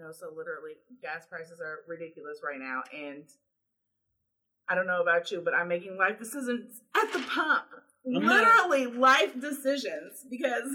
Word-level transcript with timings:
No, 0.00 0.12
so 0.12 0.28
literally, 0.34 0.72
gas 1.02 1.26
prices 1.28 1.60
are 1.60 1.80
ridiculous 1.86 2.38
right 2.42 2.58
now, 2.58 2.82
and 2.96 3.24
I 4.66 4.74
don't 4.74 4.86
know 4.86 5.02
about 5.02 5.30
you, 5.30 5.42
but 5.44 5.52
I'm 5.52 5.68
making 5.68 5.98
life 5.98 6.18
decisions 6.18 6.80
at 6.96 7.12
the 7.12 7.18
pump. 7.18 7.66
Literally, 8.06 8.86
life 8.86 9.38
decisions 9.38 10.24
because 10.30 10.74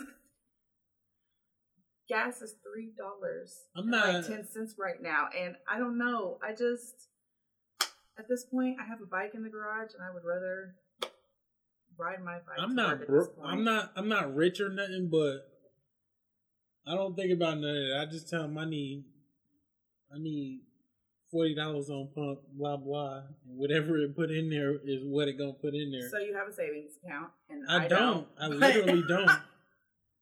gas 2.07 2.39
is 2.43 2.54
three 2.64 2.91
dollars. 2.96 3.64
I'm 3.75 3.89
like 3.89 4.14
not- 4.14 4.25
ten 4.27 4.46
cents 4.48 4.75
right 4.77 5.02
now, 5.02 5.30
and 5.36 5.55
I 5.68 5.80
don't 5.80 5.98
know. 5.98 6.38
I 6.44 6.52
just 6.52 7.10
at 8.20 8.28
this 8.30 8.46
point, 8.46 8.78
I 8.80 8.86
have 8.86 9.02
a 9.02 9.07
bike 9.07 9.32
in 9.34 9.42
the 9.42 9.50
garage, 9.50 9.94
and 9.96 10.04
I 10.04 10.14
would 10.14 10.23
rather 10.23 10.76
ride 11.98 12.23
my 12.23 12.36
bike. 12.46 12.60
I'm 12.60 12.76
not 12.76 13.00
I'm 13.44 13.64
not 13.64 13.92
I'm 13.96 14.07
not 14.07 14.36
rich 14.36 14.60
or 14.62 14.70
nothing, 14.70 15.10
but 15.12 15.48
I 16.86 16.94
don't 16.94 17.16
think 17.16 17.32
about 17.34 17.57
none 17.57 17.75
of 17.75 17.87
that. 17.87 18.05
I 18.07 18.11
just 18.11 18.29
tell 18.29 18.43
them 18.43 18.60
I 18.60 18.65
need 18.65 19.05
I 20.14 20.18
need 20.19 20.61
forty 21.32 21.55
dollars 21.55 21.89
on 21.89 22.09
pump, 22.15 22.39
blah 22.54 22.77
blah, 22.77 23.18
and 23.47 23.57
whatever 23.57 23.97
it 23.97 24.15
put 24.15 24.32
in 24.32 24.50
there 24.50 24.73
is 24.75 25.01
what 25.04 25.27
it 25.27 25.37
gonna 25.37 25.54
put 25.54 25.73
in 25.73 25.91
there. 25.91 26.09
So 26.09 26.19
you 26.19 26.33
have 26.36 26.47
a 26.47 26.54
savings 26.54 26.93
account, 27.04 27.32
and 27.50 27.63
I, 27.69 27.86
I, 27.86 27.87
don't. 27.87 28.27
I 28.39 28.47
literally 28.47 29.04
don't. 29.07 29.29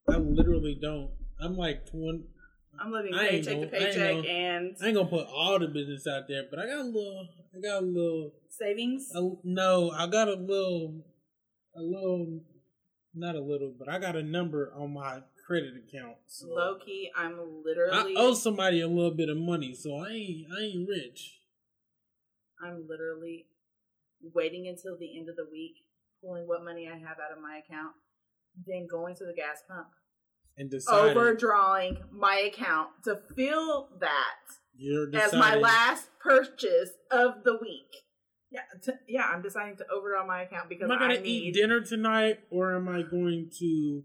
I 0.10 0.18
literally 0.18 0.78
don't. 0.82 1.12
I'm 1.42 1.56
like 1.58 1.90
twenty. 1.90 2.24
I'm 2.80 2.92
living 2.92 3.14
I 3.14 3.28
paycheck 3.30 3.46
to 3.46 3.54
gonna- 3.54 3.62
I 3.62 3.64
ain't 3.64 3.72
paycheck 3.72 4.16
gonna- 4.16 4.28
and 4.28 4.78
I 4.82 4.86
ain't 4.88 4.96
gonna 4.96 5.10
put 5.10 5.28
all 5.28 5.60
the 5.60 5.68
business 5.68 6.08
out 6.08 6.28
there, 6.28 6.44
but 6.50 6.60
I 6.60 6.66
got 6.66 6.80
a 6.80 6.84
little. 6.84 7.28
I 7.56 7.60
got 7.62 7.84
a 7.84 7.86
little. 7.86 8.32
savings. 8.50 9.12
A, 9.16 9.30
no, 9.44 9.92
I 9.92 10.08
got 10.08 10.28
a 10.28 10.34
little. 10.36 11.04
A 11.76 11.82
little. 11.82 12.42
Not 13.16 13.36
a 13.36 13.42
little, 13.42 13.72
but 13.78 13.88
I 13.90 14.00
got 14.00 14.16
a 14.16 14.24
number 14.24 14.74
on 14.76 14.94
my 14.94 15.20
credit 15.46 15.74
account. 15.88 16.18
So 16.28 16.48
Low 16.48 16.76
key, 16.84 17.12
I'm 17.16 17.38
literally. 17.66 18.16
I 18.16 18.20
owe 18.20 18.34
somebody 18.34 18.82
a 18.82 18.88
little 18.88 19.14
bit 19.16 19.30
of 19.30 19.38
money, 19.38 19.74
so 19.74 19.96
I 19.96 20.10
ain't. 20.10 20.48
I 20.58 20.62
ain't 20.64 20.88
rich. 20.88 21.40
I'm 22.64 22.86
literally 22.88 23.46
waiting 24.34 24.68
until 24.68 24.98
the 24.98 25.18
end 25.18 25.30
of 25.30 25.36
the 25.36 25.48
week, 25.52 25.76
pulling 26.24 26.48
what 26.48 26.64
money 26.64 26.88
I 26.88 26.98
have 26.98 27.18
out 27.20 27.36
of 27.36 27.42
my 27.42 27.58
account, 27.66 27.94
then 28.66 28.88
going 28.90 29.16
to 29.16 29.26
the 29.26 29.34
gas 29.34 29.64
pump, 29.68 29.88
And 30.58 30.70
deciding 30.72 31.18
overdrawing 31.18 31.98
my 32.12 32.36
account 32.36 32.90
to 33.04 33.20
fill 33.36 33.90
that 34.00 35.20
as 35.20 35.34
my 35.34 35.56
last 35.56 36.10
purchase 36.20 36.92
of 37.12 37.44
the 37.44 37.58
week. 37.62 37.92
Yeah, 38.50 38.62
t- 38.84 38.92
yeah, 39.08 39.24
I'm 39.24 39.42
deciding 39.42 39.78
to 39.78 39.86
overdraw 39.94 40.26
my 40.26 40.44
account 40.44 40.70
because 40.70 40.86
Am 40.86 40.92
I 40.92 41.00
gonna 41.00 41.14
I 41.16 41.18
need. 41.18 41.26
eat 41.28 41.54
dinner 41.56 41.82
tonight, 41.82 42.40
or 42.52 42.76
am 42.76 42.88
I 42.88 43.02
going 43.02 43.50
to 43.60 44.04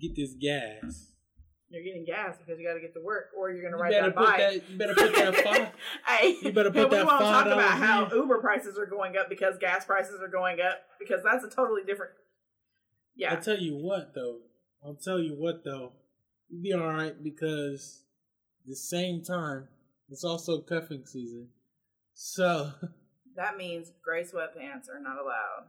get 0.00 0.16
this 0.16 0.34
gas? 0.40 1.10
You're 1.70 1.82
getting 1.82 2.04
gas 2.04 2.36
because 2.38 2.60
you 2.60 2.66
got 2.68 2.74
to 2.74 2.80
get 2.80 2.94
to 2.94 3.00
work, 3.02 3.30
or 3.36 3.50
you're 3.50 3.62
going 3.68 3.72
to 3.72 3.78
You 3.78 3.82
ride 3.82 3.90
better 3.90 4.06
that 4.10 4.14
bike. 4.14 4.38
that. 4.38 4.70
You 4.70 4.78
better 4.78 4.94
put 4.94 5.14
that 5.14 5.34
five. 5.44 5.68
hey, 6.06 6.36
You 6.42 6.52
better 6.52 6.70
put 6.70 6.88
we 6.90 6.96
that 6.96 7.06
won't 7.06 7.18
talk 7.20 7.46
$5 7.46 7.52
about 7.52 7.78
how. 7.78 8.08
Uber 8.14 8.38
prices 8.38 8.78
are 8.78 8.86
going 8.86 9.16
up 9.16 9.28
because 9.28 9.58
gas 9.58 9.84
prices 9.84 10.20
are 10.22 10.28
going 10.28 10.60
up 10.60 10.78
because 11.00 11.22
that's 11.24 11.42
a 11.44 11.48
totally 11.48 11.82
different. 11.84 12.12
Yeah, 13.16 13.34
I'll 13.34 13.40
tell 13.42 13.58
you 13.58 13.74
what 13.76 14.12
though. 14.14 14.38
I'll 14.84 14.94
tell 15.02 15.18
you 15.18 15.34
what 15.34 15.64
though. 15.64 15.92
You'll 16.48 16.62
be 16.62 16.72
all 16.74 16.92
right 16.92 17.14
because 17.22 18.02
the 18.66 18.76
same 18.76 19.22
time 19.24 19.66
it's 20.10 20.22
also 20.24 20.60
cuffing 20.60 21.04
season. 21.06 21.48
So 22.14 22.70
that 23.36 23.56
means 23.56 23.90
gray 24.04 24.22
sweatpants 24.22 24.88
are 24.88 25.00
not 25.00 25.16
allowed. 25.18 25.66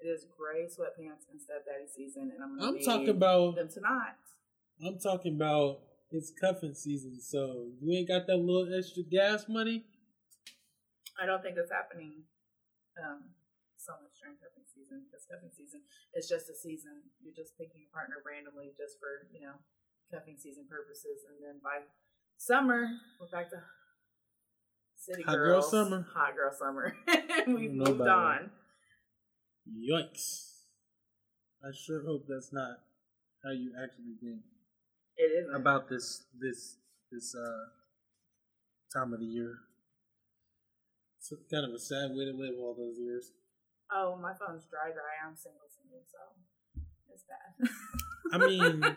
It 0.00 0.06
is 0.06 0.26
gray 0.36 0.64
sweatpants 0.66 1.26
and 1.30 1.40
stepdaddy 1.40 1.90
season, 1.90 2.30
and 2.34 2.42
I'm 2.42 2.58
gonna 2.58 2.78
I'm 2.78 2.84
talking 2.84 3.08
about. 3.10 3.56
them 3.56 3.68
tonight. 3.68 4.14
I'm 4.84 4.98
talking 4.98 5.34
about. 5.34 5.80
It's 6.10 6.32
cuffing 6.40 6.72
season, 6.72 7.20
so 7.20 7.68
you 7.82 7.92
ain't 7.92 8.08
got 8.08 8.26
that 8.28 8.38
little 8.40 8.64
extra 8.72 9.02
gas 9.04 9.44
money. 9.46 9.84
I 11.20 11.26
don't 11.26 11.42
think 11.42 11.60
it's 11.60 11.68
happening 11.68 12.24
um, 12.96 13.36
so 13.76 13.92
much 14.00 14.16
during 14.16 14.40
cuffing 14.40 14.64
season 14.72 15.04
because 15.04 15.28
cuffing 15.28 15.52
season 15.52 15.84
is 16.16 16.24
just 16.24 16.48
a 16.48 16.56
season. 16.56 17.12
You're 17.20 17.36
just 17.36 17.58
picking 17.60 17.84
a 17.84 17.90
partner 17.92 18.24
randomly 18.24 18.72
just 18.72 18.96
for 18.96 19.28
you 19.34 19.44
know 19.44 19.60
cuffing 20.08 20.40
season 20.40 20.64
purposes, 20.64 21.28
and 21.28 21.36
then 21.44 21.60
by 21.60 21.84
summer 22.40 22.88
we're 23.20 23.28
back 23.28 23.50
to 23.50 23.60
city 24.96 25.22
Hot 25.28 25.36
girl 25.36 25.60
summer. 25.60 26.06
hot 26.14 26.32
girl 26.36 26.52
summer. 26.56 26.96
We've 27.46 27.74
moved 27.74 28.00
on. 28.00 28.48
Yikes! 29.68 30.64
I 31.64 31.70
sure 31.74 32.04
hope 32.04 32.24
that's 32.28 32.52
not 32.52 32.78
how 33.44 33.50
you 33.50 33.72
actually 33.82 34.14
think 34.20 34.40
It 35.16 35.30
isn't 35.44 35.54
about 35.54 35.88
this 35.88 36.24
this 36.40 36.76
this 37.10 37.34
uh 37.34 37.66
time 38.92 39.12
of 39.12 39.20
the 39.20 39.26
year. 39.26 39.54
It's 41.18 41.32
kind 41.50 41.66
of 41.66 41.74
a 41.74 41.78
sad 41.78 42.10
way 42.14 42.24
to 42.24 42.32
live 42.32 42.54
all 42.58 42.74
those 42.74 42.98
years. 42.98 43.32
Oh, 43.92 44.16
my 44.20 44.32
phone's 44.34 44.64
dry, 44.70 44.92
dry. 44.92 45.26
I'm 45.26 45.34
single, 45.36 45.68
single, 45.68 46.02
so 46.06 46.18
it's 47.12 47.24
bad. 47.24 47.68
I 48.32 48.38
mean, 48.46 48.96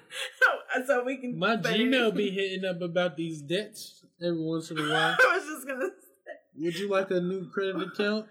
so 0.86 1.04
we 1.04 1.18
can. 1.18 1.38
my 1.38 1.56
but- 1.56 1.74
Gmail 1.74 2.16
be 2.16 2.30
hitting 2.30 2.64
up 2.66 2.82
about 2.82 3.18
these 3.18 3.42
debts 3.42 4.06
every 4.22 4.40
once 4.42 4.70
in 4.72 4.78
a 4.78 4.82
while. 4.84 5.16
I 5.20 5.38
was 5.38 5.46
just 5.46 5.68
gonna. 5.68 5.88
Say, 5.90 6.64
Would 6.64 6.78
you 6.78 6.90
like 6.90 7.12
a 7.12 7.20
new 7.20 7.50
credit 7.50 7.82
account? 7.82 8.28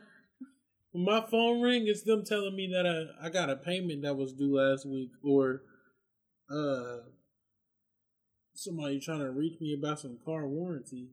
When 0.92 1.04
my 1.04 1.24
phone 1.30 1.60
ring, 1.60 1.84
it's 1.86 2.02
them 2.02 2.24
telling 2.24 2.56
me 2.56 2.68
that 2.72 2.86
I, 2.86 3.26
I 3.26 3.30
got 3.30 3.48
a 3.50 3.56
payment 3.56 4.02
that 4.02 4.16
was 4.16 4.32
due 4.32 4.56
last 4.56 4.86
week, 4.86 5.10
or 5.22 5.62
uh 6.50 6.98
somebody 8.54 9.00
trying 9.00 9.20
to 9.20 9.30
reach 9.30 9.60
me 9.60 9.72
about 9.78 10.00
some 10.00 10.18
car 10.24 10.46
warranty. 10.46 11.08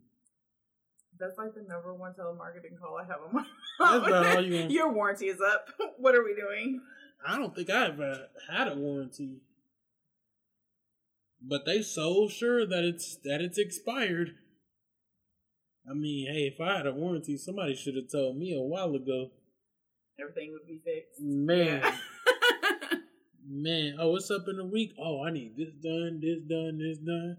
that's 1.19 1.37
like 1.37 1.53
the 1.53 1.61
number 1.61 1.93
one 1.93 2.13
telemarketing 2.13 2.77
call 2.79 2.97
I 2.97 3.03
have 3.05 3.21
on 3.27 3.33
my. 3.33 3.45
That's 3.79 4.07
about 4.07 4.35
all 4.35 4.43
you 4.43 4.59
want. 4.59 4.71
Your 4.71 4.91
warranty 4.91 5.27
is 5.27 5.39
up. 5.39 5.69
What 5.99 6.15
are 6.15 6.23
we 6.23 6.35
doing? 6.35 6.81
I 7.25 7.37
don't 7.37 7.55
think 7.55 7.69
I 7.69 7.87
ever 7.87 8.27
had 8.51 8.67
a 8.67 8.75
warranty. 8.75 9.41
But 11.41 11.65
they 11.65 11.81
so 11.83 12.27
sure 12.27 12.65
that 12.67 12.83
it's 12.83 13.17
that 13.23 13.41
it's 13.41 13.57
expired. 13.57 14.35
I 15.89 15.93
mean, 15.93 16.27
hey, 16.31 16.51
if 16.53 16.59
I 16.59 16.77
had 16.77 16.87
a 16.87 16.91
warranty, 16.93 17.37
somebody 17.37 17.75
should 17.75 17.95
have 17.95 18.11
told 18.11 18.37
me 18.37 18.53
a 18.55 18.61
while 18.61 18.93
ago. 18.95 19.31
Everything 20.19 20.51
would 20.53 20.65
be 20.67 20.79
fixed. 20.83 21.21
Man, 21.21 21.81
man, 23.47 23.97
oh, 23.99 24.11
what's 24.11 24.31
up 24.31 24.45
in 24.47 24.57
the 24.57 24.65
week? 24.65 24.93
Oh, 24.99 25.23
I 25.23 25.31
need 25.31 25.55
this 25.55 25.69
done, 25.83 26.19
this 26.21 26.39
done, 26.49 26.79
this 26.79 26.97
done. 26.97 27.37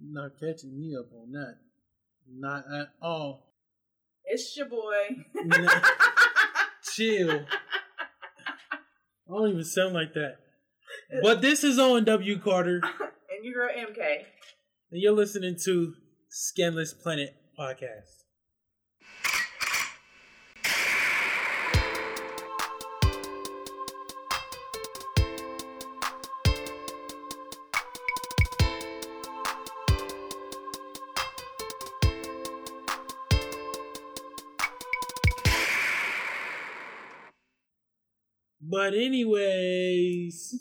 Not 0.00 0.32
catching 0.40 0.78
me 0.78 0.94
up 0.98 1.06
on 1.14 1.32
that. 1.32 1.56
Not 2.30 2.64
at 2.72 2.88
all. 3.00 3.52
it's 4.24 4.56
your 4.56 4.66
boy. 4.66 5.24
Nah. 5.34 5.80
Chill. 6.94 7.46
I 8.70 8.76
don't 9.28 9.48
even 9.50 9.64
sound 9.64 9.94
like 9.94 10.14
that. 10.14 10.36
But 11.22 11.42
this 11.42 11.62
is 11.64 11.78
on 11.78 12.04
W 12.04 12.38
Carter, 12.38 12.80
and 12.82 13.44
your 13.44 13.54
girl 13.54 13.68
MK. 13.68 13.98
and 14.90 15.00
you're 15.00 15.12
listening 15.12 15.56
to 15.64 15.92
Scanless 16.30 16.94
Planet 16.94 17.34
Podcast. 17.58 18.21
But 38.72 38.94
anyways, 38.94 40.56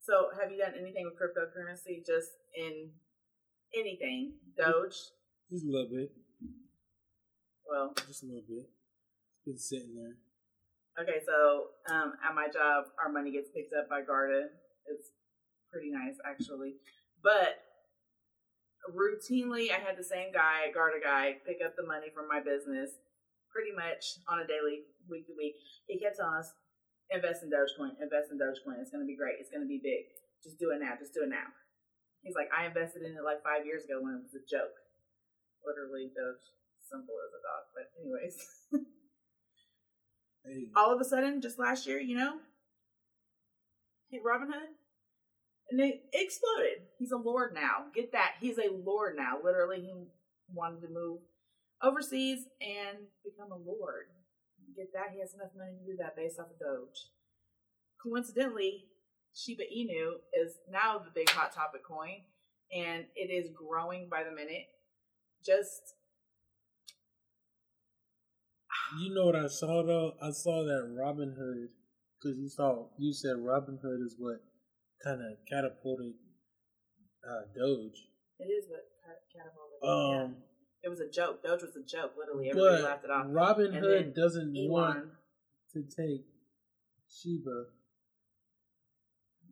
So, 0.00 0.26
have 0.34 0.50
you 0.50 0.58
done 0.58 0.74
anything 0.74 1.06
with 1.06 1.14
cryptocurrency? 1.14 2.04
Just 2.04 2.34
in 2.56 2.90
anything, 3.78 4.34
Doge. 4.58 4.98
just 5.48 5.64
a 5.64 5.70
little 5.70 5.88
bit, 5.88 6.10
Well, 7.64 7.94
just 8.08 8.24
a 8.24 8.26
little 8.26 8.42
bit. 8.42 8.66
It's 8.66 9.46
been 9.46 9.58
sitting 9.58 9.94
there. 9.94 10.18
Okay, 11.00 11.22
so 11.24 11.94
um, 11.94 12.14
at 12.28 12.34
my 12.34 12.48
job, 12.52 12.86
our 12.98 13.12
money 13.12 13.30
gets 13.30 13.50
picked 13.54 13.72
up 13.72 13.88
by 13.88 14.02
Garda. 14.02 14.48
It's 14.86 15.10
pretty 15.70 15.92
nice, 15.92 16.18
actually. 16.26 16.74
But 17.22 17.62
routinely, 18.90 19.70
I 19.70 19.78
had 19.78 19.96
the 19.96 20.02
same 20.02 20.32
guy, 20.34 20.74
Garda 20.74 20.98
guy, 21.00 21.36
pick 21.46 21.58
up 21.64 21.76
the 21.76 21.86
money 21.86 22.08
from 22.12 22.26
my 22.26 22.40
business 22.42 22.90
pretty 23.52 23.70
much 23.70 24.18
on 24.26 24.40
a 24.40 24.46
daily, 24.48 24.88
week 25.06 25.28
to 25.28 25.36
week. 25.36 25.54
He 25.86 26.00
kept 26.00 26.16
telling 26.16 26.40
us, 26.40 26.50
invest 27.12 27.44
in 27.44 27.52
Dogecoin, 27.52 28.00
invest 28.00 28.32
in 28.32 28.40
Dogecoin. 28.40 28.80
It's 28.80 28.90
going 28.90 29.04
to 29.04 29.08
be 29.08 29.20
great. 29.20 29.36
It's 29.38 29.52
going 29.52 29.62
to 29.62 29.68
be 29.68 29.78
big. 29.78 30.08
Just 30.40 30.58
do 30.58 30.72
it 30.72 30.80
now. 30.80 30.96
Just 30.96 31.12
do 31.12 31.22
it 31.22 31.30
now. 31.30 31.52
He's 32.24 32.34
like, 32.34 32.48
I 32.50 32.66
invested 32.66 33.04
in 33.04 33.12
it 33.12 33.22
like 33.22 33.44
five 33.44 33.68
years 33.68 33.84
ago 33.84 34.00
when 34.00 34.16
it 34.16 34.24
was 34.24 34.34
a 34.34 34.42
joke. 34.48 34.74
Literally, 35.62 36.10
Doge, 36.10 36.42
simple 36.82 37.14
as 37.20 37.30
a 37.36 37.42
dog. 37.44 37.62
But, 37.76 37.86
anyways. 38.00 38.36
Hey, 40.44 40.74
all 40.74 40.92
of 40.92 41.00
a 41.00 41.04
sudden, 41.04 41.40
just 41.40 41.58
last 41.58 41.86
year, 41.86 42.00
you 42.00 42.16
know, 42.16 42.38
hit 44.10 44.24
Robinhood, 44.24 44.74
and 45.70 45.80
it 45.80 46.02
exploded. 46.12 46.82
He's 46.98 47.12
a 47.12 47.16
lord 47.16 47.54
now. 47.54 47.86
Get 47.94 48.10
that? 48.10 48.32
He's 48.40 48.58
a 48.58 48.72
lord 48.72 49.14
now. 49.16 49.38
Literally, 49.44 49.80
he 49.80 49.92
wanted 50.52 50.80
to 50.80 50.88
move 50.88 51.20
overseas 51.82 52.46
and 52.60 52.98
become 53.24 53.52
a 53.52 53.56
lord. 53.56 54.06
Get 54.76 54.92
that? 54.94 55.12
He 55.12 55.20
has 55.20 55.34
enough 55.34 55.52
money 55.56 55.72
to 55.78 55.84
do 55.84 55.96
that 55.98 56.16
based 56.16 56.38
off 56.40 56.46
of 56.48 56.58
Doge. 56.58 57.10
Coincidentally, 58.02 58.84
Shiba 59.34 59.62
Inu 59.64 60.20
is 60.32 60.58
now 60.70 60.98
the 60.98 61.10
big 61.14 61.28
hot 61.30 61.52
topic 61.52 61.84
coin, 61.84 62.24
and 62.74 63.04
it 63.14 63.30
is 63.32 63.50
growing 63.54 64.08
by 64.10 64.22
the 64.24 64.30
minute. 64.30 64.66
Just 65.44 65.94
You 69.00 69.14
know 69.14 69.26
what 69.26 69.36
I 69.36 69.48
saw 69.48 69.82
though? 69.82 70.12
I 70.22 70.30
saw 70.30 70.62
that 70.64 70.94
Robinhood 70.96 71.68
because 72.20 72.38
you 72.38 72.48
saw 72.48 72.86
you 72.98 73.12
said 73.12 73.36
Robinhood 73.36 74.04
is 74.04 74.16
what 74.18 74.40
kind 75.04 75.20
of 75.20 75.38
catapulted 75.50 76.12
uh, 77.26 77.42
Doge. 77.56 77.98
it 78.38 78.44
is 78.44 78.66
what 78.68 78.84
cat- 79.04 79.24
catapulted. 79.32 79.78
Um, 79.82 80.36
yeah. 80.36 80.51
It 80.84 80.88
was 80.88 81.00
a 81.00 81.08
joke. 81.08 81.42
Doge 81.42 81.62
was 81.62 81.76
a 81.76 81.82
joke. 81.82 82.12
Literally, 82.18 82.50
everybody 82.50 82.82
but 82.82 82.84
laughed 82.90 83.04
it 83.04 83.10
off. 83.10 83.26
Robin 83.28 83.66
And 83.74 83.76
Hood 83.84 84.14
doesn't 84.14 84.52
want 84.54 85.04
to 85.74 85.82
take 85.82 86.24
Shiba. 87.08 87.66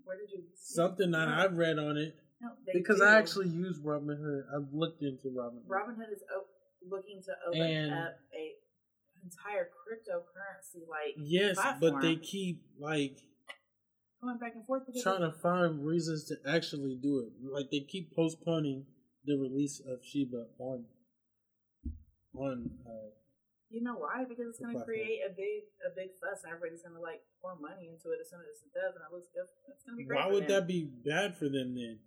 where 0.05 0.17
did 0.19 0.31
you? 0.33 0.43
Something 0.57 1.11
that 1.13 1.27
No, 1.29 1.35
I 1.35 1.47
read 1.47 1.79
on 1.79 1.97
it 1.97 2.17
no, 2.41 2.49
they 2.67 2.73
because 2.73 2.99
do. 2.99 3.05
I 3.05 3.17
actually 3.19 3.49
use 3.49 3.79
Robinhood. 3.81 4.43
I've 4.55 4.73
looked 4.73 5.03
into 5.03 5.29
Robinhood. 5.29 5.69
Robin 5.69 5.95
Hood 5.95 6.09
is 6.13 6.23
op- 6.35 6.49
looking 6.89 7.23
to 7.23 7.33
open 7.49 7.61
And- 7.61 7.93
up 7.93 8.15
a 8.35 8.55
entire 9.23 9.65
cryptocurrency 9.65 10.89
like 10.89 11.15
Yes, 11.19 11.59
but 11.81 12.01
they 12.01 12.17
keep 12.17 12.63
like 12.79 13.19
going 14.23 14.39
back 14.39 14.55
and 14.55 14.65
forth 14.67 14.85
because 14.87 15.03
trying 15.03 15.21
to 15.21 15.33
find 15.33 15.85
reasons 15.85 16.25
to 16.25 16.37
actually 16.49 16.97
do 17.01 17.19
it. 17.21 17.33
Like 17.53 17.71
they 17.71 17.81
keep 17.81 18.15
postponing 18.17 18.87
the 19.27 19.37
release 19.37 19.81
of 19.87 20.03
Shiba 20.03 20.47
on 20.59 20.87
on 22.37 22.71
uh, 22.87 23.11
you 23.71 23.87
know 23.87 23.95
why? 23.95 24.27
Because 24.27 24.51
it's 24.51 24.59
going 24.59 24.75
to 24.75 24.83
create 24.83 25.23
a 25.23 25.31
big 25.31 25.71
a 25.87 25.95
big 25.95 26.11
fuss, 26.19 26.43
and 26.43 26.51
everybody's 26.51 26.83
going 26.83 26.99
to 26.99 27.01
like 27.01 27.23
pour 27.39 27.55
money 27.55 27.87
into 27.87 28.11
it 28.11 28.19
as 28.19 28.27
soon 28.35 28.43
as 28.43 28.59
it 28.67 28.75
does, 28.75 28.99
and 28.99 29.03
it 29.07 29.15
looks 29.15 29.31
good. 29.31 29.47
It's 29.71 29.87
going 29.87 29.95
to 29.95 30.01
be 30.03 30.07
great. 30.11 30.19
Why 30.19 30.27
would 30.27 30.51
them. 30.51 30.67
that 30.67 30.67
be 30.67 30.91
bad 30.91 31.39
for 31.39 31.47
them 31.47 31.79
then? 31.79 32.03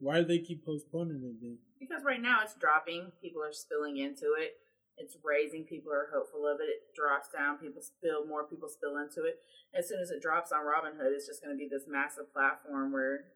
Why 0.00 0.20
do 0.20 0.24
they 0.24 0.40
keep 0.40 0.64
postponing 0.64 1.20
it 1.24 1.40
then? 1.44 1.60
Because 1.76 2.04
right 2.04 2.20
now 2.20 2.40
it's 2.40 2.56
dropping, 2.56 3.12
people 3.20 3.44
are 3.44 3.52
spilling 3.52 3.96
into 3.96 4.36
it. 4.36 4.56
It's 4.96 5.16
raising, 5.20 5.64
people 5.68 5.92
are 5.92 6.08
hopeful 6.08 6.48
of 6.48 6.60
it. 6.60 6.68
It 6.68 6.96
drops 6.96 7.28
down, 7.28 7.60
people 7.60 7.84
spill, 7.84 8.24
more 8.24 8.48
people 8.48 8.68
spill 8.68 8.96
into 8.96 9.28
it. 9.28 9.40
As 9.76 9.88
soon 9.88 10.00
as 10.00 10.08
it 10.08 10.24
drops 10.24 10.52
on 10.52 10.64
Robinhood, 10.64 11.12
it's 11.12 11.28
just 11.28 11.44
going 11.44 11.52
to 11.52 11.60
be 11.60 11.68
this 11.68 11.84
massive 11.84 12.32
platform 12.32 12.92
where 12.92 13.28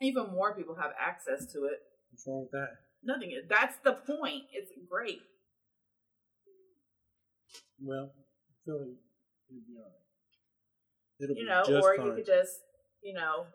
even 0.00 0.30
more 0.30 0.54
people 0.54 0.78
have 0.78 0.94
access 0.94 1.46
to 1.54 1.66
it. 1.66 1.82
What's 2.10 2.26
wrong 2.26 2.46
with 2.46 2.54
that? 2.54 2.82
Nothing. 3.04 3.32
Is 3.32 3.48
that's 3.48 3.76
the 3.84 3.92
point. 3.92 4.44
It's 4.52 4.70
great. 4.90 5.20
Well, 7.80 8.12
like 8.66 8.76
it'll 8.76 8.86
be 9.66 9.74
alright. 9.76 10.06
It'll 11.20 11.36
You 11.36 11.42
be 11.42 11.48
know, 11.50 11.80
or 11.82 11.96
fine. 11.96 12.06
you 12.06 12.12
could 12.14 12.26
just, 12.26 12.62
you 13.02 13.12
know, 13.14 13.46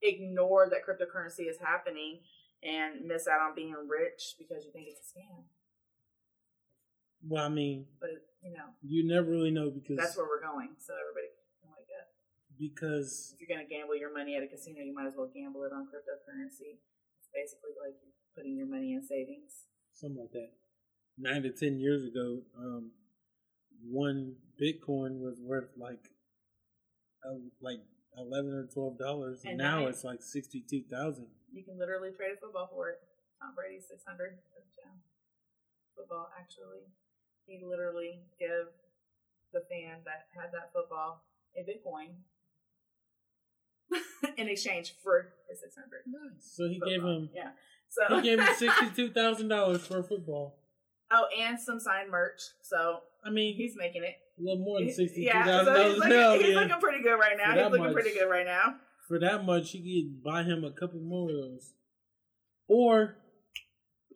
ignore 0.00 0.68
that 0.70 0.84
cryptocurrency 0.88 1.48
is 1.48 1.58
happening 1.60 2.20
and 2.62 3.04
miss 3.04 3.28
out 3.28 3.40
on 3.40 3.54
being 3.54 3.74
rich 3.88 4.36
because 4.38 4.64
you 4.64 4.72
think 4.72 4.88
it's 4.88 5.00
a 5.00 5.18
scam. 5.18 5.44
well, 7.28 7.44
I 7.44 7.48
mean, 7.48 7.86
But, 8.00 8.10
you 8.42 8.52
know, 8.52 8.72
you 8.82 9.06
never 9.06 9.28
really 9.30 9.50
know 9.50 9.70
because 9.70 9.96
that's 9.98 10.16
where 10.16 10.26
we're 10.26 10.40
going. 10.42 10.74
So 10.80 10.94
everybody 10.96 11.28
can 11.60 11.70
wake 11.76 11.90
up. 11.92 12.08
because 12.58 13.34
if 13.34 13.40
you're 13.40 13.52
going 13.52 13.64
to 13.64 13.68
gamble 13.68 13.96
your 13.96 14.12
money 14.14 14.36
at 14.36 14.42
a 14.42 14.48
casino, 14.48 14.80
you 14.80 14.94
might 14.94 15.06
as 15.06 15.14
well 15.16 15.28
gamble 15.32 15.64
it 15.64 15.72
on 15.76 15.86
cryptocurrency. 15.92 16.80
It's 17.20 17.28
basically 17.34 17.76
like 17.78 17.96
putting 18.36 18.56
your 18.56 18.66
money 18.66 18.92
in 18.92 19.02
savings. 19.02 19.66
something 19.94 20.20
like 20.20 20.32
that. 20.32 20.50
Nine 21.18 21.42
to 21.42 21.50
ten 21.52 21.78
years 21.78 22.04
ago, 22.04 22.42
um, 22.58 22.92
one 23.84 24.36
Bitcoin 24.60 25.20
was 25.20 25.38
worth 25.40 25.70
like, 25.76 26.00
uh, 27.24 27.38
like 27.60 27.80
eleven 28.16 28.52
or 28.52 28.66
twelve 28.72 28.98
dollars, 28.98 29.42
and 29.44 29.58
now 29.58 29.80
now- 29.80 29.86
it's 29.86 30.04
like 30.04 30.22
sixty 30.22 30.64
two 30.68 30.82
thousand. 30.90 31.28
You 31.52 31.62
can 31.64 31.78
literally 31.78 32.10
trade 32.16 32.32
a 32.36 32.40
football 32.40 32.68
for 32.72 32.88
it. 32.90 32.96
Tom 33.42 33.52
Brady's 33.54 33.84
600 33.90 34.38
touchdown. 34.54 35.02
Football, 35.94 36.30
actually. 36.32 36.88
He 37.44 37.60
literally 37.60 38.22
gave 38.40 38.72
the 39.52 39.60
fan 39.68 40.00
that 40.08 40.32
had 40.32 40.48
that 40.56 40.72
football 40.72 41.26
a 41.52 41.60
Bitcoin 41.60 42.22
in 44.38 44.48
exchange 44.48 44.94
for 45.02 45.34
his 45.50 45.60
600. 45.60 46.06
Nice. 46.06 46.54
So 46.56 46.68
he 46.68 46.80
gave 46.80 47.02
him 47.02 47.28
Yeah. 47.34 47.50
So 47.94 48.16
he 48.16 48.22
gave 48.22 48.38
me 48.38 48.46
sixty 48.56 48.86
two 48.96 49.10
thousand 49.10 49.48
dollars 49.48 49.86
for 49.86 49.98
a 50.00 50.02
football. 50.04 50.58
Oh, 51.10 51.26
and 51.38 51.60
some 51.60 51.78
signed 51.78 52.10
merch. 52.10 52.40
So 52.62 53.00
I 53.24 53.30
mean, 53.30 53.54
he's 53.54 53.74
making 53.76 54.02
it. 54.02 54.14
a 54.38 54.42
little 54.42 54.64
more 54.64 54.80
than 54.80 54.92
sixty 54.92 55.20
two 55.20 55.26
Yeah, 55.26 55.44
thousand 55.44 55.66
so 55.66 55.72
he's 55.74 55.82
dollars 55.82 55.98
looking, 55.98 56.10
now. 56.18 56.32
he's 56.38 56.54
looking 56.54 56.80
pretty 56.80 57.02
good 57.02 57.14
right 57.16 57.36
now. 57.36 57.52
He's 57.52 57.70
looking 57.70 57.84
much. 57.84 57.92
pretty 57.92 58.14
good 58.14 58.28
right 58.30 58.46
now. 58.46 58.74
For 59.08 59.18
that 59.18 59.44
much, 59.44 59.74
you 59.74 60.04
could 60.04 60.22
buy 60.24 60.42
him 60.42 60.64
a 60.64 60.70
couple 60.70 61.00
more 61.00 61.28
of 61.28 61.36
those, 61.36 61.72
or 62.68 63.16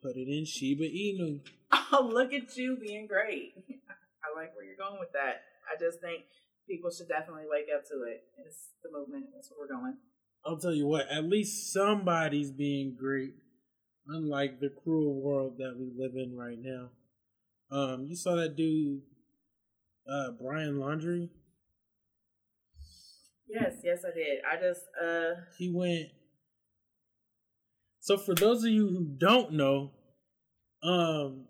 put 0.01 0.15
it 0.15 0.27
in 0.27 0.45
Shiba 0.45 0.83
Inu. 0.83 1.41
Oh, 1.89 2.09
look 2.11 2.33
at 2.33 2.55
you 2.57 2.77
being 2.81 3.07
great. 3.07 3.53
I 3.69 4.37
like 4.37 4.53
where 4.55 4.65
you're 4.65 4.75
going 4.75 4.99
with 4.99 5.11
that. 5.13 5.41
I 5.71 5.79
just 5.79 6.01
think 6.01 6.23
people 6.67 6.89
should 6.91 7.07
definitely 7.07 7.43
wake 7.49 7.67
up 7.73 7.83
to 7.87 8.03
it. 8.03 8.23
It's 8.45 8.71
the 8.83 8.89
movement. 8.91 9.27
That's 9.33 9.49
where 9.51 9.67
we're 9.67 9.73
going. 9.73 9.95
I'll 10.45 10.57
tell 10.57 10.73
you 10.73 10.85
what, 10.87 11.07
at 11.09 11.23
least 11.25 11.71
somebody's 11.71 12.51
being 12.51 12.95
great, 12.99 13.35
unlike 14.07 14.59
the 14.59 14.69
cruel 14.83 15.21
world 15.21 15.57
that 15.57 15.75
we 15.77 15.91
live 15.97 16.13
in 16.15 16.35
right 16.35 16.57
now. 16.59 16.89
Um, 17.69 18.05
you 18.09 18.15
saw 18.15 18.35
that 18.35 18.55
dude, 18.55 19.01
uh, 20.09 20.31
Brian 20.41 20.75
Laundrie. 20.75 21.29
Yes, 23.49 23.75
yes, 23.83 23.99
I 24.05 24.13
did. 24.15 24.39
I 24.49 24.61
just, 24.61 24.81
uh, 25.01 25.41
He 25.57 25.71
went. 25.73 26.09
So 27.99 28.17
for 28.17 28.35
those 28.35 28.63
of 28.63 28.69
you 28.69 28.87
who 28.87 29.05
don't 29.17 29.53
know, 29.53 29.91
um, 30.83 31.45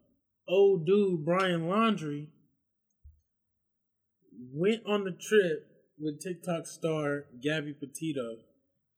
old 0.47 0.85
dude 0.85 1.25
Brian 1.25 1.61
Laundrie 1.67 2.27
went 4.53 4.81
on 4.87 5.03
the 5.03 5.11
trip 5.11 5.67
with 5.99 6.21
TikTok 6.21 6.65
star 6.67 7.25
Gabby 7.43 7.73
Petito. 7.73 8.37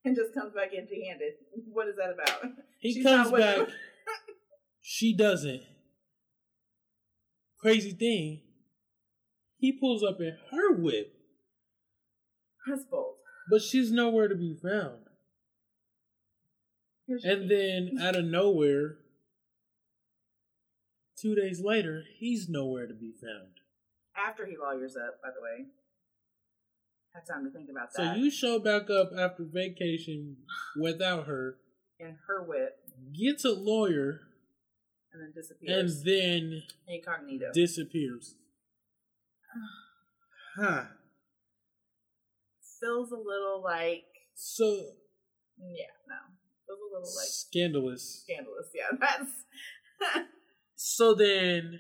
and 0.05 0.15
just 0.15 0.33
comes 0.33 0.53
back 0.53 0.69
empty 0.77 1.05
handed. 1.07 1.33
What 1.71 1.87
is 1.87 1.95
that 1.97 2.11
about? 2.11 2.51
He 2.79 2.93
She's 2.93 3.03
comes 3.03 3.31
back. 3.31 3.67
she 4.81 5.15
doesn't. 5.15 5.61
Crazy 7.59 7.91
thing. 7.91 8.41
He 9.57 9.77
pulls 9.77 10.01
up 10.03 10.21
in 10.21 10.37
her 10.51 10.73
whip, 10.73 11.13
That's 12.65 12.85
bold. 12.85 13.15
but 13.51 13.61
she's 13.61 13.91
nowhere 13.91 14.29
to 14.29 14.35
be 14.35 14.55
found. 14.61 14.99
And 17.23 17.49
then 17.51 17.97
out 18.01 18.15
of 18.15 18.23
nowhere, 18.25 18.99
two 21.19 21.35
days 21.35 21.59
later, 21.61 22.03
he's 22.19 22.47
nowhere 22.47 22.87
to 22.87 22.93
be 22.93 23.11
found. 23.21 23.51
after 24.15 24.45
he 24.45 24.55
lawyers 24.57 24.95
up, 24.95 25.15
by 25.21 25.29
the 25.35 25.41
way. 25.41 25.65
Had 27.13 27.23
time 27.27 27.43
to 27.43 27.51
think 27.51 27.67
about 27.69 27.89
that. 27.93 28.13
So 28.15 28.19
you 28.21 28.29
show 28.31 28.59
back 28.59 28.89
up 28.89 29.09
after 29.17 29.43
vacation 29.43 30.37
without 30.79 31.25
her, 31.25 31.55
in 31.99 32.17
her 32.27 32.43
whip, 32.43 32.77
gets 33.13 33.43
a 33.45 33.51
lawyer, 33.51 34.21
and 35.13 35.21
then 35.21 35.31
disappears. 35.35 35.77
and 35.77 35.87
disappears. 35.89 36.03
then 36.03 36.63
Incognito. 36.87 37.51
disappears. 37.53 38.35
Huh. 40.57 40.83
Feels 42.81 43.11
a 43.11 43.15
little 43.15 43.61
like, 43.63 44.03
So 44.35 44.65
yeah, 45.57 45.91
no. 46.07 46.15
Feels 46.67 46.79
a 46.79 46.93
little 46.93 47.15
like 47.15 47.27
scandalous. 47.27 48.23
scandalous. 48.23 48.67
Yeah, 48.73 48.97
that's. 48.99 50.25
So 50.75 51.13
then, 51.13 51.79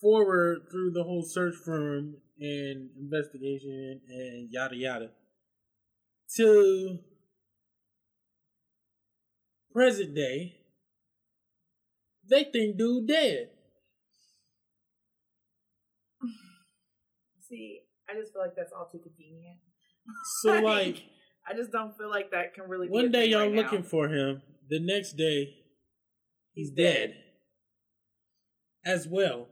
forward 0.00 0.62
through 0.70 0.90
the 0.92 1.04
whole 1.04 1.22
search 1.24 1.54
firm 1.64 2.16
and 2.40 2.90
investigation 2.98 4.00
and 4.08 4.48
yada 4.50 4.74
yada 4.74 5.10
to 6.36 6.98
present 9.74 10.14
day, 10.14 10.54
they 12.30 12.44
think 12.44 12.78
dude 12.78 13.08
dead. 13.08 13.48
See, 17.48 17.80
I 18.08 18.14
just 18.18 18.32
feel 18.32 18.42
like 18.42 18.54
that's 18.56 18.72
all 18.72 18.88
too 18.90 18.98
convenient. 18.98 19.58
So 20.42 20.58
like 20.60 21.02
I 21.48 21.54
just 21.54 21.70
don't 21.72 21.96
feel 21.96 22.08
like 22.10 22.30
that 22.30 22.54
can 22.54 22.64
really. 22.68 22.88
One 22.88 23.10
day 23.10 23.26
y'all 23.26 23.40
right 23.42 23.52
looking 23.52 23.80
now. 23.82 23.86
for 23.88 24.08
him, 24.08 24.42
the 24.68 24.80
next 24.80 25.12
day 25.16 25.54
he's 26.54 26.68
He's 26.68 26.76
dead. 26.76 27.08
dead. 27.10 27.16
As 28.86 29.06
well. 29.10 29.48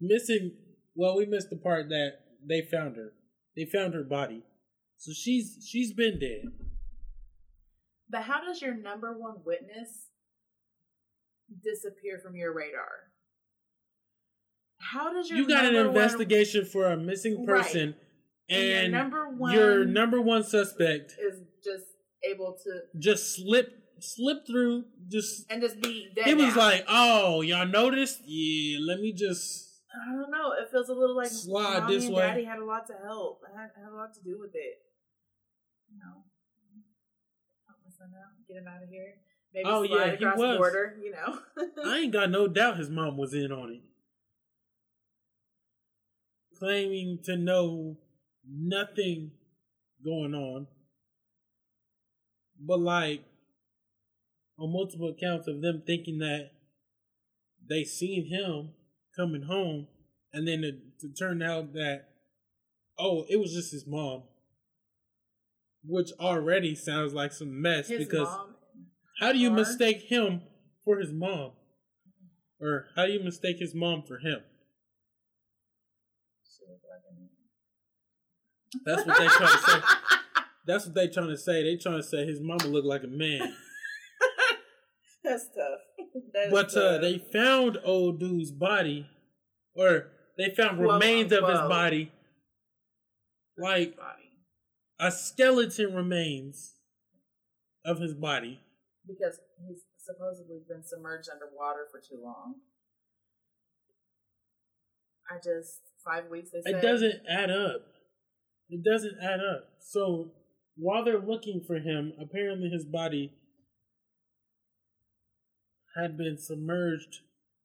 Missing 0.00 0.52
well, 0.94 1.16
we 1.16 1.26
missed 1.26 1.50
the 1.50 1.56
part 1.56 1.88
that 1.88 2.12
they 2.46 2.60
found 2.70 2.96
her. 2.96 3.12
they 3.56 3.64
found 3.64 3.94
her 3.94 4.04
body. 4.04 4.42
So 4.98 5.12
she's 5.12 5.66
she's 5.68 5.92
been 5.92 6.18
dead. 6.20 6.44
But 8.14 8.22
how 8.22 8.40
does 8.44 8.62
your 8.62 8.74
number 8.76 9.12
one 9.18 9.38
witness 9.44 10.06
disappear 11.64 12.20
from 12.22 12.36
your 12.36 12.54
radar? 12.54 13.10
How 14.78 15.12
does 15.12 15.28
your 15.28 15.40
You 15.40 15.48
got 15.48 15.64
an 15.64 15.72
number 15.74 15.90
one- 15.90 15.96
investigation 16.00 16.64
for 16.64 16.84
a 16.86 16.96
missing 16.96 17.44
Right. 17.44 17.64
person, 17.64 17.96
And 18.48 18.92
your 18.92 19.02
number 19.02 19.28
one- 19.30 19.52
your 19.52 19.84
number 19.84 20.20
one 20.20 20.44
suspect 20.44 21.16
is 21.18 21.40
just 21.64 21.86
able 22.22 22.56
to 22.62 22.82
just 23.00 23.34
slip 23.34 23.80
slip 23.98 24.46
through. 24.46 24.84
Just 25.08 25.50
and 25.50 25.60
just 25.60 25.80
be 25.80 26.12
dead? 26.14 26.28
it 26.28 26.36
was 26.36 26.54
like, 26.54 26.84
oh, 26.86 27.40
y'all 27.40 27.66
noticed? 27.66 28.20
Yeah, 28.26 28.78
let 28.80 29.00
me 29.00 29.12
just. 29.12 29.82
I 29.92 30.12
don't 30.14 30.30
know. 30.30 30.52
It 30.52 30.70
feels 30.70 30.88
a 30.88 30.94
little 30.94 31.16
like 31.16 31.26
Slide 31.30 31.80
mommy 31.80 31.94
this 31.96 32.04
and 32.06 32.14
way. 32.14 32.22
daddy 32.22 32.44
had 32.44 32.60
a 32.60 32.64
lot 32.64 32.86
to 32.88 32.94
help. 32.94 33.40
Had, 33.56 33.70
had 33.74 33.90
a 33.90 33.96
lot 33.96 34.14
to 34.14 34.22
do 34.22 34.38
with 34.38 34.54
it. 34.54 34.82
You 35.90 35.98
know, 35.98 36.24
help 38.04 38.12
my 38.12 38.18
out, 38.18 38.48
get 38.48 38.56
him 38.56 38.68
out 38.68 38.82
of 38.82 38.88
here. 38.88 39.14
Maybe 39.52 39.64
Oh, 39.68 39.86
slide 39.86 40.20
yeah, 40.20 40.34
he 40.34 40.40
was. 40.40 40.58
border. 40.58 40.96
You 41.02 41.12
know. 41.12 41.38
I 41.84 41.98
ain't 41.98 42.12
got 42.12 42.30
no 42.30 42.48
doubt 42.48 42.78
his 42.78 42.90
mom 42.90 43.16
was 43.16 43.34
in 43.34 43.52
on 43.52 43.70
it. 43.70 43.80
Claiming 46.58 47.18
to 47.24 47.36
know 47.36 47.96
nothing 48.48 49.32
going 50.04 50.34
on. 50.34 50.66
But 52.60 52.80
like 52.80 53.24
on 54.58 54.72
multiple 54.72 55.08
accounts 55.10 55.48
of 55.48 55.60
them 55.60 55.82
thinking 55.86 56.18
that 56.18 56.50
they 57.68 57.84
seen 57.84 58.28
him 58.28 58.70
coming 59.16 59.42
home 59.42 59.88
and 60.32 60.46
then 60.46 60.60
to, 60.62 60.72
to 61.00 61.12
turn 61.14 61.42
out 61.42 61.72
that 61.72 62.04
oh 62.98 63.24
it 63.28 63.36
was 63.36 63.52
just 63.52 63.72
his 63.72 63.86
mom 63.86 64.22
which 65.86 66.10
already 66.18 66.74
sounds 66.74 67.12
like 67.12 67.32
some 67.32 67.60
mess 67.60 67.88
His 67.88 67.98
because 68.06 68.28
how 69.20 69.32
do 69.32 69.38
you 69.38 69.50
Or- 69.50 69.54
mistake 69.54 70.02
him 70.02 70.42
for 70.84 70.98
his 70.98 71.12
mom? 71.12 71.52
Or 72.60 72.86
how 72.96 73.06
do 73.06 73.12
you 73.12 73.20
mistake 73.22 73.58
his 73.58 73.74
mom 73.74 74.02
for 74.02 74.18
him? 74.18 74.40
She 76.44 76.64
looked 76.70 76.84
like 76.88 77.02
a 77.10 77.14
man. 77.14 77.28
That's 78.86 79.06
what 79.06 79.18
they 79.18 79.26
trying 79.26 79.56
to 79.58 79.70
say. 79.70 79.80
That's 80.66 80.86
what 80.86 80.94
they 80.94 81.08
trying 81.08 81.28
to 81.28 81.36
say. 81.36 81.62
They 81.62 81.76
trying 81.76 81.96
to 81.98 82.02
say 82.02 82.24
his 82.26 82.40
mama 82.40 82.66
looked 82.66 82.86
like 82.86 83.02
a 83.04 83.08
man. 83.08 83.54
That's 85.22 85.46
tough. 85.46 85.80
That 86.34 86.50
But 86.50 86.76
uh, 86.76 86.98
they 86.98 87.18
found 87.32 87.78
old 87.84 88.20
dude's 88.20 88.50
body, 88.50 89.06
or 89.74 90.08
they 90.36 90.50
found 90.54 90.78
Quote, 90.78 90.92
remains 90.94 91.32
of 91.32 91.48
his 91.48 91.58
body, 91.60 92.12
like 93.56 93.96
body 93.96 94.23
a 94.98 95.10
skeleton 95.10 95.94
remains 95.94 96.74
of 97.84 98.00
his 98.00 98.14
body. 98.14 98.60
because 99.06 99.38
he's 99.66 99.82
supposedly 99.98 100.60
been 100.68 100.82
submerged 100.84 101.28
underwater 101.32 101.86
for 101.90 102.00
too 102.00 102.20
long. 102.22 102.54
I 105.30 105.36
just 105.36 105.80
five 106.04 106.30
weeks. 106.30 106.50
They 106.50 106.60
said 106.62 106.78
It 106.78 106.82
doesn't 106.82 107.22
add 107.28 107.50
up. 107.50 107.82
It 108.68 108.82
doesn't 108.84 109.16
add 109.22 109.40
up. 109.40 109.68
So 109.80 110.32
while 110.76 111.04
they're 111.04 111.18
looking 111.18 111.62
for 111.66 111.76
him, 111.76 112.12
apparently 112.20 112.68
his 112.68 112.84
body 112.84 113.32
had 115.96 116.16
been 116.16 116.36
submerged 116.38 117.20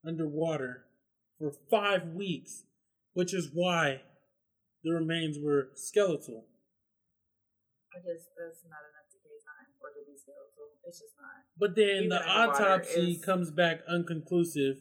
underwater 0.06 0.86
for 1.38 1.52
five 1.70 2.14
weeks, 2.14 2.64
which 3.14 3.34
is 3.34 3.50
why 3.54 4.02
the 4.84 4.92
remains 4.94 5.38
were 5.42 5.70
skeletal. 5.76 6.46
I 7.90 7.98
just 8.00 8.30
that's 8.38 8.62
not 8.70 8.86
enough 8.86 9.10
to 9.12 9.18
pay 9.26 9.38
time 9.42 9.74
or 9.82 9.90
to 9.90 10.02
be 10.06 10.14
skeletal. 10.16 10.78
It's 10.86 11.00
just 11.00 11.16
not 11.18 11.46
But 11.58 11.76
then 11.76 12.06
Even 12.06 12.10
the 12.10 12.22
autopsy 12.22 13.18
comes 13.18 13.50
back 13.52 13.82
unconclusive, 13.90 14.78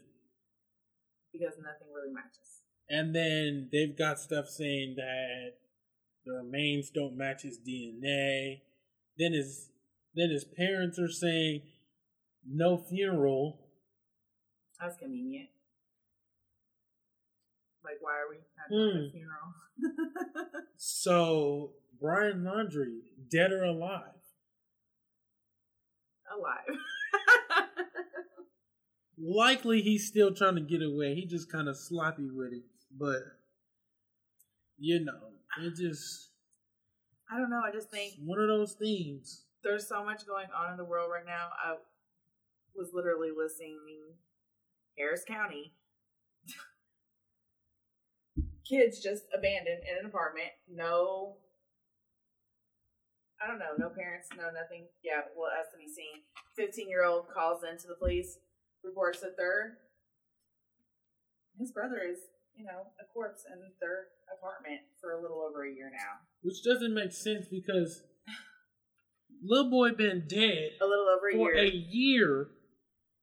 because 1.33 1.55
nothing 1.63 1.89
really 1.95 2.13
matches. 2.13 2.63
and 2.89 3.15
then 3.15 3.69
they've 3.73 3.97
got 3.97 4.21
stuff 4.21 4.49
saying 4.49 4.95
that 4.97 5.57
the 6.25 6.33
remains 6.33 6.91
don't 6.91 7.17
match 7.17 7.43
his 7.43 7.59
DNA. 7.59 8.61
Then 9.17 9.33
his 9.33 9.71
then 10.15 10.31
his 10.31 10.45
parents 10.45 10.99
are 10.99 11.09
saying 11.11 11.63
no 12.47 12.77
funeral. 12.77 13.59
That's 14.81 14.97
convenient. 14.99 15.49
Like, 17.85 17.99
why 18.01 18.13
are 18.21 18.29
we 18.29 18.37
doing 18.69 18.91
Hmm. 18.93 19.09
a 19.09 19.11
funeral? 19.11 20.63
So 20.81 21.73
Brian 22.01 22.43
Laundrie, 22.43 23.01
dead 23.31 23.53
or 23.53 23.65
alive? 23.65 24.03
Alive. 26.37 26.79
Likely 29.21 29.81
he's 29.83 30.07
still 30.07 30.33
trying 30.33 30.55
to 30.55 30.61
get 30.61 30.83
away. 30.83 31.15
He 31.15 31.27
just 31.27 31.51
kind 31.51 31.69
of 31.69 31.77
sloppy 31.77 32.29
with 32.31 32.53
it, 32.53 32.63
but 32.97 33.19
you 34.79 35.05
know, 35.05 35.33
it 35.61 35.75
just 35.75 36.29
I 37.31 37.37
don't 37.39 37.51
know. 37.51 37.63
I 37.65 37.73
just 37.73 37.91
think 37.91 38.15
one 38.25 38.39
of 38.39 38.47
those 38.49 38.75
things. 38.75 39.43
there's 39.65 39.89
so 39.89 40.05
much 40.05 40.27
going 40.27 40.47
on 40.57 40.71
in 40.71 40.77
the 40.77 40.85
world 40.85 41.11
right 41.13 41.27
now. 41.27 41.49
I 41.63 41.75
was 42.77 42.91
literally 42.95 43.31
listening 43.37 43.79
Harris 44.97 45.25
County. 45.27 45.73
Kids 48.69 49.03
just 49.03 49.25
abandoned 49.37 49.83
in 49.91 49.99
an 49.99 50.07
apartment. 50.07 50.51
No, 50.71 51.37
I 53.43 53.47
don't 53.47 53.59
know. 53.59 53.75
No 53.79 53.89
parents, 53.89 54.29
no 54.37 54.51
nothing. 54.51 54.87
Yeah, 55.03 55.23
well, 55.37 55.51
as 55.55 55.71
to 55.73 55.79
be 55.79 55.87
seen. 55.87 56.23
15 56.57 56.89
year 56.89 57.05
old 57.05 57.29
calls 57.33 57.63
into 57.63 57.87
the 57.87 57.95
police, 57.95 58.39
reports 58.83 59.21
that 59.21 59.37
their 59.37 59.79
his 61.59 61.73
brother 61.73 62.01
is, 62.09 62.19
you 62.57 62.65
know, 62.65 62.87
a 63.01 63.05
corpse 63.13 63.43
in 63.53 63.59
their 63.81 64.07
apartment 64.37 64.81
for 65.01 65.13
a 65.13 65.21
little 65.23 65.41
over 65.41 65.65
a 65.67 65.71
year 65.73 65.91
now. 65.91 66.23
Which 66.43 66.63
doesn't 66.65 66.95
make 66.95 67.13
sense 67.13 67.47
because 67.51 68.03
little 69.43 69.71
boy 69.71 69.93
been 69.93 70.25
dead 70.29 70.71
A 70.81 70.87
little 70.87 71.09
over 71.09 71.29
a 71.29 71.33
for 71.37 71.55
year. 71.55 71.65
a 71.65 71.69
year, 71.71 72.49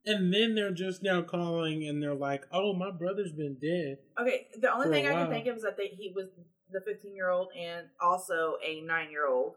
and 0.06 0.34
then 0.34 0.56
they're 0.56 0.72
just 0.74 1.04
now 1.04 1.22
calling 1.22 1.88
and 1.88 2.02
they're 2.02 2.14
like, 2.16 2.46
"Oh, 2.52 2.74
my 2.74 2.92
brother's 2.92 3.32
been 3.34 3.58
dead." 3.62 3.98
Okay, 4.20 4.48
the 4.60 4.72
only 4.72 4.88
for 4.88 4.94
thing 4.94 5.06
I 5.08 5.12
can 5.12 5.20
while. 5.22 5.30
think 5.30 5.48
of 5.48 5.58
is 5.58 5.64
that 5.64 5.78
they, 5.78 5.88
he 5.88 6.12
was 6.16 6.28
the 6.72 6.82
15 6.82 7.16
year 7.16 7.30
old 7.30 7.50
and 7.58 7.88
also 8.02 8.56
a 8.66 8.82
nine 8.82 9.12
year 9.12 9.28
old 9.28 9.56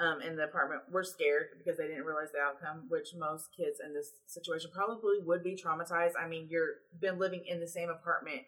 um, 0.00 0.22
in 0.22 0.34
the 0.36 0.44
apartment 0.44 0.82
were 0.90 1.04
scared 1.04 1.48
because 1.58 1.76
they 1.78 1.86
didn't 1.86 2.04
realize 2.04 2.32
the 2.32 2.40
outcome, 2.40 2.86
which 2.88 3.08
most 3.18 3.48
kids 3.56 3.78
in 3.84 3.92
this 3.92 4.10
situation 4.26 4.70
probably 4.74 5.18
would 5.24 5.44
be 5.44 5.54
traumatized. 5.54 6.12
I 6.18 6.26
mean, 6.26 6.48
you're 6.50 6.80
been 7.00 7.18
living 7.18 7.44
in 7.46 7.60
the 7.60 7.68
same 7.68 7.90
apartment 7.90 8.42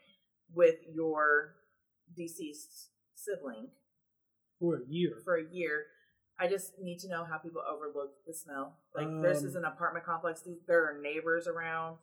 with 0.55 0.77
your 0.93 1.55
deceased 2.17 2.89
sibling 3.15 3.69
For 4.59 4.77
a 4.77 4.81
year. 4.89 5.21
for 5.25 5.37
a 5.37 5.45
year. 5.53 5.85
I 6.41 6.49
just 6.49 6.73
need 6.81 6.99
to 7.01 7.09
know 7.09 7.25
how 7.25 7.37
people 7.39 7.63
overlook 7.63 8.13
the 8.27 8.33
smell. 8.35 8.79
Like, 8.97 9.07
this 9.23 9.43
is 9.45 9.55
Um, 9.55 9.65
an 9.65 9.71
apartment 9.73 10.05
complex. 10.07 10.43
There 10.67 10.85
are 10.89 10.99
neighbors 10.99 11.47
around. 11.47 11.99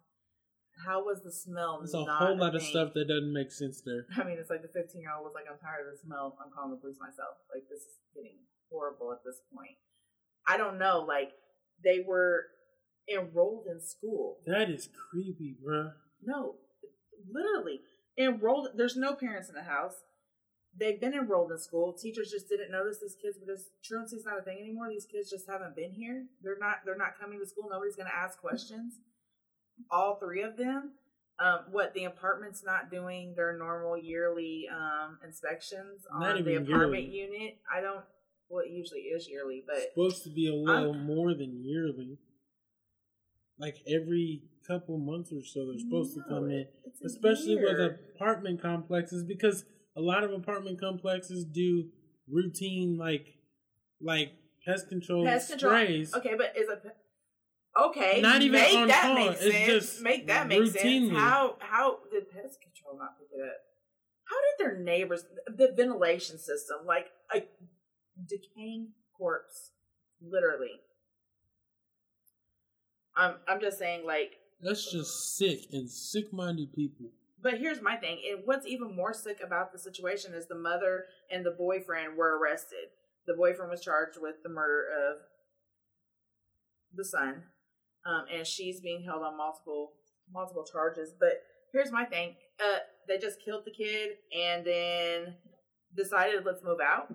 How 0.85 1.03
was 1.03 1.23
the 1.23 1.31
smell? 1.31 1.79
There's 1.79 1.93
a 1.93 2.05
whole 2.05 2.37
lot 2.37 2.55
of 2.55 2.61
stuff 2.61 2.93
that 2.93 3.05
doesn't 3.09 3.33
make 3.33 3.51
sense 3.51 3.81
there. 3.81 4.05
I 4.15 4.23
mean, 4.23 4.37
it's 4.37 4.49
like 4.49 4.61
the 4.61 4.69
15 4.69 5.01
year 5.01 5.11
old 5.11 5.25
was 5.25 5.33
like, 5.33 5.45
I'm 5.51 5.57
tired 5.57 5.87
of 5.87 5.91
the 5.91 5.97
smell. 5.97 6.37
I'm 6.39 6.51
calling 6.53 6.71
the 6.71 6.77
police 6.77 6.99
myself. 7.01 7.35
Like, 7.53 7.67
this 7.67 7.81
is 7.81 7.97
getting 8.15 8.37
horrible 8.71 9.11
at 9.11 9.19
this 9.25 9.39
point. 9.55 9.75
I 10.47 10.57
don't 10.57 10.77
know. 10.79 11.05
Like, 11.07 11.31
they 11.83 12.03
were 12.05 12.45
enrolled 13.11 13.65
in 13.69 13.79
school. 13.81 14.37
That 14.45 14.69
is 14.69 14.89
creepy, 15.11 15.55
bruh. 15.65 15.91
No, 16.23 16.55
literally 17.31 17.79
enrolled. 18.17 18.69
There's 18.75 18.97
no 18.97 19.13
parents 19.13 19.49
in 19.49 19.55
the 19.55 19.63
house. 19.63 19.93
They've 20.79 20.99
been 21.01 21.13
enrolled 21.13 21.51
in 21.51 21.57
school. 21.57 21.93
Teachers 21.93 22.29
just 22.29 22.47
didn't 22.47 22.71
notice 22.71 22.99
these 23.01 23.15
kids 23.21 23.37
because 23.39 23.65
truancy's 23.83 24.23
not 24.25 24.39
a 24.39 24.43
thing 24.43 24.59
anymore. 24.59 24.87
These 24.89 25.07
kids 25.11 25.29
just 25.29 25.49
haven't 25.49 25.75
been 25.75 25.91
here. 25.91 26.25
They're 26.43 26.59
not. 26.59 26.77
They're 26.85 26.97
not 26.97 27.19
coming 27.19 27.39
to 27.39 27.45
school. 27.47 27.67
Nobody's 27.71 27.95
going 27.95 28.09
to 28.09 28.15
ask 28.15 28.39
questions. 28.39 28.93
All 29.89 30.19
three 30.19 30.43
of 30.43 30.57
them. 30.57 30.91
Um, 31.39 31.59
what 31.71 31.93
the 31.93 32.03
apartment's 32.03 32.63
not 32.65 32.91
doing 32.91 33.33
their 33.35 33.57
normal 33.57 33.97
yearly 33.97 34.65
um, 34.69 35.17
inspections 35.25 36.01
Not 36.19 36.35
on 36.35 36.43
the 36.43 36.55
apartment 36.55 37.03
yearly. 37.13 37.31
unit. 37.33 37.57
I 37.73 37.79
don't. 37.79 38.03
Well, 38.49 38.65
it 38.65 38.71
usually 38.71 39.01
is 39.01 39.27
yearly, 39.29 39.63
but 39.65 39.77
it's 39.77 39.93
supposed 39.93 40.23
to 40.23 40.29
be 40.31 40.47
a 40.47 40.55
little 40.55 40.93
more 40.95 41.33
than 41.33 41.63
yearly. 41.63 42.17
Like 43.59 43.77
every 43.87 44.43
couple 44.67 44.97
months 44.97 45.31
or 45.31 45.43
so, 45.43 45.67
they're 45.67 45.79
supposed 45.79 46.15
to 46.15 46.21
come 46.27 46.49
in. 46.49 46.65
it's 46.85 47.01
Especially 47.01 47.55
with 47.55 47.97
apartment 48.15 48.61
complexes, 48.61 49.23
because 49.23 49.65
a 49.95 50.01
lot 50.01 50.23
of 50.23 50.31
apartment 50.31 50.79
complexes 50.79 51.45
do 51.45 51.89
routine 52.27 52.97
like 52.97 53.25
like 54.01 54.31
pest 54.65 54.89
control 54.89 55.25
pest 55.25 55.49
control. 55.49 55.73
sprays. 55.73 56.13
Okay, 56.13 56.35
but 56.37 56.53
is 56.57 56.69
a 56.69 56.79
okay? 57.87 58.21
Not 58.21 58.41
even 58.41 58.61
make 58.61 58.75
on 58.75 58.87
that 58.87 59.03
call, 59.03 59.15
make 59.15 59.31
it's 59.31 59.41
sense. 59.41 59.65
just 59.67 60.01
make 60.01 60.27
that 60.27 60.47
make 60.47 60.71
sense. 60.71 61.11
How 61.11 61.55
how 61.59 61.99
did 62.11 62.31
pest 62.31 62.59
control 62.61 62.97
not 62.97 63.19
pick 63.19 63.27
it 63.33 63.41
up? 63.41 63.57
How 64.29 64.35
did 64.35 64.65
their 64.65 64.79
neighbors, 64.79 65.25
the 65.47 65.73
ventilation 65.75 66.37
system, 66.37 66.77
like 66.85 67.07
a 67.33 67.41
decaying 68.27 68.89
corpse, 69.17 69.71
literally. 70.21 70.81
I'm 73.15 73.35
I'm 73.47 73.59
just 73.59 73.77
saying, 73.77 74.05
like, 74.05 74.33
That's 74.61 74.91
just 74.91 75.35
sick 75.37 75.61
and 75.71 75.89
sick-minded 75.89 76.73
people. 76.73 77.07
but 77.41 77.57
here's 77.57 77.81
my 77.81 77.95
thing. 77.95 78.19
And 78.29 78.41
what's 78.45 78.67
even 78.67 78.95
more 78.95 79.13
sick 79.13 79.39
about 79.43 79.71
the 79.71 79.79
situation 79.79 80.33
is 80.33 80.47
the 80.47 80.55
mother 80.55 81.05
and 81.31 81.45
the 81.45 81.51
boyfriend 81.57 82.17
were 82.17 82.37
arrested. 82.37 82.89
The 83.27 83.33
boyfriend 83.33 83.71
was 83.71 83.81
charged 83.81 84.17
with 84.21 84.35
the 84.43 84.49
murder 84.49 84.85
of 85.09 85.17
the 86.95 87.05
son, 87.05 87.43
um, 88.05 88.25
and 88.33 88.45
she's 88.47 88.79
being 88.81 89.03
held 89.03 89.21
on 89.23 89.37
multiple 89.37 89.93
multiple 90.31 90.63
charges. 90.71 91.13
But 91.19 91.41
here's 91.73 91.91
my 91.91 92.05
thing: 92.05 92.35
uh, 92.63 92.79
they 93.07 93.17
just 93.17 93.43
killed 93.43 93.63
the 93.65 93.71
kid 93.71 94.11
and 94.35 94.65
then 94.65 95.35
decided 95.95 96.45
let's 96.45 96.63
move 96.63 96.79
out. 96.81 97.13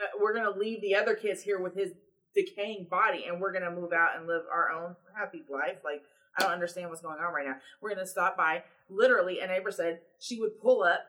Uh, 0.00 0.06
we're 0.20 0.34
gonna 0.34 0.56
leave 0.56 0.80
the 0.80 0.94
other 0.94 1.14
kids 1.14 1.42
here 1.42 1.60
with 1.60 1.74
his 1.74 1.92
decaying 2.34 2.86
body, 2.90 3.24
and 3.26 3.40
we're 3.40 3.52
gonna 3.52 3.70
move 3.70 3.92
out 3.92 4.16
and 4.16 4.26
live 4.26 4.42
our 4.52 4.70
own 4.70 4.96
happy 5.18 5.42
life. 5.50 5.78
Like 5.84 6.02
I 6.38 6.42
don't 6.42 6.52
understand 6.52 6.90
what's 6.90 7.02
going 7.02 7.18
on 7.18 7.32
right 7.32 7.46
now. 7.46 7.56
We're 7.80 7.94
gonna 7.94 8.06
stop 8.06 8.36
by. 8.36 8.64
Literally, 8.88 9.40
a 9.40 9.46
neighbor 9.46 9.70
said 9.70 10.00
she 10.18 10.38
would 10.38 10.60
pull 10.60 10.82
up. 10.82 11.00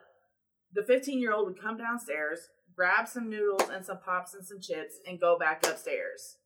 The 0.73 0.83
15 0.83 1.19
year 1.19 1.33
old 1.33 1.47
would 1.47 1.61
come 1.61 1.77
downstairs, 1.77 2.49
grab 2.75 3.07
some 3.07 3.29
noodles 3.29 3.69
and 3.69 3.85
some 3.85 3.99
pops 3.99 4.33
and 4.33 4.45
some 4.45 4.61
chips, 4.61 4.95
and 5.07 5.19
go 5.19 5.37
back 5.37 5.65
upstairs. 5.65 6.37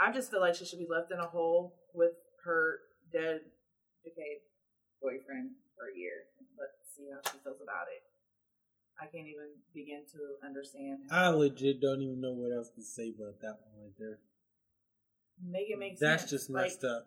I 0.00 0.12
just 0.12 0.30
feel 0.30 0.40
like 0.40 0.54
she 0.54 0.64
should 0.64 0.78
be 0.78 0.86
left 0.88 1.10
in 1.10 1.18
a 1.18 1.26
hole 1.26 1.74
with 1.92 2.12
her 2.44 2.78
dead, 3.12 3.40
decayed 4.04 4.46
boyfriend 5.02 5.50
for 5.76 5.90
a 5.90 5.98
year. 5.98 6.30
Let's 6.58 6.94
see 6.96 7.10
how 7.10 7.18
she 7.30 7.38
feels 7.42 7.60
about 7.62 7.90
it. 7.90 8.07
I 9.00 9.06
can't 9.06 9.28
even 9.28 9.54
begin 9.74 10.02
to 10.12 10.46
understand. 10.46 10.98
I 11.10 11.28
legit 11.28 11.80
don't 11.80 12.02
even 12.02 12.20
know 12.20 12.32
what 12.32 12.50
else 12.52 12.70
to 12.74 12.82
say 12.82 13.14
about 13.14 13.40
that 13.40 13.58
one 13.62 13.84
right 13.84 13.94
there. 13.98 14.18
Make 15.38 15.70
it 15.70 15.78
make 15.78 15.98
sense. 15.98 16.00
That's 16.00 16.22
sense. 16.22 16.30
just 16.30 16.50
Like, 16.50 16.64
messed 16.64 16.84
up. 16.84 17.06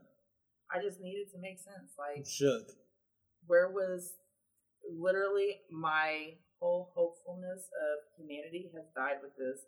I 0.71 0.81
just 0.81 1.01
needed 1.01 1.31
to 1.33 1.39
make 1.39 1.59
sense. 1.59 1.91
I'm 1.99 2.15
Like, 2.17 2.25
shook. 2.25 2.63
where 3.45 3.69
was 3.69 4.13
literally 4.87 5.59
my 5.69 6.35
whole 6.59 6.91
hopefulness 6.95 7.67
of 7.75 7.95
humanity 8.17 8.71
has 8.73 8.85
died 8.95 9.19
with 9.21 9.35
this. 9.35 9.65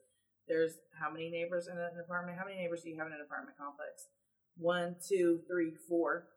There's 0.48 0.80
how 1.00 1.12
many 1.12 1.30
neighbors 1.30 1.68
in 1.68 1.78
an 1.78 2.00
apartment? 2.00 2.38
How 2.38 2.46
many 2.46 2.58
neighbors 2.58 2.84
do 2.84 2.90
you 2.90 2.98
have 2.98 3.08
in 3.08 3.14
an 3.14 3.22
apartment 3.26 3.58
complex? 3.58 4.08
One, 4.56 4.96
two, 5.06 5.42
three, 5.50 5.74
four. 5.90 6.28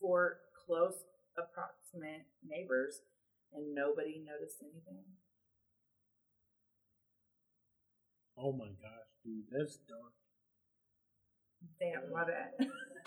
Four 0.00 0.38
close, 0.66 1.04
approximate 1.38 2.26
neighbors, 2.46 3.00
and 3.54 3.74
nobody 3.74 4.22
noticed 4.24 4.58
anything. 4.62 5.04
Oh 8.36 8.52
my 8.52 8.66
gosh, 8.68 9.10
dude, 9.24 9.44
that's 9.50 9.78
dark. 9.88 10.12
Damn, 11.80 12.12
my 12.12 12.24
bad. 12.24 12.66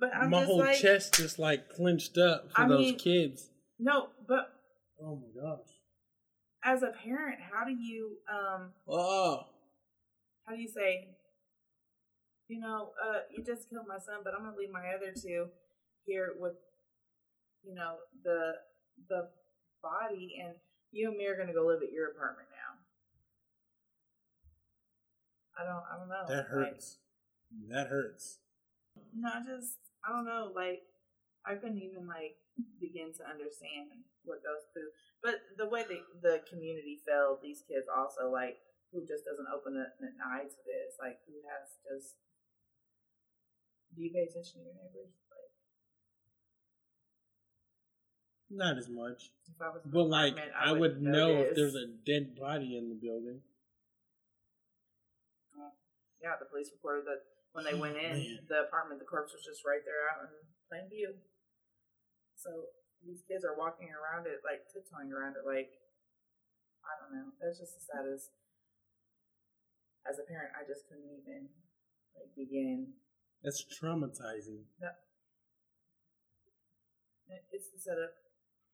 but 0.00 0.10
I'm 0.14 0.30
my 0.30 0.44
whole 0.44 0.58
like, 0.58 0.78
chest 0.78 1.14
just 1.14 1.38
like 1.38 1.68
clenched 1.68 2.16
up 2.16 2.50
for 2.52 2.62
I 2.62 2.68
those 2.68 2.80
mean- 2.80 2.98
kids. 2.98 3.50
no, 3.78 4.08
but 4.26 4.48
Oh 5.02 5.16
my 5.16 5.42
gosh. 5.42 5.66
as 6.64 6.82
a 6.82 6.92
parent, 7.04 7.38
how 7.52 7.64
do 7.64 7.72
you 7.72 8.18
um 8.32 8.70
Oh, 8.88 9.40
how 10.46 10.54
do 10.54 10.60
you 10.60 10.68
say 10.68 11.08
you 12.48 12.60
know 12.60 12.90
uh 13.02 13.20
you 13.36 13.42
just 13.44 13.68
killed 13.70 13.86
my 13.88 13.96
son 13.98 14.16
but 14.22 14.34
i'm 14.36 14.44
gonna 14.44 14.54
leave 14.54 14.68
my 14.70 14.92
other 14.94 15.12
two 15.16 15.46
here 16.04 16.28
with 16.38 16.52
you 17.64 17.74
know 17.74 17.94
the 18.22 18.52
the 19.08 19.28
body 19.82 20.40
and 20.42 20.54
you 20.92 21.08
and 21.08 21.16
me 21.18 21.26
are 21.26 21.36
gonna 21.36 21.52
go 21.52 21.66
live 21.66 21.82
at 21.82 21.92
your 21.92 22.10
apartment 22.10 22.48
now 22.50 22.72
i 25.58 25.62
don't 25.66 25.84
i 25.90 25.98
don't 25.98 26.08
know 26.08 26.24
that 26.28 26.48
Like, 26.48 26.72
hurts. 26.72 26.98
That 27.70 27.86
hurts. 27.88 28.38
no 29.14 29.28
I 29.28 29.40
just 29.44 29.78
i 30.04 30.10
don't 30.10 30.24
know 30.26 30.50
like 30.54 30.82
i 31.46 31.54
couldn't 31.54 31.82
even 31.82 32.06
like 32.06 32.36
begin 32.80 33.12
to 33.18 33.22
understand 33.26 33.90
what 34.24 34.40
goes 34.42 34.64
through 34.72 34.90
but 35.22 35.42
the 35.58 35.68
way 35.68 35.84
the 35.84 36.00
the 36.22 36.40
community 36.48 37.02
felt 37.04 37.42
these 37.42 37.62
kids 37.68 37.86
also 37.90 38.30
like 38.30 38.58
who 38.92 39.02
just 39.04 39.26
doesn't 39.26 39.50
open 39.50 39.74
an 39.76 40.14
eye 40.22 40.46
to 40.46 40.60
this 40.64 40.96
like 41.02 41.18
who 41.26 41.34
has 41.50 41.76
just 41.84 42.14
do 43.94 44.02
you 44.02 44.10
pay 44.10 44.22
attention 44.26 44.62
to 44.62 44.66
your 44.70 44.74
neighbors 44.78 45.12
like 45.30 45.50
Not 48.54 48.78
as 48.78 48.88
much. 48.88 49.34
if 49.50 49.58
i 49.60 49.68
was 49.68 49.82
But 49.84 50.06
like, 50.06 50.32
apartment, 50.38 50.54
I 50.54 50.70
would 50.72 51.02
know 51.02 51.42
if 51.42 51.56
there's 51.58 51.74
a 51.74 51.86
dead 52.06 52.36
body 52.38 52.76
in 52.78 52.88
the 52.88 52.94
building. 52.94 53.42
yeah 56.22 56.38
the 56.40 56.46
police 56.48 56.70
reported 56.72 57.04
that 57.04 57.20
when 57.52 57.64
they 57.68 57.74
Oh, 57.76 57.82
went 57.84 57.98
in 58.00 58.16
man. 58.16 58.48
the 58.48 58.64
apartment 58.64 58.96
the 58.96 59.04
corpse 59.04 59.34
was 59.36 59.44
just 59.44 59.60
right 59.66 59.84
there 59.84 60.08
out 60.08 60.24
in 60.24 60.32
plain 60.72 60.88
view 60.88 61.12
so 62.32 62.72
these 63.04 63.20
kids 63.28 63.44
are 63.44 63.52
walking 63.52 63.92
around 63.92 64.24
it 64.24 64.40
like 64.40 64.64
tiptoeing 64.72 65.12
around 65.12 65.36
it 65.36 65.44
like 65.44 65.68
i 66.80 66.92
don't 66.96 67.12
know 67.12 67.28
that's 67.36 67.60
just 67.60 67.76
the 67.76 67.84
saddest 67.84 68.32
as 70.08 70.16
as 70.16 70.16
a 70.16 70.24
parent 70.24 70.48
i 70.56 70.64
just 70.64 70.88
couldn't 70.88 71.04
even 71.12 71.52
like 72.16 72.32
begin 72.32 72.96
That's 73.44 73.60
traumatizing. 73.68 74.64
It- 77.28 77.44
it's 77.52 77.68
the 77.68 77.76
setup 77.84 78.16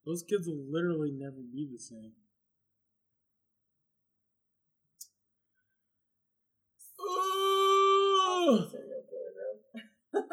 Those 0.04 0.22
kids 0.22 0.46
will 0.48 0.64
literally 0.70 1.10
never 1.12 1.40
be 1.40 1.68
the 1.70 1.78
same. 1.78 2.12
Serial 8.70 9.04
killer 9.10 9.40
bro 10.12 10.20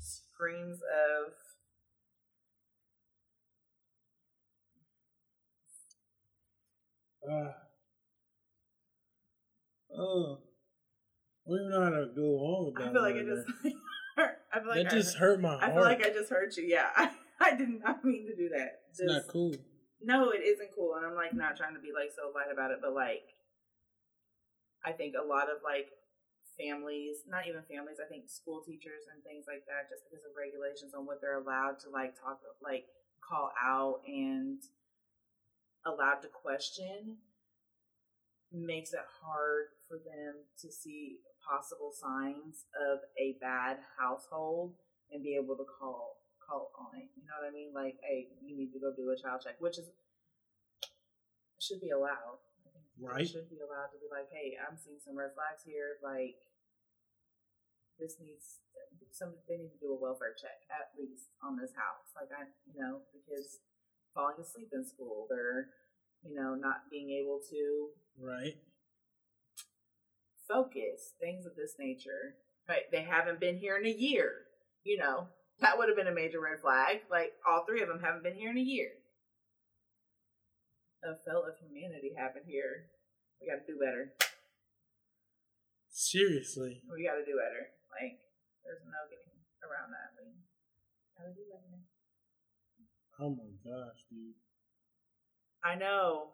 screams 0.00 0.80
of 0.82 1.32
Uh, 7.22 7.52
oh. 9.96 10.38
I 11.46 11.50
don't 11.50 11.70
know 11.70 11.84
how 11.84 11.90
to 11.90 12.06
go 12.16 12.22
on 12.22 12.66
with 12.66 12.74
that. 12.76 12.88
i 12.88 12.92
feel 12.92 13.02
like 13.02 13.14
it 13.16 13.26
just 13.26 13.46
hurt 14.16 14.38
i 14.52 14.58
feel 14.60 14.68
like 14.68 14.84
that 14.84 14.92
I- 14.92 14.96
just 14.96 15.16
hurt 15.16 15.40
my 15.40 15.56
I 15.56 15.58
heart. 15.60 15.74
feel 15.74 15.82
like 15.84 16.06
I 16.06 16.10
just 16.10 16.30
hurt 16.30 16.56
you. 16.56 16.64
Yeah, 16.64 16.88
I, 16.96 17.10
I 17.40 17.56
did 17.56 17.68
not 17.82 18.04
mean 18.04 18.26
to 18.26 18.36
do 18.36 18.48
that. 18.50 18.80
it's 18.90 19.00
not 19.02 19.26
cool. 19.28 19.54
No, 20.02 20.30
it 20.30 20.40
isn't 20.42 20.70
cool, 20.74 20.94
and 20.96 21.04
I'm 21.06 21.14
like 21.14 21.34
not 21.34 21.56
trying 21.56 21.74
to 21.74 21.80
be 21.80 21.92
like 21.94 22.10
so 22.16 22.32
light 22.34 22.52
about 22.52 22.70
it, 22.70 22.78
but 22.80 22.94
like, 22.94 23.24
I 24.84 24.92
think 24.92 25.14
a 25.14 25.26
lot 25.26 25.50
of 25.50 25.58
like 25.62 25.88
families, 26.58 27.24
not 27.28 27.46
even 27.48 27.62
families, 27.68 27.96
I 28.04 28.08
think 28.08 28.28
school 28.28 28.60
teachers 28.64 29.04
and 29.12 29.22
things 29.24 29.44
like 29.46 29.64
that, 29.68 29.88
just 29.92 30.04
because 30.08 30.24
of 30.24 30.32
regulations 30.36 30.92
on 30.96 31.04
what 31.06 31.20
they're 31.20 31.40
allowed 31.40 31.80
to 31.84 31.90
like 31.92 32.16
talk, 32.20 32.40
like 32.62 32.84
call 33.20 33.52
out 33.60 34.00
and 34.08 34.58
allowed 35.84 36.20
to 36.24 36.28
question, 36.28 37.16
makes 38.52 38.92
it 38.92 39.04
hard 39.22 39.66
for 39.88 39.96
them 39.96 40.44
to 40.60 40.72
see 40.72 41.18
possible 41.40 41.90
signs 41.92 42.68
of 42.76 43.00
a 43.18 43.36
bad 43.40 43.78
household 43.98 44.74
and 45.10 45.22
be 45.22 45.34
able 45.34 45.56
to 45.56 45.66
call 45.66 46.20
call 46.38 46.70
on 46.78 46.98
it. 46.98 47.08
You 47.16 47.24
know 47.26 47.36
what 47.40 47.48
I 47.48 47.52
mean? 47.52 47.70
Like, 47.74 47.98
hey, 48.02 48.28
you 48.42 48.56
need 48.56 48.72
to 48.72 48.80
go 48.80 48.92
do 48.94 49.10
a 49.10 49.18
child 49.18 49.42
check, 49.42 49.56
which 49.58 49.78
is 49.78 49.90
should 51.60 51.80
be 51.80 51.90
allowed. 51.90 52.40
Right. 53.00 53.24
Should 53.24 53.48
be 53.48 53.60
allowed 53.60 53.92
to 53.96 53.98
be 54.00 54.08
like, 54.12 54.28
hey, 54.28 54.56
I'm 54.60 54.76
seeing 54.76 55.00
some 55.00 55.16
red 55.16 55.32
flags 55.32 55.64
here. 55.64 55.96
Like, 56.04 56.36
this 57.96 58.20
needs 58.20 58.60
some. 59.12 59.36
They 59.48 59.56
need 59.56 59.72
to 59.72 59.80
do 59.80 59.96
a 59.96 59.98
welfare 60.00 60.36
check 60.36 60.64
at 60.68 60.92
least 61.00 61.32
on 61.40 61.56
this 61.56 61.72
house. 61.72 62.12
Like, 62.12 62.28
I, 62.28 62.48
you 62.68 62.76
know, 62.76 63.04
because 63.12 63.64
falling 64.12 64.36
asleep 64.40 64.72
in 64.76 64.84
school, 64.84 65.24
they're, 65.32 65.72
you 66.20 66.36
know, 66.36 66.52
not 66.52 66.92
being 66.92 67.08
able 67.08 67.40
to 67.48 67.88
Right. 68.20 68.56
Focus, 70.50 71.14
things 71.20 71.46
of 71.46 71.54
this 71.54 71.74
nature. 71.78 72.34
Right? 72.68 72.90
They 72.90 73.02
haven't 73.02 73.40
been 73.40 73.56
here 73.58 73.76
in 73.78 73.86
a 73.86 73.94
year. 73.94 74.50
You 74.84 74.98
know, 74.98 75.28
that 75.60 75.78
would 75.78 75.88
have 75.88 75.96
been 75.96 76.10
a 76.10 76.14
major 76.14 76.40
red 76.40 76.60
flag. 76.60 77.06
Like 77.10 77.32
all 77.46 77.64
three 77.64 77.82
of 77.82 77.88
them 77.88 78.00
haven't 78.02 78.22
been 78.22 78.34
here 78.34 78.50
in 78.50 78.58
a 78.58 78.64
year. 78.64 78.90
A 81.04 81.16
fell 81.24 81.44
of 81.48 81.56
humanity 81.56 82.12
happened 82.16 82.44
here. 82.46 82.90
We 83.40 83.48
got 83.48 83.64
to 83.64 83.72
do 83.72 83.78
better. 83.80 84.12
Seriously. 85.88 86.82
We 86.92 87.08
got 87.08 87.16
to 87.16 87.24
do 87.24 87.38
better. 87.40 87.72
Like 87.88 88.20
there's 88.64 88.84
no 88.84 89.00
getting 89.08 89.36
around 89.64 89.90
that. 89.96 90.12
We 90.16 90.28
got 91.16 91.28
to 91.28 91.34
do 91.34 91.44
better. 91.48 91.80
Oh 93.20 93.30
my 93.36 93.50
gosh, 93.64 94.00
dude. 94.08 94.36
I 95.64 95.76
know 95.76 96.32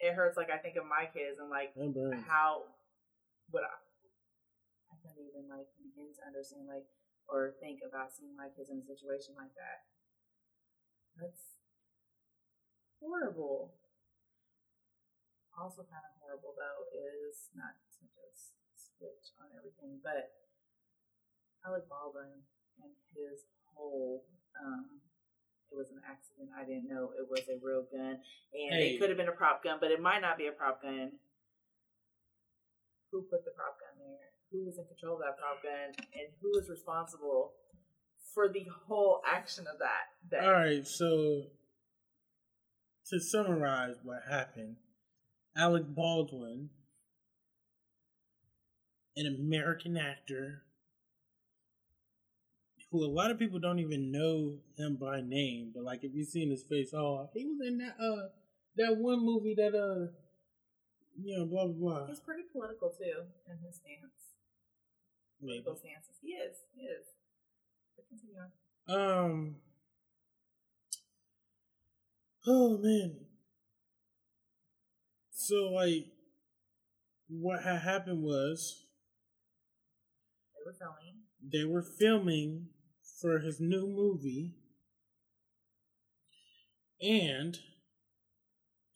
it 0.00 0.12
hurts. 0.12 0.36
Like 0.36 0.50
I 0.50 0.58
think 0.58 0.76
of 0.76 0.84
my 0.84 1.08
kids 1.12 1.38
and 1.38 1.48
like 1.48 1.72
how 2.26 2.64
would 3.54 3.62
I? 3.62 3.78
I 4.90 4.94
couldn't 4.98 5.22
even 5.22 5.46
like 5.46 5.70
begin 5.78 6.10
to 6.10 6.22
understand 6.26 6.66
like 6.66 6.84
or 7.30 7.54
think 7.62 7.80
about 7.86 8.10
seeing 8.10 8.34
my 8.34 8.50
kids 8.50 8.68
in 8.68 8.82
a 8.82 8.86
situation 8.86 9.38
like 9.38 9.54
that. 9.54 9.86
That's 11.14 11.62
horrible. 12.98 13.78
Also, 15.54 15.86
kind 15.86 16.02
of 16.02 16.18
horrible 16.18 16.58
though 16.58 16.82
is 16.90 17.54
not 17.54 17.78
to 18.02 18.02
just 18.10 18.58
switch 18.74 19.30
on 19.38 19.54
everything, 19.54 20.02
but 20.02 20.34
Alec 21.62 21.86
Baldwin 21.86 22.42
and 22.82 22.90
his 23.14 23.46
whole 23.70 24.26
um, 24.58 24.98
it 25.70 25.78
was 25.78 25.90
an 25.94 26.02
accident. 26.02 26.50
I 26.54 26.66
didn't 26.66 26.90
know 26.90 27.14
it 27.14 27.26
was 27.30 27.46
a 27.46 27.58
real 27.62 27.86
gun, 27.86 28.18
and 28.18 28.70
Hey. 28.74 28.94
it 28.94 28.98
could 28.98 29.10
have 29.10 29.18
been 29.18 29.30
a 29.30 29.34
prop 29.38 29.62
gun, 29.62 29.78
but 29.80 29.90
it 29.94 30.02
might 30.02 30.20
not 30.22 30.38
be 30.38 30.46
a 30.50 30.54
prop 30.54 30.82
gun. 30.82 31.18
Who 33.14 33.22
put 33.22 33.44
the 33.44 33.52
prop 33.52 33.78
gun 33.78 33.94
there? 34.02 34.26
Who 34.50 34.66
was 34.66 34.76
in 34.76 34.86
control 34.86 35.14
of 35.14 35.20
that 35.20 35.38
prop 35.38 35.62
gun, 35.62 35.94
and 35.94 36.26
who 36.42 36.50
was 36.50 36.68
responsible 36.68 37.52
for 38.34 38.48
the 38.48 38.66
whole 38.88 39.22
action 39.24 39.66
of 39.72 39.78
that? 39.78 40.10
that 40.32 40.44
All 40.44 40.52
right, 40.52 40.84
so 40.84 41.44
to 43.10 43.20
summarize 43.20 43.94
what 44.02 44.22
happened, 44.28 44.78
Alec 45.56 45.84
Baldwin, 45.94 46.70
an 49.16 49.26
American 49.26 49.96
actor 49.96 50.64
who 52.90 53.04
a 53.04 53.06
lot 53.06 53.30
of 53.30 53.38
people 53.38 53.60
don't 53.60 53.78
even 53.78 54.10
know 54.10 54.58
him 54.76 54.96
by 55.00 55.20
name, 55.20 55.70
but 55.72 55.84
like 55.84 56.02
if 56.02 56.12
you 56.14 56.24
seen 56.24 56.50
his 56.50 56.64
face, 56.64 56.92
oh, 56.92 57.28
he 57.32 57.44
was 57.44 57.58
in 57.64 57.78
that 57.78 57.94
uh 58.00 58.28
that 58.76 58.96
one 58.96 59.24
movie 59.24 59.54
that 59.56 59.74
uh 59.74 60.10
know 61.18 61.46
blah 61.46 61.66
blah 61.66 61.74
blah. 61.74 62.06
He's 62.06 62.20
pretty 62.20 62.42
political 62.52 62.90
too 62.90 63.24
in 63.48 63.58
his 63.64 63.76
stance. 63.76 64.34
Maybe. 65.40 65.62
Political 65.62 65.76
stances. 65.76 66.16
He 66.22 66.28
is. 66.28 66.56
He 66.74 66.82
is. 66.86 67.06
But 67.96 68.06
continue 68.08 68.36
on. 68.40 68.50
Um. 69.24 69.56
Oh 72.46 72.78
man. 72.78 73.16
So 75.30 75.70
like, 75.72 76.06
what 77.28 77.62
had 77.62 77.80
happened 77.80 78.22
was 78.22 78.84
They 80.54 80.62
were 80.64 80.72
filming. 80.72 81.14
they 81.42 81.64
were 81.64 81.82
filming 81.82 82.68
for 83.20 83.38
his 83.40 83.60
new 83.60 83.86
movie, 83.86 84.54
and 87.00 87.58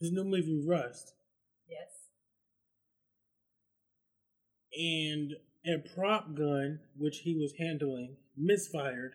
his 0.00 0.12
new 0.12 0.24
movie 0.24 0.62
Rust, 0.66 1.12
Yes. 1.68 1.97
And 4.78 5.32
a 5.66 5.78
prop 5.94 6.34
gun 6.34 6.78
which 6.96 7.18
he 7.18 7.34
was 7.34 7.52
handling 7.58 8.16
misfired, 8.36 9.12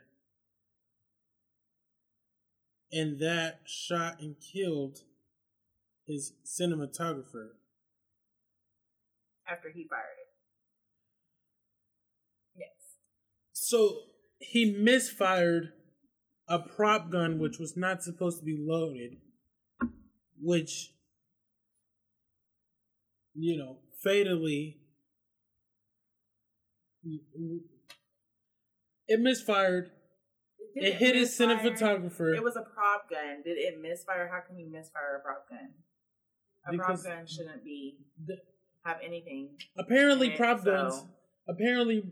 and 2.92 3.20
that 3.20 3.62
shot 3.66 4.20
and 4.20 4.36
killed 4.54 5.00
his 6.06 6.34
cinematographer. 6.46 7.52
After 9.50 9.70
he 9.74 9.88
fired 9.90 10.20
it. 10.20 10.28
Yes. 12.60 12.98
So 13.54 14.00
he 14.40 14.76
misfired 14.78 15.72
a 16.48 16.60
prop 16.60 17.10
gun 17.10 17.40
which 17.40 17.58
was 17.58 17.78
not 17.78 18.04
supposed 18.04 18.40
to 18.40 18.46
be 18.46 18.58
loaded, 18.60 19.18
which, 20.40 20.94
you 23.34 23.58
know, 23.58 23.78
fatally, 24.04 24.83
it 29.08 29.20
misfired. 29.20 29.92
Did 30.76 30.84
It 30.86 30.94
hit 30.96 31.16
his 31.16 31.30
cinematographer. 31.38 32.36
It 32.36 32.44
was 32.44 32.56
a 32.56 32.62
prop 32.62 33.10
gun. 33.10 33.42
Did 33.44 33.58
it 33.58 33.80
misfire? 33.80 34.28
How 34.32 34.40
can 34.42 34.58
you 34.58 34.72
misfire 34.72 35.18
a 35.18 35.20
prop 35.22 35.48
gun? 35.50 35.74
A 36.68 36.72
Because- 36.72 37.04
prop 37.04 37.18
gun 37.18 37.28
shouldn't 37.28 37.64
be 37.64 38.00
The- 38.26 38.42
have 38.86 39.00
anything. 39.04 39.58
apparently, 39.78 40.30
it, 40.30 40.38
prop 40.38 40.60
so- 40.60 40.66
guns. 40.66 41.06
Apparently, 41.48 42.12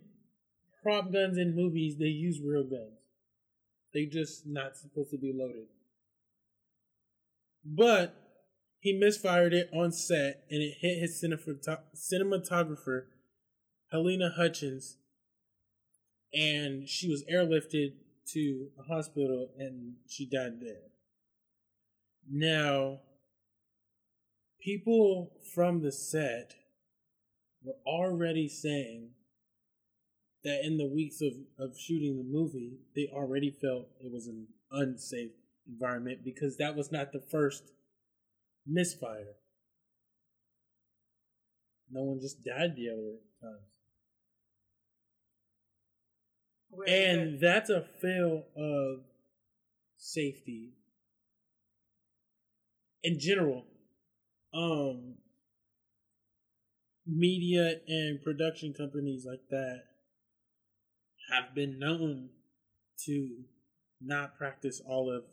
prop 0.84 1.12
guns 1.12 1.38
in 1.38 1.56
movies 1.56 1.98
they 1.98 2.06
use 2.06 2.40
real 2.42 2.64
guns. 2.64 2.98
They 3.94 4.06
just 4.06 4.46
not 4.46 4.78
supposed 4.78 5.10
to 5.12 5.18
be 5.18 5.34
loaded. 5.34 5.68
But 7.64 8.16
he 8.80 8.94
misfired 8.98 9.54
it 9.54 9.70
on 9.74 9.92
set, 9.92 10.46
and 10.50 10.62
it 10.62 10.78
hit 10.80 11.00
his 11.00 11.22
cinematog- 11.22 11.84
cinematographer, 11.96 13.08
Halyna 13.94 14.36
Hutchins, 14.36 14.98
and 16.34 16.88
she 16.88 17.10
was 17.10 17.24
airlifted 17.32 17.94
to 18.30 18.70
a 18.80 18.84
hospital, 18.84 19.50
and 19.58 19.96
she 20.08 20.26
died 20.26 20.62
there. 20.62 20.92
Now, 22.30 23.02
people 24.62 25.34
from 25.54 25.82
the 25.82 25.92
set 25.92 26.54
were 27.64 27.76
already 27.86 28.48
saying 28.48 29.10
that 30.44 30.66
in 30.66 30.78
the 30.78 30.88
weeks 30.88 31.22
of, 31.22 31.34
of 31.60 31.78
shooting 31.78 32.18
the 32.18 32.24
movie, 32.24 32.80
they 32.96 33.10
already 33.12 33.52
felt 33.52 33.90
it 34.00 34.12
was 34.12 34.28
an 34.28 34.48
unsafe 34.72 35.32
environment 35.68 36.20
because 36.24 36.58
that 36.58 36.76
was 36.76 36.92
not 36.92 37.12
the 37.12 37.20
first 37.20 37.72
misfire. 38.66 39.36
No 41.92 42.04
one 42.04 42.20
just 42.22 42.44
died 42.44 42.76
the 42.76 42.90
other 42.90 43.18
times. 43.42 43.71
And 46.88 47.40
that's 47.40 47.70
a 47.70 47.82
fail 48.02 48.44
of 48.56 49.00
safety 49.98 50.74
in 53.04 53.20
general. 53.20 53.66
Um, 54.54 55.16
media 57.06 57.76
and 57.88 58.22
production 58.22 58.74
companies 58.74 59.26
like 59.28 59.42
that 59.50 59.84
have 61.32 61.56
been 61.56 61.80
known 61.80 62.30
to 63.06 63.30
not 64.02 64.38
practice 64.38 64.82
all 64.86 65.10
of 65.16 65.24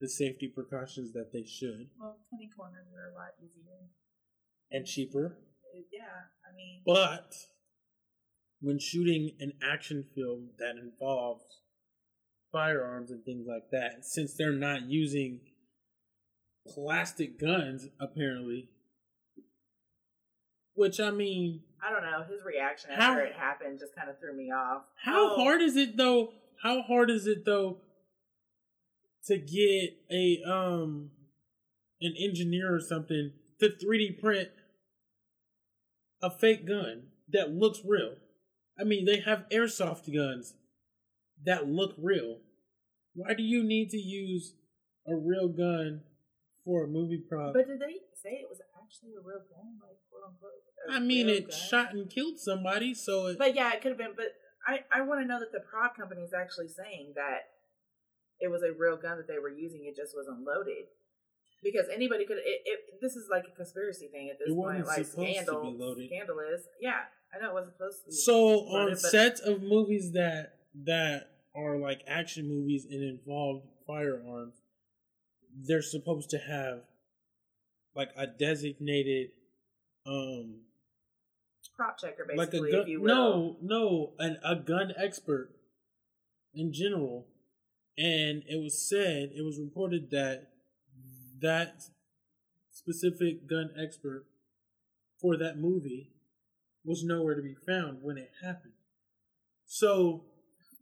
the 0.00 0.08
safety 0.08 0.48
precautions 0.48 1.12
that 1.12 1.32
they 1.32 1.44
should 1.44 1.88
well, 1.98 2.16
twenty 2.28 2.48
corners 2.56 2.86
are 2.94 3.10
a 3.10 3.14
lot 3.14 3.32
easier. 3.42 3.88
and 4.70 4.86
cheaper. 4.86 5.36
Yeah, 5.92 6.02
I 6.48 6.54
mean, 6.56 6.82
But 6.86 7.34
when 8.60 8.78
shooting 8.78 9.32
an 9.40 9.52
action 9.62 10.04
film 10.14 10.50
that 10.58 10.76
involves 10.76 11.44
firearms 12.52 13.10
and 13.10 13.24
things 13.24 13.46
like 13.48 13.70
that, 13.70 14.04
since 14.04 14.34
they're 14.34 14.52
not 14.52 14.82
using 14.82 15.40
plastic 16.74 17.38
guns, 17.40 17.88
apparently, 18.00 18.68
which 20.74 21.00
I 21.00 21.10
mean, 21.10 21.62
I 21.86 21.92
don't 21.92 22.02
know. 22.02 22.24
His 22.28 22.44
reaction 22.44 22.90
How- 22.92 23.12
after 23.12 23.24
it 23.24 23.34
happened 23.34 23.78
just 23.78 23.94
kind 23.94 24.08
of 24.10 24.18
threw 24.18 24.36
me 24.36 24.50
off. 24.50 24.82
how 25.04 25.32
Oh, 25.32 25.36
hard 25.36 25.60
is 25.62 25.76
it 25.76 25.96
though? 25.96 26.32
How 26.62 26.82
hard 26.82 27.10
is 27.10 27.26
it 27.26 27.44
though 27.44 27.78
to 29.26 29.38
get 29.38 29.90
a 30.10 30.42
um 30.50 31.10
an 32.00 32.14
engineer 32.18 32.74
or 32.74 32.80
something 32.80 33.32
to 33.60 33.68
3D 33.70 34.20
print 34.20 34.48
a 36.22 36.30
fake 36.30 36.66
gun 36.66 37.08
that 37.32 37.50
looks 37.50 37.80
real? 37.84 38.14
I 38.78 38.84
mean, 38.84 39.04
they 39.04 39.20
have 39.20 39.44
airsoft 39.50 40.12
guns 40.14 40.54
that 41.44 41.68
look 41.68 41.94
real. 41.98 42.38
Why 43.14 43.34
do 43.34 43.42
you 43.42 43.64
need 43.64 43.90
to 43.90 43.98
use 43.98 44.54
a 45.06 45.14
real 45.14 45.48
gun 45.48 46.02
for 46.64 46.84
a 46.84 46.86
movie 46.86 47.22
prop? 47.28 47.54
But 47.54 47.66
did 47.66 47.80
they 47.80 47.98
say 48.14 48.38
it 48.38 48.48
was 48.48 48.60
actually 48.80 49.14
a 49.18 49.22
real 49.24 49.42
gun, 49.50 49.78
like 49.82 49.98
quote 50.10 50.22
unquote? 50.28 50.52
I 50.90 51.00
mean, 51.00 51.28
it 51.28 51.50
gun? 51.50 51.58
shot 51.58 51.94
and 51.94 52.08
killed 52.08 52.38
somebody, 52.38 52.94
so 52.94 53.26
it, 53.26 53.38
But 53.38 53.54
yeah, 53.54 53.72
it 53.72 53.82
could 53.82 53.90
have 53.90 53.98
been. 53.98 54.14
But 54.16 54.34
I, 54.66 54.84
I 54.92 55.02
want 55.02 55.20
to 55.20 55.26
know 55.26 55.40
that 55.40 55.52
the 55.52 55.60
prop 55.60 55.96
company 55.96 56.22
is 56.22 56.32
actually 56.32 56.68
saying 56.68 57.14
that 57.16 57.50
it 58.38 58.48
was 58.48 58.62
a 58.62 58.70
real 58.78 58.96
gun 58.96 59.18
that 59.18 59.26
they 59.26 59.38
were 59.38 59.50
using. 59.50 59.84
It 59.84 59.96
just 59.96 60.14
wasn't 60.14 60.46
loaded. 60.46 60.86
Because 61.62 61.86
anybody 61.92 62.24
could. 62.24 62.38
It, 62.38 62.62
it, 62.64 62.78
this 63.02 63.16
is 63.16 63.26
like 63.28 63.42
a 63.50 63.54
conspiracy 63.56 64.06
thing 64.06 64.30
at 64.30 64.38
this 64.38 64.54
It 64.54 64.54
point. 64.54 64.86
Like 64.86 65.04
supposed 65.04 65.14
to 65.14 65.20
be 65.20 65.32
scandal, 65.34 65.74
scandalous. 66.06 66.62
Yeah, 66.80 67.10
I 67.34 67.38
know 67.42 67.50
it 67.50 67.54
wasn't 67.54 67.74
supposed 67.76 68.04
to. 68.04 68.10
be. 68.10 68.12
So 68.16 68.34
on 68.68 68.90
but- 68.90 68.98
sets 69.00 69.40
of 69.40 69.62
movies 69.62 70.12
that 70.12 70.54
that 70.84 71.30
are 71.54 71.76
like 71.76 72.02
action 72.06 72.48
movies 72.48 72.86
and 72.90 73.02
involve 73.02 73.62
firearms, 73.86 74.54
they're 75.66 75.82
supposed 75.82 76.30
to 76.30 76.38
have 76.38 76.80
like 77.94 78.10
a 78.16 78.26
designated 78.26 79.30
um 80.06 80.60
prop 81.76 81.98
checker, 81.98 82.26
like 82.36 82.48
a 82.48 82.50
basically, 82.50 82.72
gun 82.72 82.80
if 82.82 82.88
you 82.88 83.00
will. 83.00 83.06
no 83.06 83.56
no 83.62 84.12
an, 84.18 84.38
a 84.44 84.56
gun 84.56 84.92
expert 84.96 85.50
in 86.54 86.72
general 86.72 87.26
and 87.96 88.42
it 88.48 88.60
was 88.62 88.88
said 88.88 89.30
it 89.36 89.42
was 89.44 89.58
reported 89.60 90.10
that 90.10 90.48
that 91.40 91.82
specific 92.72 93.48
gun 93.48 93.70
expert 93.80 94.24
for 95.20 95.36
that 95.36 95.56
movie 95.58 96.10
was 96.88 97.04
nowhere 97.04 97.34
to 97.34 97.42
be 97.42 97.54
found 97.66 98.02
when 98.02 98.16
it 98.18 98.30
happened 98.42 98.72
so 99.66 100.24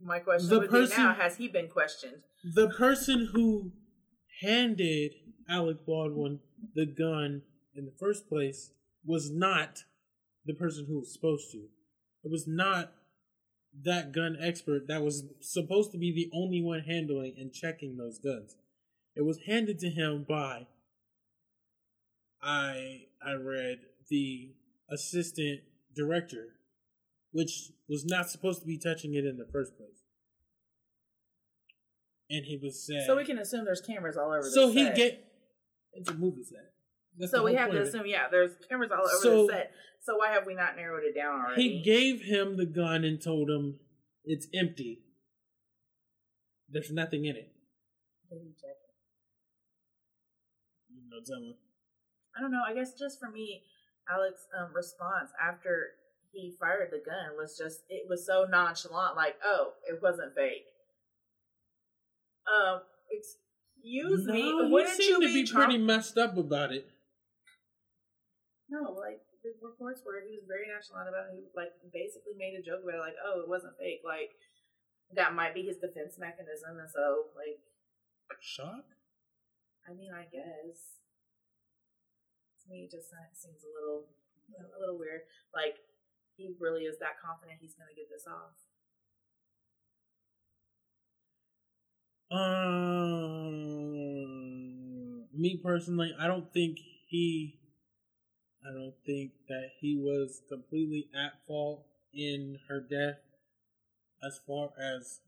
My 0.00 0.18
question 0.20 0.48
The 0.48 0.60
would 0.60 0.70
person- 0.70 0.96
be 0.96 1.02
now: 1.02 1.14
Has 1.14 1.36
he 1.38 1.48
been 1.48 1.68
questioned? 1.68 2.22
The 2.44 2.68
person 2.70 3.26
who 3.32 3.72
handed 4.40 5.12
Alec 5.48 5.84
Baldwin 5.86 6.40
the 6.74 6.86
gun 6.86 7.42
in 7.74 7.84
the 7.86 7.94
first 7.98 8.28
place 8.28 8.70
was 9.04 9.30
not 9.30 9.84
the 10.44 10.54
person 10.54 10.86
who 10.86 10.98
was 11.00 11.12
supposed 11.12 11.50
to. 11.52 11.58
It 12.24 12.30
was 12.30 12.46
not 12.46 12.92
that 13.82 14.12
gun 14.12 14.36
expert 14.40 14.86
that 14.88 15.02
was 15.02 15.24
supposed 15.40 15.92
to 15.92 15.98
be 15.98 16.12
the 16.12 16.30
only 16.36 16.60
one 16.62 16.80
handling 16.80 17.34
and 17.38 17.52
checking 17.52 17.96
those 17.96 18.18
guns. 18.18 18.56
It 19.14 19.22
was 19.22 19.38
handed 19.46 19.78
to 19.80 19.90
him 19.90 20.24
by 20.28 20.66
I 22.42 23.06
I 23.22 23.32
read 23.32 23.78
the 24.08 24.54
assistant 24.90 25.60
director, 25.96 26.48
which 27.32 27.70
was 27.88 28.04
not 28.04 28.28
supposed 28.30 28.60
to 28.60 28.66
be 28.66 28.78
touching 28.78 29.14
it 29.14 29.24
in 29.24 29.36
the 29.38 29.46
first 29.52 29.76
place. 29.76 30.02
And 32.28 32.44
he 32.44 32.58
was 32.62 32.84
saying 32.86 33.04
So 33.06 33.16
we 33.16 33.24
can 33.24 33.38
assume 33.38 33.64
there's 33.64 33.80
cameras 33.80 34.16
all 34.16 34.30
over. 34.32 34.42
so 34.42 34.68
he 34.68 34.84
set. 34.84 34.96
get 34.96 35.24
it's 35.92 36.10
a 36.10 36.14
movie 36.14 36.42
set. 36.44 36.72
That's 37.18 37.32
So 37.32 37.42
we 37.44 37.54
have 37.54 37.68
to 37.70 37.76
point 37.76 37.78
of 37.80 37.86
it. 37.86 37.88
assume, 37.88 38.06
yeah, 38.06 38.28
there's 38.30 38.52
cameras 38.68 38.90
all 38.92 38.98
over 39.00 39.08
So- 39.22 39.46
the 39.46 39.52
set. 39.52 39.72
So 40.02 40.16
why 40.18 40.30
have 40.32 40.46
we 40.46 40.54
not 40.54 40.76
narrowed 40.76 41.02
it 41.04 41.14
down 41.16 41.40
already? 41.40 41.62
He 41.78 41.82
gave 41.82 42.22
him 42.22 42.56
the 42.56 42.66
gun 42.66 43.02
and 43.04 43.20
told 43.20 43.48
him 43.50 43.80
it's 44.24 44.46
empty. 44.54 45.02
There's 46.68 46.92
nothing 46.92 47.24
in 47.24 47.34
it. 47.36 47.52
Did 48.30 48.38
he 48.42 48.52
check 48.60 48.70
it? 48.70 48.94
You 50.94 51.02
know. 51.10 51.54
I 52.36 52.40
don't 52.40 52.52
know. 52.52 52.62
I 52.66 52.74
guess 52.74 52.92
just 52.98 53.18
for 53.18 53.30
me, 53.30 53.62
Alec's 54.10 54.46
um, 54.56 54.72
response 54.74 55.30
after 55.40 55.98
he 56.32 56.54
fired 56.60 56.90
the 56.92 57.02
gun 57.04 57.36
was 57.36 57.56
just 57.56 57.80
it 57.88 58.06
was 58.08 58.26
so 58.26 58.46
nonchalant, 58.48 59.16
like, 59.16 59.36
oh, 59.44 59.72
it 59.88 60.00
wasn't 60.02 60.34
fake. 60.34 60.68
Um, 62.46 62.82
excuse 63.10 64.26
no, 64.26 64.32
me, 64.32 64.42
he 64.42 64.70
wouldn't 64.70 64.96
seemed 64.96 65.22
you 65.22 65.28
to 65.28 65.34
be, 65.34 65.42
be 65.42 65.48
traum- 65.48 65.64
pretty 65.64 65.82
messed 65.82 66.18
up 66.18 66.36
about 66.36 66.72
it. 66.72 66.86
No, 68.68 68.92
like 68.92 69.22
the 69.42 69.54
reports 69.62 70.02
were 70.06 70.22
he 70.22 70.38
was 70.38 70.46
very 70.46 70.66
nonchalant 70.70 71.08
about 71.08 71.30
it. 71.30 71.38
He 71.38 71.46
like 71.54 71.74
basically 71.90 72.34
made 72.38 72.54
a 72.54 72.62
joke 72.62 72.82
about 72.82 73.02
it, 73.02 73.06
like, 73.06 73.20
oh, 73.22 73.42
it 73.42 73.48
wasn't 73.48 73.78
fake. 73.78 74.02
Like 74.06 74.34
that 75.14 75.34
might 75.34 75.54
be 75.54 75.62
his 75.62 75.78
defense 75.78 76.18
mechanism, 76.18 76.78
and 76.78 76.90
so 76.90 77.30
like, 77.34 77.58
Shock? 78.42 78.86
I 79.86 79.94
mean, 79.94 80.10
I 80.10 80.26
guess 80.26 81.05
to 82.66 82.72
me 82.72 82.88
just 82.90 83.14
seems 83.32 83.62
a 83.62 83.70
little, 83.70 84.10
you 84.50 84.58
know, 84.58 84.66
a 84.76 84.80
little 84.80 84.98
weird. 84.98 85.22
Like 85.54 85.78
he 86.36 86.50
really 86.60 86.82
is 86.84 86.98
that 86.98 87.20
confident 87.22 87.58
he's 87.60 87.74
going 87.74 87.88
to 87.88 87.94
get 87.94 88.10
this 88.10 88.26
off. 88.26 88.58
Um, 92.28 92.66
me 95.32 95.56
personally, 95.62 96.12
I 96.18 96.26
don't 96.26 96.52
think 96.52 96.80
he, 97.08 97.60
I 98.68 98.72
don't 98.72 98.96
think 99.06 99.30
that 99.48 99.70
he 99.80 99.96
was 99.96 100.42
completely 100.48 101.08
at 101.14 101.46
fault 101.46 101.86
in 102.12 102.58
her 102.68 102.80
death, 102.80 103.20
as 104.26 104.40
far 104.46 104.72
as 104.80 105.20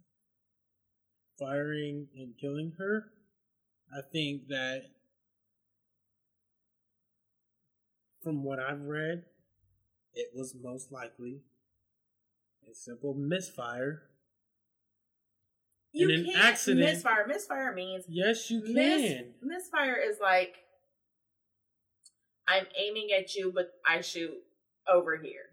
firing 1.38 2.09
and 2.16 2.37
killing 2.40 2.72
her. 2.79 3.12
I 3.96 4.01
think 4.12 4.48
that, 4.48 4.83
from 8.28 8.44
what 8.44 8.58
I've 8.58 8.82
read, 8.82 9.24
it 10.12 10.28
was 10.34 10.54
most 10.62 10.92
likely 10.92 11.40
a 12.70 12.74
simple 12.74 13.14
misfire. 13.14 14.02
You 15.92 16.10
In 16.10 16.14
an 16.20 16.24
can't 16.26 16.36
accident- 16.36 16.84
misfire. 16.84 17.26
Misfire 17.26 17.72
means 17.72 18.04
Yes, 18.06 18.50
you 18.50 18.60
Mis- 18.60 19.00
can. 19.00 19.34
misfire 19.40 19.96
is 19.96 20.18
like 20.20 20.56
I'm 22.46 22.66
aiming 22.76 23.12
at 23.12 23.34
you, 23.34 23.50
but 23.50 23.72
I 23.86 24.02
shoot 24.02 24.34
over 24.86 25.16
here. 25.16 25.47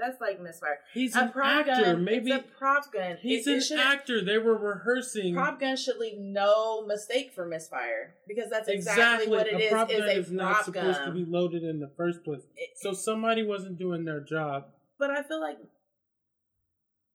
That's 0.00 0.20
like 0.20 0.40
misfire. 0.40 0.78
He's 0.94 1.14
a 1.14 1.20
an 1.24 1.32
prop 1.32 1.66
actor. 1.68 1.84
gun. 1.84 2.04
Maybe 2.04 2.30
it's 2.32 2.44
a 2.46 2.58
prop 2.58 2.90
gun. 2.90 3.18
he's 3.20 3.46
It- 3.46 3.50
it 3.50 3.54
an 3.56 3.60
shouldn't- 3.60 3.86
actor. 3.86 4.24
They 4.24 4.38
were 4.38 4.56
rehearsing. 4.56 5.34
Prop 5.34 5.60
gun 5.60 5.76
should 5.76 5.98
leave 5.98 6.18
no 6.18 6.86
mistake 6.86 7.32
for 7.32 7.44
misfire 7.46 8.14
because 8.26 8.48
that's 8.48 8.68
exactly, 8.68 9.28
what 9.28 9.46
it 9.46 9.54
a 9.54 9.58
is. 9.58 9.70
prop 9.70 9.90
Is 9.90 9.98
gun 9.98 10.08
a 10.08 10.12
is 10.12 10.32
not 10.32 10.64
supposed 10.64 10.98
gun. 11.00 11.08
to 11.08 11.12
be 11.14 11.30
loaded 11.30 11.62
in 11.64 11.80
the 11.80 11.88
first 11.96 12.24
place. 12.24 12.42
It- 12.56 12.78
So 12.78 12.92
somebody 12.94 13.42
wasn't 13.42 13.78
doing 13.78 14.04
their 14.04 14.20
job. 14.20 14.72
but 14.98 15.10
I 15.10 15.22
feel 15.22 15.40
like 15.40 15.58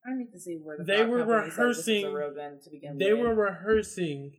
I 0.04 0.14
need 0.16 0.30
to 0.32 0.38
see 0.38 0.56
where 0.56 0.76
the 0.78 0.84
They 0.84 0.98
prop 0.98 1.08
were 1.08 1.18
company 1.24 1.50
said 1.50 1.68
this 1.68 1.78
is 1.78 1.88
a 1.88 1.92
rehearsing- 1.92 2.12
real 2.14 2.34
gun 2.34 2.60
to 2.60 2.70
begin 2.70 2.98
They 2.98 3.12
with. 3.12 3.22
were 3.22 3.34
rehearsing 3.34 4.36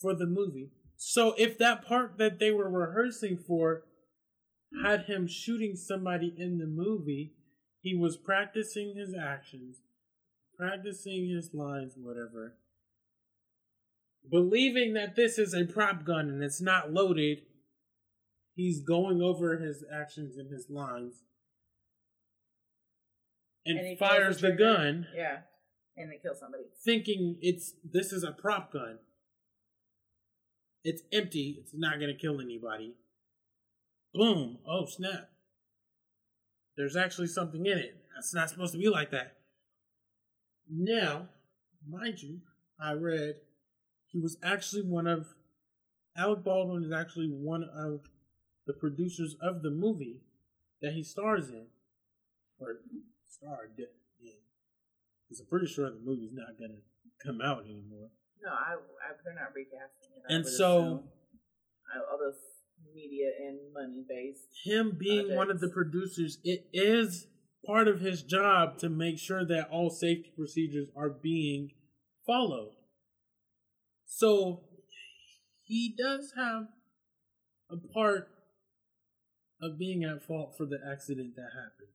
for 0.00 0.14
the 0.14 0.26
movie. 0.26 0.70
So 0.96 1.34
if 1.36 1.58
that 1.58 1.84
part 1.84 2.16
that 2.18 2.38
they 2.38 2.50
were 2.50 2.68
rehearsing 2.70 3.36
for 3.36 3.84
had 4.82 5.02
him 5.04 5.26
shooting 5.26 5.76
somebody 5.76 6.34
in 6.36 6.58
the 6.58 6.66
movie, 6.66 7.34
he 7.80 7.94
was 7.94 8.16
practicing 8.16 8.94
his 8.96 9.14
actions, 9.14 9.82
practicing 10.56 11.28
his 11.28 11.50
lines, 11.54 11.94
whatever. 11.96 12.54
Believing 14.30 14.94
that 14.94 15.16
this 15.16 15.38
is 15.38 15.54
a 15.54 15.64
prop 15.64 16.04
gun 16.04 16.28
and 16.28 16.42
it's 16.42 16.60
not 16.60 16.92
loaded, 16.92 17.42
he's 18.54 18.80
going 18.80 19.22
over 19.22 19.58
his 19.58 19.84
actions 19.92 20.36
and 20.36 20.50
his 20.52 20.68
lines 20.68 21.22
and, 23.64 23.78
And 23.78 23.98
fires 23.98 24.36
the 24.36 24.48
trigger. 24.48 24.64
gun 24.64 25.06
Yeah, 25.14 25.38
and 25.96 26.12
it 26.12 26.22
kills 26.22 26.40
somebody. 26.40 26.64
thinking 26.84 27.38
it's 27.40 27.74
this 27.84 28.12
is 28.12 28.22
a 28.24 28.32
prop 28.32 28.72
gun. 28.72 28.98
It's 30.84 31.02
empty. 31.12 31.56
It's 31.60 31.72
not 31.74 32.00
gonna 32.00 32.14
kill 32.14 32.40
anybody. 32.40 32.94
Boom! 34.14 34.58
Oh 34.66 34.86
snap! 34.86 35.30
There's 36.78 36.94
actually 36.94 37.26
something 37.26 37.66
in 37.66 37.76
it. 37.76 37.96
That's 38.14 38.32
not 38.32 38.48
supposed 38.48 38.72
to 38.72 38.78
be 38.78 38.88
like 38.88 39.10
that. 39.10 39.32
Now, 40.70 41.28
mind 41.86 42.22
you, 42.22 42.38
I 42.80 42.92
read 42.92 43.34
he 44.06 44.20
was 44.20 44.38
actually 44.44 44.82
one 44.82 45.08
of 45.08 45.26
Alec 46.16 46.44
Baldwin 46.44 46.84
is 46.84 46.92
actually 46.92 47.26
one 47.26 47.64
of 47.64 48.02
the 48.66 48.72
producers 48.74 49.34
of 49.42 49.62
the 49.62 49.70
movie 49.70 50.20
that 50.80 50.92
he 50.92 51.02
stars 51.02 51.48
in, 51.48 51.66
or 52.60 52.76
starred 53.26 53.72
in. 53.76 53.86
Because 55.26 55.40
I'm 55.40 55.46
pretty 55.46 55.66
sure 55.66 55.90
the 55.90 55.98
movie's 55.98 56.32
not 56.32 56.58
gonna 56.60 56.78
come 57.24 57.40
out 57.40 57.64
anymore. 57.64 58.10
No, 58.40 58.50
I, 58.50 58.74
I 58.74 59.18
they're 59.24 59.34
not 59.34 59.52
recasting 59.52 60.14
it. 60.16 60.22
I 60.30 60.34
And 60.34 60.46
so- 60.46 61.02
I, 61.92 61.98
this 62.24 62.47
media 62.94 63.30
and 63.40 63.58
money 63.72 64.04
based. 64.08 64.46
Him 64.64 64.96
being 64.98 65.34
one 65.34 65.50
of 65.50 65.60
the 65.60 65.68
producers, 65.68 66.38
it 66.44 66.66
is 66.72 67.26
part 67.66 67.88
of 67.88 68.00
his 68.00 68.22
job 68.22 68.78
to 68.78 68.88
make 68.88 69.18
sure 69.18 69.44
that 69.44 69.68
all 69.70 69.90
safety 69.90 70.32
procedures 70.36 70.88
are 70.96 71.10
being 71.10 71.72
followed. 72.26 72.72
So 74.06 74.62
he 75.62 75.94
does 75.96 76.32
have 76.36 76.68
a 77.70 77.76
part 77.76 78.28
of 79.60 79.78
being 79.78 80.04
at 80.04 80.22
fault 80.22 80.54
for 80.56 80.64
the 80.66 80.78
accident 80.90 81.36
that 81.36 81.50
happened. 81.54 81.88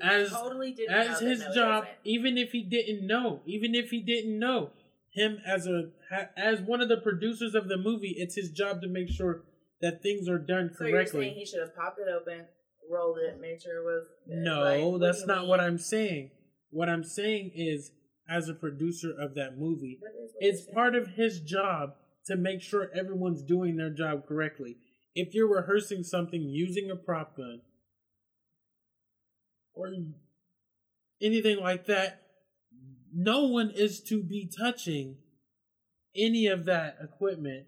As- 0.00 0.30
totally 0.30 0.76
as 0.88 1.20
his 1.20 1.44
job, 1.54 1.86
even 2.04 2.36
if 2.38 2.52
he 2.52 2.62
didn't 2.62 3.06
know, 3.06 3.40
even 3.46 3.74
if 3.74 3.90
he 3.90 4.00
didn't 4.00 4.38
know, 4.38 4.70
him 5.14 5.38
as 5.46 5.66
a 5.66 5.90
as 6.36 6.60
one 6.60 6.80
of 6.80 6.88
the 6.88 6.96
producers 6.96 7.54
of 7.54 7.68
the 7.68 7.76
movie, 7.76 8.14
it's 8.18 8.34
his 8.34 8.50
job 8.50 8.82
to 8.82 8.88
make 8.88 9.08
sure 9.08 9.44
that 9.80 10.02
things 10.02 10.28
are 10.28 10.38
done 10.38 10.70
correctly. 10.76 10.76
So 10.76 10.86
you're 10.88 11.06
saying 11.06 11.34
he 11.34 11.46
should 11.46 11.60
have 11.60 11.76
popped 11.76 12.00
it 12.00 12.08
open, 12.08 12.46
rolled 12.90 13.18
it, 13.18 13.40
made 13.40 13.62
sure 13.62 13.80
it 13.80 13.84
was. 13.84 14.06
No, 14.26 14.98
Like, 14.98 15.00
that's 15.00 15.26
not 15.26 15.40
mean? 15.40 15.48
what 15.48 15.60
I'm 15.60 15.78
saying. 15.78 16.30
What 16.70 16.88
I'm 16.88 17.04
saying 17.04 17.52
is, 17.54 17.92
as 18.28 18.48
a 18.48 18.54
producer 18.54 19.12
of 19.16 19.34
that 19.34 19.56
movie, 19.56 19.98
That 20.00 20.30
it's 20.40 20.66
part 20.72 20.96
of 20.96 21.08
his 21.14 21.40
job 21.40 21.94
to 22.26 22.36
make 22.36 22.60
sure 22.60 22.90
everyone's 22.94 23.42
doing 23.42 23.76
their 23.76 23.90
job 23.90 24.26
correctly. 24.26 24.78
If 25.14 25.34
you're 25.34 25.52
rehearsing 25.54 26.02
something 26.02 26.42
using 26.42 26.90
a 26.90 26.96
prop 26.96 27.36
gun 27.36 27.60
or 29.74 29.92
anything 31.22 31.60
like 31.60 31.86
that, 31.86 32.23
no 33.14 33.44
one 33.46 33.70
is 33.70 34.00
to 34.00 34.22
be 34.22 34.50
touching 34.58 35.16
any 36.16 36.46
of 36.46 36.64
that 36.64 36.96
equipment 37.02 37.66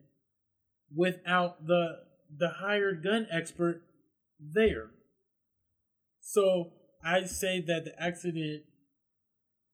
without 0.94 1.66
the 1.66 2.00
the 2.36 2.48
hired 2.48 3.04
gun 3.04 3.26
expert 3.30 3.82
there. 4.40 4.90
So 6.20 6.72
I 7.04 7.24
say 7.24 7.60
that 7.60 7.84
the 7.84 8.02
accident 8.02 8.64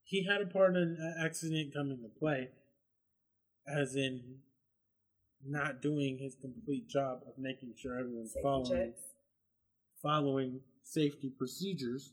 he 0.05 0.27
had 0.27 0.43
a 0.43 0.47
part 0.47 0.77
in 0.77 0.97
an 1.01 1.15
accident 1.19 1.73
coming 1.73 2.03
to 2.03 2.19
play, 2.19 2.51
as 3.67 3.97
in 3.97 4.41
not 5.45 5.81
doing 5.81 6.19
his 6.19 6.37
complete 6.41 6.89
job 6.89 7.21
of 7.27 7.39
making 7.39 7.73
sure 7.81 7.99
everyone's 7.99 8.33
Safety 8.33 8.43
following 8.43 8.71
checks. 8.71 9.01
following 10.03 10.61
safety 10.85 11.33
procedures. 11.37 12.13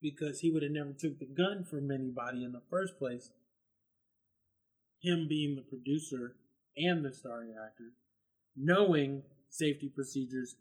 Because 0.00 0.40
he 0.40 0.50
would 0.50 0.62
have 0.62 0.72
never 0.72 0.92
took 0.92 1.18
the 1.18 1.26
gun 1.26 1.64
from 1.64 1.90
anybody 1.90 2.44
in 2.44 2.52
the 2.52 2.62
first 2.70 2.98
place. 2.98 3.30
Him 5.02 5.26
being 5.28 5.56
the 5.56 5.62
producer 5.62 6.36
and 6.76 7.04
the 7.04 7.12
starring 7.12 7.54
actor, 7.62 7.92
knowing 8.56 9.22
safety 9.48 9.90
procedures, 9.94 10.56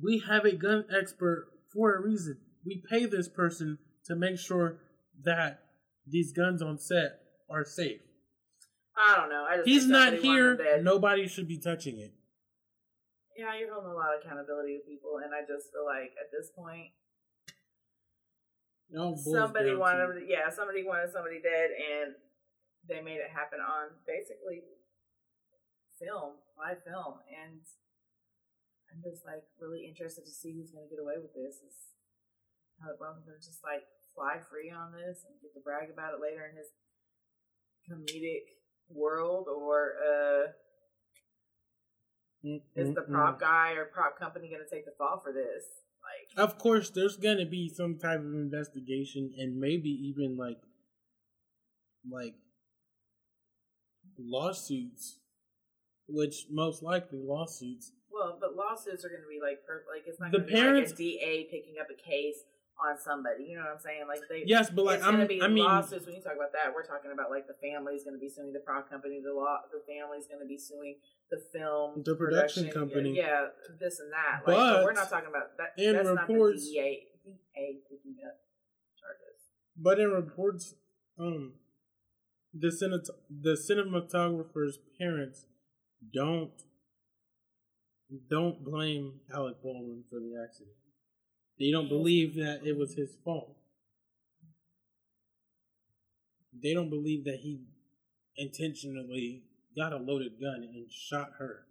we 0.00 0.22
have 0.28 0.44
a 0.44 0.54
gun 0.54 0.84
expert 0.94 1.48
for 1.72 1.94
a 1.94 2.02
reason. 2.02 2.38
We 2.64 2.82
pay 2.90 3.06
this 3.06 3.28
person 3.28 3.78
to 4.06 4.16
make 4.16 4.38
sure 4.38 4.78
that 5.24 5.60
these 6.06 6.32
guns 6.32 6.62
on 6.62 6.78
set 6.78 7.20
are 7.50 7.64
safe. 7.64 8.00
I 8.96 9.16
don't 9.16 9.28
know. 9.28 9.44
I 9.48 9.56
just 9.56 9.68
He's 9.68 9.86
not 9.86 10.14
here. 10.14 10.80
Nobody 10.82 11.28
should 11.28 11.48
be 11.48 11.58
touching 11.58 11.98
it. 11.98 12.12
Yeah, 13.36 13.52
you're 13.58 13.72
holding 13.72 13.92
a 13.92 13.94
lot 13.94 14.16
of 14.16 14.24
accountability 14.24 14.80
to 14.80 14.88
people, 14.88 15.20
and 15.22 15.34
I 15.34 15.44
just 15.44 15.68
feel 15.68 15.84
like 15.84 16.16
at 16.16 16.32
this 16.32 16.48
point, 16.56 16.96
It 18.90 19.18
somebody 19.18 19.74
wanted, 19.74 20.20
to- 20.20 20.26
yeah, 20.26 20.48
somebody 20.48 20.84
wanted 20.84 21.10
somebody 21.10 21.42
dead, 21.42 21.70
and 21.74 22.14
they 22.86 23.02
made 23.02 23.18
it 23.18 23.34
happen 23.34 23.58
on 23.58 23.98
basically 24.06 24.62
film, 25.98 26.38
live 26.54 26.78
film, 26.86 27.18
and 27.26 27.60
I'm 28.92 29.02
just 29.02 29.26
like 29.26 29.42
really 29.58 29.84
interested 29.84 30.24
to 30.24 30.30
see 30.30 30.54
who's 30.54 30.70
going 30.70 30.86
to 30.86 30.92
get 30.92 31.02
away 31.02 31.18
with 31.18 31.34
this. 31.34 31.60
Is 31.66 31.98
how 32.78 32.94
well 33.00 33.18
they're 33.26 33.42
just 33.42 33.64
like 33.66 33.82
fly 34.14 34.38
free 34.38 34.70
on 34.70 34.92
this 34.92 35.26
and 35.26 35.34
get 35.42 35.52
to 35.54 35.60
brag 35.60 35.90
about 35.90 36.14
it 36.14 36.22
later 36.22 36.46
in 36.46 36.54
his 36.54 36.70
comedic 37.90 38.54
world, 38.88 39.48
or 39.50 39.98
uh, 39.98 40.44
mm, 42.46 42.62
is 42.76 42.88
mm, 42.88 42.94
the 42.94 43.02
mm. 43.02 43.10
prop 43.10 43.40
guy 43.40 43.72
or 43.74 43.86
prop 43.86 44.18
company 44.18 44.48
going 44.48 44.62
to 44.62 44.70
take 44.70 44.86
the 44.86 44.94
fall 44.96 45.18
for 45.18 45.32
this? 45.32 45.85
Of 46.36 46.58
course, 46.58 46.90
there's 46.90 47.16
gonna 47.16 47.46
be 47.46 47.68
some 47.68 47.98
type 47.98 48.20
of 48.20 48.34
investigation, 48.34 49.32
and 49.38 49.58
maybe 49.60 49.90
even 49.90 50.36
like, 50.36 50.58
like 52.08 52.34
lawsuits, 54.18 55.18
which 56.08 56.46
most 56.50 56.82
likely 56.82 57.18
lawsuits. 57.22 57.92
Well, 58.10 58.38
but 58.40 58.56
lawsuits 58.56 59.04
are 59.04 59.08
going 59.08 59.20
to 59.22 59.28
be 59.28 59.40
like, 59.42 59.66
per, 59.66 59.82
like 59.92 60.04
it's 60.06 60.18
not 60.18 60.32
The 60.32 60.38
going 60.38 60.50
to 60.50 60.54
parents- 60.56 60.92
be 60.92 61.18
like 61.20 61.22
a 61.22 61.26
DA 61.26 61.44
picking 61.50 61.74
up 61.80 61.88
a 61.90 61.94
case 61.94 62.44
on 62.76 62.98
somebody. 63.00 63.44
You 63.48 63.56
know 63.56 63.64
what 63.64 63.80
I'm 63.80 63.80
saying? 63.80 64.04
Like 64.08 64.20
they, 64.28 64.44
Yes, 64.46 64.68
but 64.70 64.84
like 64.84 64.98
it's 64.98 65.06
I'm, 65.06 65.18
to 65.18 65.26
be 65.26 65.40
I 65.40 65.48
mean, 65.48 65.64
lawsuits. 65.64 66.04
When 66.06 66.14
you 66.14 66.20
talk 66.22 66.36
about 66.36 66.52
that, 66.52 66.74
we're 66.74 66.84
talking 66.84 67.10
about 67.12 67.30
like 67.30 67.46
the 67.48 67.56
family's 67.60 68.04
going 68.04 68.14
to 68.16 68.20
be 68.20 68.28
suing 68.28 68.52
the 68.52 68.60
prop 68.60 68.88
company. 68.90 69.20
The 69.24 69.32
law, 69.32 69.64
the 69.72 69.80
family's 69.88 70.26
going 70.28 70.40
to 70.40 70.46
be 70.48 70.58
suing 70.58 70.96
the 71.30 71.40
film, 71.52 72.02
The 72.04 72.14
production 72.14 72.64
production 72.68 72.70
company. 72.70 73.16
Yeah, 73.16 73.48
this 73.80 73.98
and 74.00 74.12
that. 74.12 74.44
Like, 74.46 74.56
but, 74.56 74.72
But 74.76 74.84
we're 74.84 74.92
not 74.92 75.08
talking 75.10 75.30
about 75.32 75.56
that. 75.56 75.72
in 75.80 75.92
that's 75.96 76.08
reports- 76.08 76.68
not 76.68 76.68
the 76.68 76.76
DA, 76.76 76.90
DA 77.24 77.66
picking 77.88 78.16
up 78.26 78.36
charges. 79.00 79.40
but 79.76 79.98
in 79.98 80.10
reports, 80.10 80.74
um, 81.18 81.54
the 82.52 82.68
cinet- 82.70 83.08
the 83.28 83.56
cinematographer's 83.56 84.78
parents 85.00 85.46
don't 86.12 86.52
don't 88.30 88.62
blame 88.62 89.20
Alec 89.34 89.60
Baldwin 89.62 90.04
for 90.08 90.20
the 90.20 90.32
accident. 90.40 90.76
They 91.58 91.70
don't 91.70 91.88
believe 91.88 92.34
that 92.36 92.60
it 92.64 92.76
was 92.76 92.94
his 92.94 93.16
fault. 93.24 93.56
They 96.62 96.74
don't 96.74 96.90
believe 96.90 97.24
that 97.24 97.40
he 97.42 97.60
intentionally 98.36 99.42
got 99.76 99.92
a 99.92 99.96
loaded 99.96 100.40
gun 100.40 100.62
and 100.62 100.90
shot 100.90 101.30
her. 101.38 101.66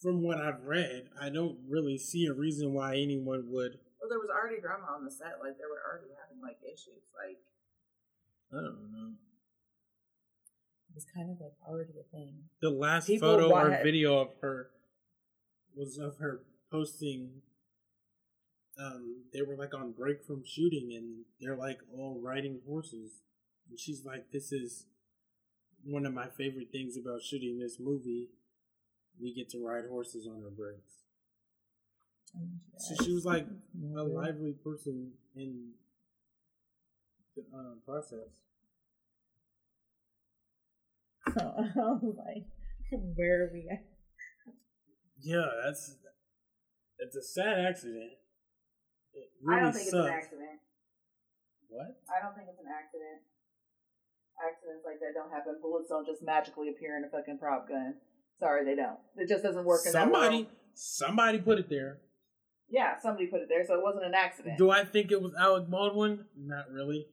From 0.00 0.22
what 0.22 0.40
I've 0.40 0.64
read, 0.64 1.08
I 1.20 1.30
don't 1.30 1.58
really 1.68 1.96
see 1.98 2.26
a 2.26 2.32
reason 2.32 2.72
why 2.74 2.96
anyone 2.96 3.46
would. 3.50 3.78
Well, 4.00 4.10
there 4.10 4.18
was 4.18 4.30
already 4.30 4.60
drama 4.60 4.86
on 4.96 5.04
the 5.04 5.10
set. 5.10 5.38
Like 5.40 5.58
they 5.58 5.68
were 5.70 5.82
already 5.88 6.10
having 6.18 6.42
like 6.42 6.58
issues. 6.64 7.06
Like 7.14 7.38
I 8.52 8.56
don't 8.56 8.90
know. 8.90 9.12
it 10.90 10.94
was 10.94 11.06
kind 11.14 11.30
of 11.30 11.38
like 11.40 11.54
already 11.68 11.92
a 12.00 12.16
thing. 12.16 12.34
The 12.60 12.70
last 12.70 13.06
People 13.06 13.28
photo 13.28 13.54
or 13.54 13.78
video 13.84 14.18
of 14.18 14.28
her 14.40 14.70
was 15.76 15.98
of 15.98 16.18
her 16.18 16.40
posting. 16.70 17.42
Um, 18.78 19.24
they 19.32 19.42
were 19.42 19.56
like 19.56 19.74
on 19.74 19.92
break 19.92 20.24
from 20.24 20.44
shooting, 20.44 20.92
and 20.94 21.24
they're 21.40 21.56
like 21.56 21.80
all 21.96 22.18
riding 22.22 22.60
horses, 22.66 23.20
and 23.68 23.78
she's 23.78 24.04
like, 24.04 24.30
"This 24.32 24.52
is 24.52 24.86
one 25.84 26.06
of 26.06 26.14
my 26.14 26.28
favorite 26.28 26.70
things 26.72 26.96
about 26.96 27.22
shooting 27.22 27.58
this 27.58 27.78
movie. 27.78 28.30
We 29.20 29.34
get 29.34 29.50
to 29.50 29.64
ride 29.64 29.84
horses 29.88 30.26
on 30.26 30.42
our 30.42 30.50
breaks." 30.50 31.02
So 32.78 33.04
she 33.04 33.12
was 33.12 33.24
like 33.24 33.46
a 33.96 34.02
lively 34.02 34.52
person 34.52 35.12
in 35.36 35.72
the 37.36 37.42
uh, 37.54 37.74
process. 37.84 38.28
Was 41.36 42.16
like, 42.26 42.44
where 43.14 43.44
are 43.44 43.50
we 43.52 43.68
at? 43.70 43.84
Yeah, 45.20 45.46
that's 45.64 45.96
it's 46.98 47.16
a 47.16 47.22
sad 47.22 47.58
accident. 47.58 48.12
It 49.14 49.30
really 49.42 49.60
I 49.60 49.62
don't 49.62 49.72
think 49.72 49.88
sucks. 49.88 49.94
it's 49.94 50.08
an 50.08 50.12
accident. 50.12 50.58
What? 51.68 51.88
I 52.08 52.22
don't 52.22 52.34
think 52.36 52.48
it's 52.48 52.60
an 52.60 52.68
accident. 52.68 53.20
Accidents 54.40 54.84
like 54.84 55.00
that 55.00 55.14
don't 55.14 55.30
happen. 55.30 55.56
Bullets 55.60 55.88
don't 55.88 56.06
just 56.06 56.22
magically 56.22 56.68
appear 56.68 56.96
in 56.96 57.04
a 57.04 57.10
fucking 57.10 57.38
prop 57.38 57.68
gun. 57.68 57.94
Sorry, 58.40 58.64
they 58.64 58.74
don't. 58.74 58.98
It 59.16 59.28
just 59.28 59.42
doesn't 59.42 59.64
work 59.64 59.80
in 59.86 59.92
Somebody, 59.92 60.48
somebody 60.74 61.38
put 61.38 61.58
it 61.58 61.68
there. 61.68 61.98
Yeah, 62.68 62.98
somebody 63.00 63.26
put 63.26 63.40
it 63.40 63.48
there, 63.48 63.64
so 63.66 63.74
it 63.74 63.82
wasn't 63.82 64.06
an 64.06 64.14
accident. 64.14 64.58
Do 64.58 64.70
I 64.70 64.84
think 64.84 65.12
it 65.12 65.20
was 65.20 65.32
Alec 65.38 65.68
Baldwin? 65.68 66.24
Not 66.36 66.70
really. 66.72 67.06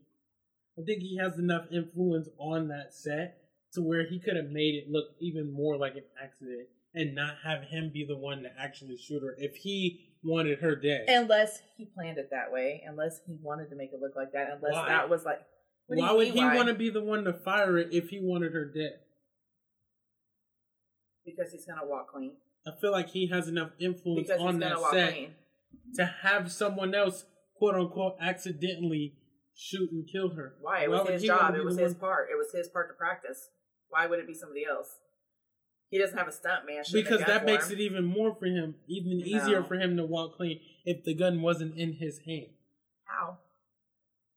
I 0.79 0.83
think 0.83 1.01
he 1.01 1.17
has 1.17 1.37
enough 1.37 1.65
influence 1.71 2.29
on 2.39 2.69
that 2.69 2.93
set 2.93 3.37
to 3.73 3.81
where 3.81 4.07
he 4.07 4.19
could 4.19 4.37
have 4.37 4.49
made 4.49 4.75
it 4.75 4.89
look 4.89 5.07
even 5.19 5.53
more 5.53 5.77
like 5.77 5.95
an 5.95 6.05
accident 6.23 6.67
and 6.95 7.13
not 7.13 7.35
have 7.43 7.63
him 7.63 7.91
be 7.93 8.05
the 8.05 8.17
one 8.17 8.43
to 8.43 8.49
actually 8.57 8.97
shoot 8.97 9.21
her 9.21 9.35
if 9.37 9.55
he 9.57 10.08
wanted 10.23 10.59
her 10.59 10.75
dead. 10.75 11.05
Unless 11.07 11.61
he 11.77 11.85
planned 11.85 12.17
it 12.17 12.29
that 12.31 12.51
way, 12.51 12.83
unless 12.87 13.19
he 13.25 13.37
wanted 13.41 13.69
to 13.69 13.75
make 13.75 13.91
it 13.93 13.99
look 14.01 14.15
like 14.15 14.31
that, 14.33 14.49
unless 14.55 14.73
Why? 14.73 14.87
that 14.89 15.09
was 15.09 15.23
like. 15.25 15.39
Why 15.87 16.11
would 16.11 16.27
he 16.27 16.39
why? 16.39 16.55
want 16.55 16.67
to 16.67 16.75
be 16.75 16.89
the 16.91 17.03
one 17.03 17.23
to 17.23 17.33
fire 17.33 17.77
it 17.77 17.89
if 17.91 18.09
he 18.09 18.19
wanted 18.21 18.53
her 18.53 18.65
dead? 18.65 18.99
Because 21.25 21.51
he's 21.51 21.65
gonna 21.65 21.85
walk 21.87 22.11
clean. 22.11 22.33
I 22.67 22.71
feel 22.79 22.91
like 22.91 23.09
he 23.09 23.27
has 23.27 23.47
enough 23.47 23.71
influence 23.79 24.27
Because 24.27 24.41
on 24.41 24.59
that 24.59 24.77
set 24.91 25.13
clean. 25.13 25.31
to 25.95 26.05
have 26.23 26.51
someone 26.51 26.93
else, 26.93 27.25
quote 27.55 27.75
unquote, 27.75 28.17
accidentally 28.21 29.15
shoot 29.55 29.89
and 29.91 30.07
kill 30.11 30.29
her. 30.35 30.55
Why? 30.61 30.83
It 30.83 30.91
was 30.91 31.07
his 31.09 31.23
job. 31.23 31.55
It 31.55 31.63
was 31.65 31.77
his 31.77 31.93
one- 31.93 31.99
part. 31.99 32.29
It 32.31 32.35
was 32.37 32.51
his 32.53 32.67
part 32.69 32.89
to 32.89 32.93
practice. 32.93 33.49
Why 33.89 34.05
would 34.05 34.19
it 34.19 34.27
be 34.27 34.33
somebody 34.35 34.65
else? 34.69 34.87
He 35.89 35.97
doesn't 35.97 36.17
have 36.17 36.27
a 36.27 36.31
stunt 36.31 36.65
man. 36.67 36.83
Because 36.93 37.21
that 37.21 37.45
makes 37.45 37.69
him. 37.69 37.79
it 37.79 37.81
even 37.81 38.05
more 38.05 38.35
for 38.35 38.45
him, 38.45 38.75
even 38.87 39.13
easier 39.21 39.61
No. 39.61 39.63
for 39.65 39.75
him 39.75 39.97
to 39.97 40.05
walk 40.05 40.35
clean 40.37 40.59
if 40.85 41.03
the 41.03 41.13
gun 41.15 41.41
wasn't 41.41 41.75
in 41.77 41.93
his 41.93 42.19
hand. 42.19 42.49
How? 43.05 43.39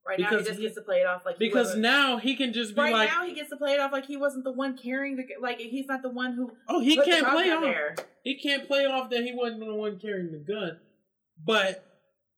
Right 0.07 0.19
now, 0.19 0.31
Because 0.31 0.43
he 0.47 0.49
just 0.49 0.59
he- 0.59 0.65
gets 0.65 0.75
to 0.77 0.83
play 0.83 1.01
it 1.01 1.07
off 1.07 1.25
like 1.27 1.37
he 1.39 1.47
Because 1.47 1.77
now 1.77 2.17
he 2.17 2.35
can 2.37 2.53
just 2.53 2.75
be 2.75 2.81
Right 2.81 2.93
like, 2.93 3.11
now, 3.11 3.25
he 3.27 3.35
gets 3.35 3.51
to 3.51 3.57
play 3.57 3.75
it 3.75 3.81
off 3.81 3.93
like 3.93 4.07
he 4.07 4.17
wasn't 4.17 4.45
the 4.45 4.51
one 4.53 4.77
carrying 4.79 5.17
the 5.17 5.25
like 5.41 5.59
he's 5.61 5.87
not 5.87 6.03
the 6.03 6.09
one 6.09 6.33
who 6.33 6.53
"Oh, 6.69 6.81
he 6.81 6.97
can't 6.97 7.27
play 7.29 7.51
off. 7.51 7.63
there. 7.63 7.95
He 8.25 8.37
can't 8.39 8.67
play 8.67 8.85
off 8.87 9.11
that 9.11 9.23
he 9.23 9.33
wasn't 9.35 9.61
the 9.61 9.75
one 9.75 9.99
carrying 10.01 10.33
the 10.33 10.39
gun." 10.39 10.81
But 11.45 11.85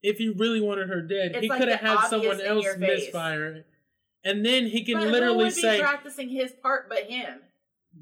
if 0.03 0.19
he 0.19 0.29
really 0.29 0.61
wanted 0.61 0.89
her 0.89 1.01
dead, 1.01 1.33
It's 1.33 1.41
he 1.41 1.49
like 1.49 1.61
could 1.61 1.69
have 1.69 1.81
had 1.81 2.09
someone 2.09 2.41
else 2.41 2.67
misfire 2.77 3.65
and 4.25 4.45
then 4.45 4.67
he 4.67 4.83
can 4.85 4.99
But 4.99 5.09
literally 5.09 5.51
say 5.51 5.81
practicing 5.81 6.29
his 6.29 6.53
part 6.53 6.89
but 6.91 7.05
him. 7.05 7.41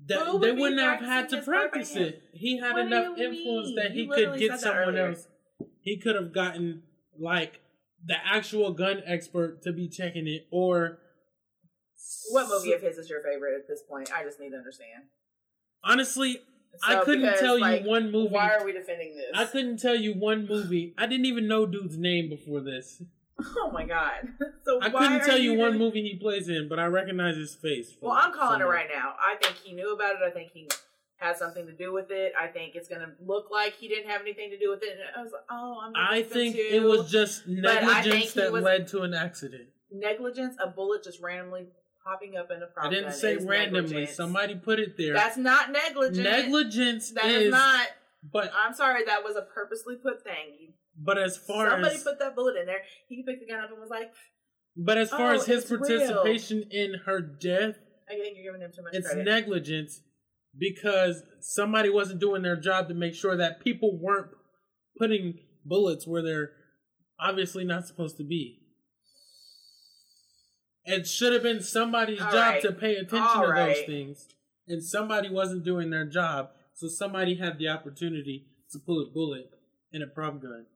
That 0.07 0.33
would 0.33 0.43
they 0.43 0.53
wouldn't 0.53 0.81
have 0.81 1.01
had 1.01 1.29
to 1.31 1.37
his 1.37 1.45
part 1.45 1.71
by 1.73 1.79
practice 1.79 1.97
it. 1.97 2.23
He 2.33 2.59
had 2.59 2.73
What 2.75 2.87
enough 2.87 3.19
influence 3.19 3.69
mean? 3.69 3.77
that 3.77 3.93
he 3.93 4.03
You 4.03 4.09
could 4.11 4.39
get 4.39 4.61
someone 4.61 4.89
earlier. 4.97 5.09
else. 5.09 5.29
He 5.81 5.97
could 5.99 6.15
have 6.17 6.33
gotten 6.33 6.83
like 7.19 7.61
the 8.05 8.17
actual 8.25 8.73
gun 8.73 9.03
expert 9.07 9.63
to 9.63 9.73
be 9.73 9.89
checking 9.89 10.27
it, 10.27 10.47
or 10.51 10.99
What 12.31 12.49
movie 12.49 12.73
of 12.73 12.81
his 12.83 12.99
is 12.99 13.09
your 13.11 13.23
favorite 13.23 13.55
at 13.57 13.69
this 13.69 13.83
point? 13.89 14.11
I 14.15 14.25
just 14.25 14.41
need 14.41 14.51
to 14.51 14.57
understand. 14.57 15.05
honestly, 15.85 16.41
I 16.83 16.97
couldn't 17.05 17.23
because, 17.23 17.41
tell 17.41 17.61
like, 17.61 17.83
you 17.83 17.89
one 17.89 18.11
movie. 18.11 18.31
Why 18.35 18.55
are 18.55 18.65
we 18.65 18.73
defending 18.73 19.15
this? 19.17 19.27
I 19.35 19.45
couldn't 19.45 19.77
tell 19.79 19.95
you 19.95 20.15
one 20.15 20.47
movie. 20.49 20.95
I 20.97 21.07
didn't 21.07 21.27
even 21.27 21.47
know 21.47 21.67
dude's 21.67 21.99
name 21.99 22.29
before 22.29 22.61
this. 22.61 23.03
Oh 23.59 23.71
my 23.73 23.85
god! 23.85 24.29
So 24.65 24.81
I 24.81 24.91
couldn't 24.91 25.25
tell 25.25 25.39
you 25.39 25.55
one 25.55 25.71
doing- 25.73 25.79
movie 25.81 26.03
he 26.03 26.19
plays 26.19 26.49
in, 26.49 26.69
but 26.69 26.79
I 26.79 26.87
recognize 26.87 27.37
his 27.37 27.55
face. 27.55 27.97
Well, 28.01 28.13
I'm 28.13 28.33
calling 28.33 28.61
it 28.61 28.65
right 28.65 28.87
now. 28.95 29.15
I 29.21 29.35
think 29.43 29.57
he 29.57 29.73
knew 29.73 29.93
about 29.93 30.13
it. 30.13 30.19
I 30.25 30.31
think 30.31 30.53
he 30.53 30.69
had 31.17 31.37
something 31.37 31.67
to 31.67 31.73
do 31.73 31.93
with 31.93 32.11
it. 32.11 32.33
I 32.41 32.47
think 32.47 32.75
it's 32.77 32.89
gonna 32.89 33.13
look 33.25 33.47
like 33.51 33.75
he 33.75 33.89
didn't 33.89 34.09
have 34.11 34.21
anything 34.23 34.51
to 34.51 34.59
do 34.59 34.71
with 34.71 34.83
it. 34.83 34.91
And 34.91 35.01
I 35.17 35.23
was 35.23 35.33
like, 35.33 35.43
oh, 35.51 35.79
I'm. 35.83 35.93
I 35.97 36.23
think 36.23 36.55
too. 36.57 36.69
it 36.71 36.83
was 36.83 37.11
just 37.11 37.47
negligence 37.49 38.33
that 38.35 38.53
led 38.53 38.87
to 38.89 39.03
an 39.03 39.15
accident. 39.15 39.69
negligence. 39.91 40.57
A 40.63 40.69
bullet 40.69 41.03
just 41.05 41.21
randomly 41.21 41.67
popping 42.05 42.37
up 42.37 42.51
in 42.51 42.63
a 42.63 42.67
prop 42.67 42.87
I 42.87 42.91
didn't 42.91 43.13
say 43.13 43.37
randomly. 43.37 43.83
negligence. 43.83 44.17
Somebody 44.17 44.55
put 44.57 44.79
it 44.81 44.97
there. 44.97 45.15
That's 45.15 45.37
not 45.37 45.71
negligence. 45.71 46.19
negligence 46.19 47.11
That 47.13 47.27
is, 47.27 47.43
is 47.45 47.51
not. 47.51 47.87
but 48.33 48.53
I'm 48.57 48.75
sorry. 48.75 49.05
That 49.05 49.23
was 49.25 49.37
a 49.37 49.43
purposely 49.43 49.97
put 49.97 50.23
thing. 50.25 50.57
You 50.61 50.69
But 50.99 51.19
as 51.19 51.37
far 51.37 51.71
Somebody 51.71 51.95
as 51.95 52.03
somebody 52.03 52.17
put 52.19 52.25
that 52.25 52.35
bullet 52.37 52.57
in 52.57 52.67
there. 52.67 52.83
He 53.09 53.23
picked 53.23 53.41
the 53.41 53.47
gun 53.53 53.65
up 53.65 53.71
and 53.71 53.81
was 53.81 53.91
like, 53.91 54.13
but 54.77 54.99
as 54.99 55.11
far 55.11 55.33
Oh, 55.33 55.35
as 55.37 55.47
his 55.47 55.63
it's 55.65 55.71
real. 55.71 55.81
participation 55.81 56.65
in 56.71 56.95
her 57.07 57.21
death, 57.21 57.77
I 58.09 58.15
think 58.15 58.37
you're 58.37 58.53
giving 58.53 58.61
him 58.67 58.73
too 58.75 58.83
much 58.83 58.95
it's 58.95 59.07
credit. 59.07 59.25
negligence 59.25 60.01
because 60.59 61.23
somebody 61.41 61.89
wasn't 61.91 62.21
doing 62.21 62.43
their 62.43 62.57
job 62.57 62.89
to 62.89 62.95
make 62.95 63.15
sure 63.15 63.37
that 63.37 63.61
people 63.61 63.99
weren't 63.99 64.29
putting 64.99 65.39
bullets 65.65 66.07
where 66.07 66.23
they're 66.23 66.51
obviously 67.19 67.65
not 67.65 67.87
supposed 67.87 68.17
to 68.19 68.25
be. 68.25 68.59
It 70.85 71.07
should 71.07 71.33
have 71.33 71.43
been 71.43 71.63
somebody's 71.63 72.21
All 72.21 72.33
job 72.33 72.55
right. 72.55 72.63
to 72.63 72.73
pay 72.73 72.97
attention 72.97 73.19
All 73.21 73.47
to 73.47 73.53
those 73.55 73.83
things, 73.87 74.27
and 74.67 74.83
somebody 74.85 75.31
wasn't 75.31 75.65
doing 75.65 75.91
their 75.91 76.05
job, 76.07 76.51
so 76.75 76.89
somebody 76.89 77.37
had 77.37 77.59
the 77.59 77.69
opportunity 77.69 78.47
to 78.73 78.79
pull 78.79 79.01
a 79.01 79.11
bullet 79.11 79.51
in 79.93 80.03
a 80.03 80.07
prop 80.07 80.41
gun. 80.43 80.67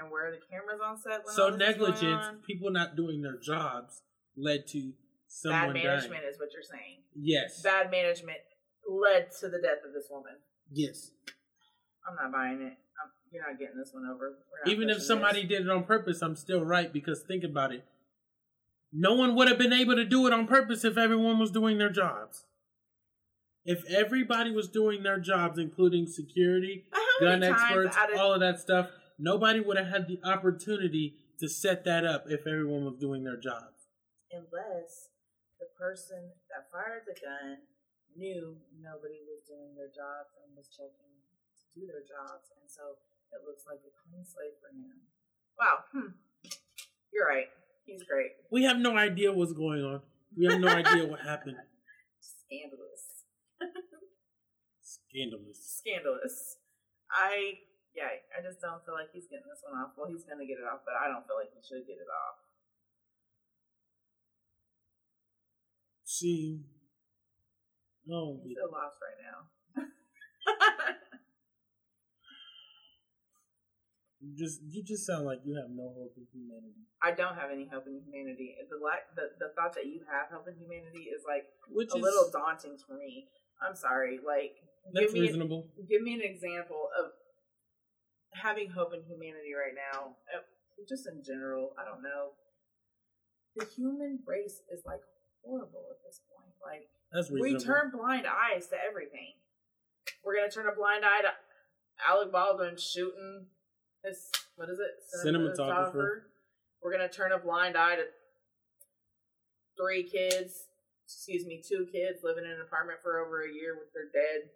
And 0.00 0.10
where 0.10 0.28
are 0.28 0.30
the 0.32 0.40
cameras 0.50 0.80
on 0.84 0.96
set? 0.98 1.24
When 1.24 1.34
So 1.34 1.44
all 1.44 1.56
this 1.58 1.68
is 1.70 1.76
going 1.76 1.90
negligence, 1.92 2.26
people 2.46 2.70
not 2.72 2.96
doing 2.96 3.22
their 3.22 3.38
jobs, 3.38 4.02
led 4.36 4.66
to 4.68 4.92
someone 5.28 5.72
Bad 5.72 5.72
dying. 5.74 5.86
management 5.86 6.22
is 6.28 6.38
what 6.38 6.48
you're 6.52 6.62
saying. 6.64 7.02
Yes. 7.14 7.60
Bad 7.62 7.90
management 7.90 8.38
led 8.88 9.30
to 9.40 9.48
the 9.48 9.58
death 9.60 9.84
of 9.86 9.92
this 9.92 10.06
woman. 10.10 10.32
yes. 10.72 11.10
I'm 12.08 12.16
not 12.16 12.32
buying 12.32 12.62
it. 12.62 12.72
I'm, 12.72 13.10
you're 13.30 13.46
not 13.46 13.58
getting 13.60 13.76
this 13.76 13.90
one 13.92 14.04
over. 14.10 14.38
Even 14.66 14.88
if 14.88 15.02
somebody 15.02 15.42
this. 15.42 15.50
did 15.50 15.60
it 15.62 15.70
on 15.70 15.84
purpose, 15.84 16.22
I'm 16.22 16.34
still 16.34 16.64
right 16.64 16.90
because 16.90 17.22
think 17.28 17.44
about 17.44 17.72
it. 17.72 17.84
No 18.92 19.12
one 19.14 19.34
would 19.36 19.48
have 19.48 19.58
been 19.58 19.72
able 19.74 19.94
to 19.96 20.04
do 20.04 20.26
it 20.26 20.32
on 20.32 20.46
purpose 20.46 20.82
if 20.84 20.96
everyone 20.96 21.38
was 21.38 21.50
doing 21.50 21.76
their 21.78 21.90
jobs. 21.90 22.44
If 23.66 23.84
everybody 23.90 24.50
was 24.50 24.68
doing 24.68 25.02
their 25.02 25.20
jobs, 25.20 25.58
including 25.58 26.06
security, 26.06 26.84
gun 27.20 27.42
experts, 27.42 27.94
of- 27.96 28.18
all 28.18 28.32
of 28.32 28.40
that 28.40 28.58
stuff, 28.58 28.88
nobody 29.20 29.60
would 29.60 29.76
have 29.76 29.88
had 29.88 30.08
the 30.08 30.18
opportunity 30.24 31.14
to 31.38 31.48
set 31.48 31.84
that 31.84 32.04
up 32.04 32.24
if 32.28 32.46
everyone 32.46 32.84
was 32.84 32.96
doing 32.96 33.24
their 33.24 33.38
job. 33.38 33.76
unless 34.32 35.10
the 35.58 35.66
person 35.76 36.32
that 36.48 36.70
fired 36.72 37.02
the 37.04 37.16
gun 37.18 37.66
knew 38.16 38.56
nobody 38.80 39.20
was 39.26 39.44
doing 39.44 39.74
their 39.76 39.90
jobs 39.92 40.32
and 40.40 40.56
was 40.56 40.70
checking 40.72 41.20
to 41.58 41.64
do 41.74 41.86
their 41.86 42.02
jobs, 42.02 42.48
and 42.54 42.64
so 42.66 42.96
it 43.34 43.42
looks 43.46 43.66
like 43.68 43.82
a 43.84 43.92
clean 43.92 44.24
slate 44.24 44.56
for 44.58 44.72
him. 44.72 45.04
Wow, 45.58 45.84
hmm. 45.92 46.16
you're 47.12 47.26
right. 47.26 47.50
He's 47.84 48.02
great. 48.02 48.32
We 48.50 48.64
have 48.64 48.78
no 48.78 48.96
idea 48.96 49.32
what's 49.32 49.52
going 49.52 49.82
on. 49.82 50.00
We 50.36 50.46
have 50.46 50.60
no 50.60 50.68
idea 50.68 51.06
what 51.06 51.20
happened. 51.20 51.56
Scandalous. 52.20 53.26
Scandalous. 54.80 55.58
Scandalous. 55.82 56.56
I 57.10 57.66
yeah, 57.94 58.10
I 58.30 58.38
just 58.42 58.60
don't 58.62 58.80
feel 58.86 58.94
like 58.94 59.10
he's 59.12 59.26
getting 59.26 59.48
this 59.50 59.62
one 59.66 59.74
off. 59.78 59.94
Well, 59.98 60.06
he's 60.10 60.24
gonna 60.24 60.46
get 60.46 60.58
it 60.62 60.66
off, 60.66 60.82
but 60.86 60.94
I 60.98 61.10
don't 61.10 61.26
feel 61.26 61.36
like 61.38 61.50
he 61.54 61.60
should 61.62 61.86
get 61.86 61.98
it 61.98 62.10
off. 62.10 62.36
See, 66.04 66.60
oh, 68.10 68.40
He's 68.42 68.58
so 68.58 68.66
lost 68.70 68.98
right 68.98 69.18
now. 69.22 69.38
you 74.20 74.36
just 74.36 74.60
you 74.68 74.82
just 74.84 75.06
sound 75.06 75.24
like 75.24 75.40
you 75.46 75.56
have 75.56 75.70
no 75.72 75.94
hope 75.96 76.12
in 76.18 76.26
humanity. 76.28 76.84
I 77.00 77.12
don't 77.16 77.34
have 77.40 77.48
any 77.48 77.64
hope 77.72 77.86
in 77.88 78.02
humanity. 78.04 78.52
The 78.68 78.76
la- 78.76 79.06
the 79.16 79.32
the 79.40 79.48
thought 79.56 79.72
that 79.80 79.86
you 79.86 80.04
have 80.12 80.28
hope 80.28 80.44
in 80.50 80.60
humanity 80.60 81.08
is 81.08 81.22
like 81.24 81.48
Which 81.72 81.88
a 81.94 81.96
is 81.96 82.02
little 82.04 82.28
daunting 82.28 82.76
to 82.76 82.90
me. 82.98 83.30
I'm 83.64 83.76
sorry. 83.76 84.20
Like, 84.20 84.60
that's 84.92 85.08
give 85.08 85.14
me 85.14 85.20
reasonable. 85.24 85.68
give 85.88 86.02
me 86.02 86.14
an 86.20 86.24
example 86.24 86.88
of 86.98 87.12
having 88.34 88.70
hope 88.70 88.92
in 88.94 89.02
humanity 89.02 89.52
right 89.54 89.74
now. 89.74 90.16
Uh, 90.32 90.42
Just 90.88 91.06
in 91.06 91.22
general, 91.22 91.74
I 91.78 91.84
don't 91.84 92.02
know. 92.02 92.32
The 93.56 93.66
human 93.66 94.20
race 94.26 94.62
is 94.72 94.82
like 94.86 95.00
horrible 95.44 95.84
at 95.90 95.98
this 96.06 96.20
point. 96.30 96.54
Like, 96.64 96.88
we 97.42 97.52
turn 97.64 97.90
blind 97.90 98.26
eyes 98.26 98.68
to 98.68 98.76
everything. 98.78 99.34
We're 100.24 100.36
gonna 100.36 100.50
turn 100.50 100.68
a 100.68 100.74
blind 100.74 101.04
eye 101.04 101.22
to 101.22 101.32
Alec 102.08 102.32
Baldwin 102.32 102.76
shooting 102.78 103.46
his 104.04 104.30
what 104.56 104.68
is 104.70 104.78
it 104.78 104.92
Cinematographer. 105.26 105.92
We're 106.82 106.92
gonna 106.92 107.08
turn 107.08 107.32
a 107.32 107.38
blind 107.38 107.76
eye 107.76 107.96
to 107.96 108.04
three 109.76 110.04
kids, 110.04 110.64
excuse 111.04 111.44
me, 111.46 111.62
two 111.66 111.86
kids 111.92 112.20
living 112.22 112.44
in 112.44 112.50
an 112.50 112.60
apartment 112.60 113.00
for 113.02 113.18
over 113.18 113.42
a 113.42 113.52
year 113.52 113.76
with 113.76 113.92
their 113.92 114.08
dead 114.12 114.48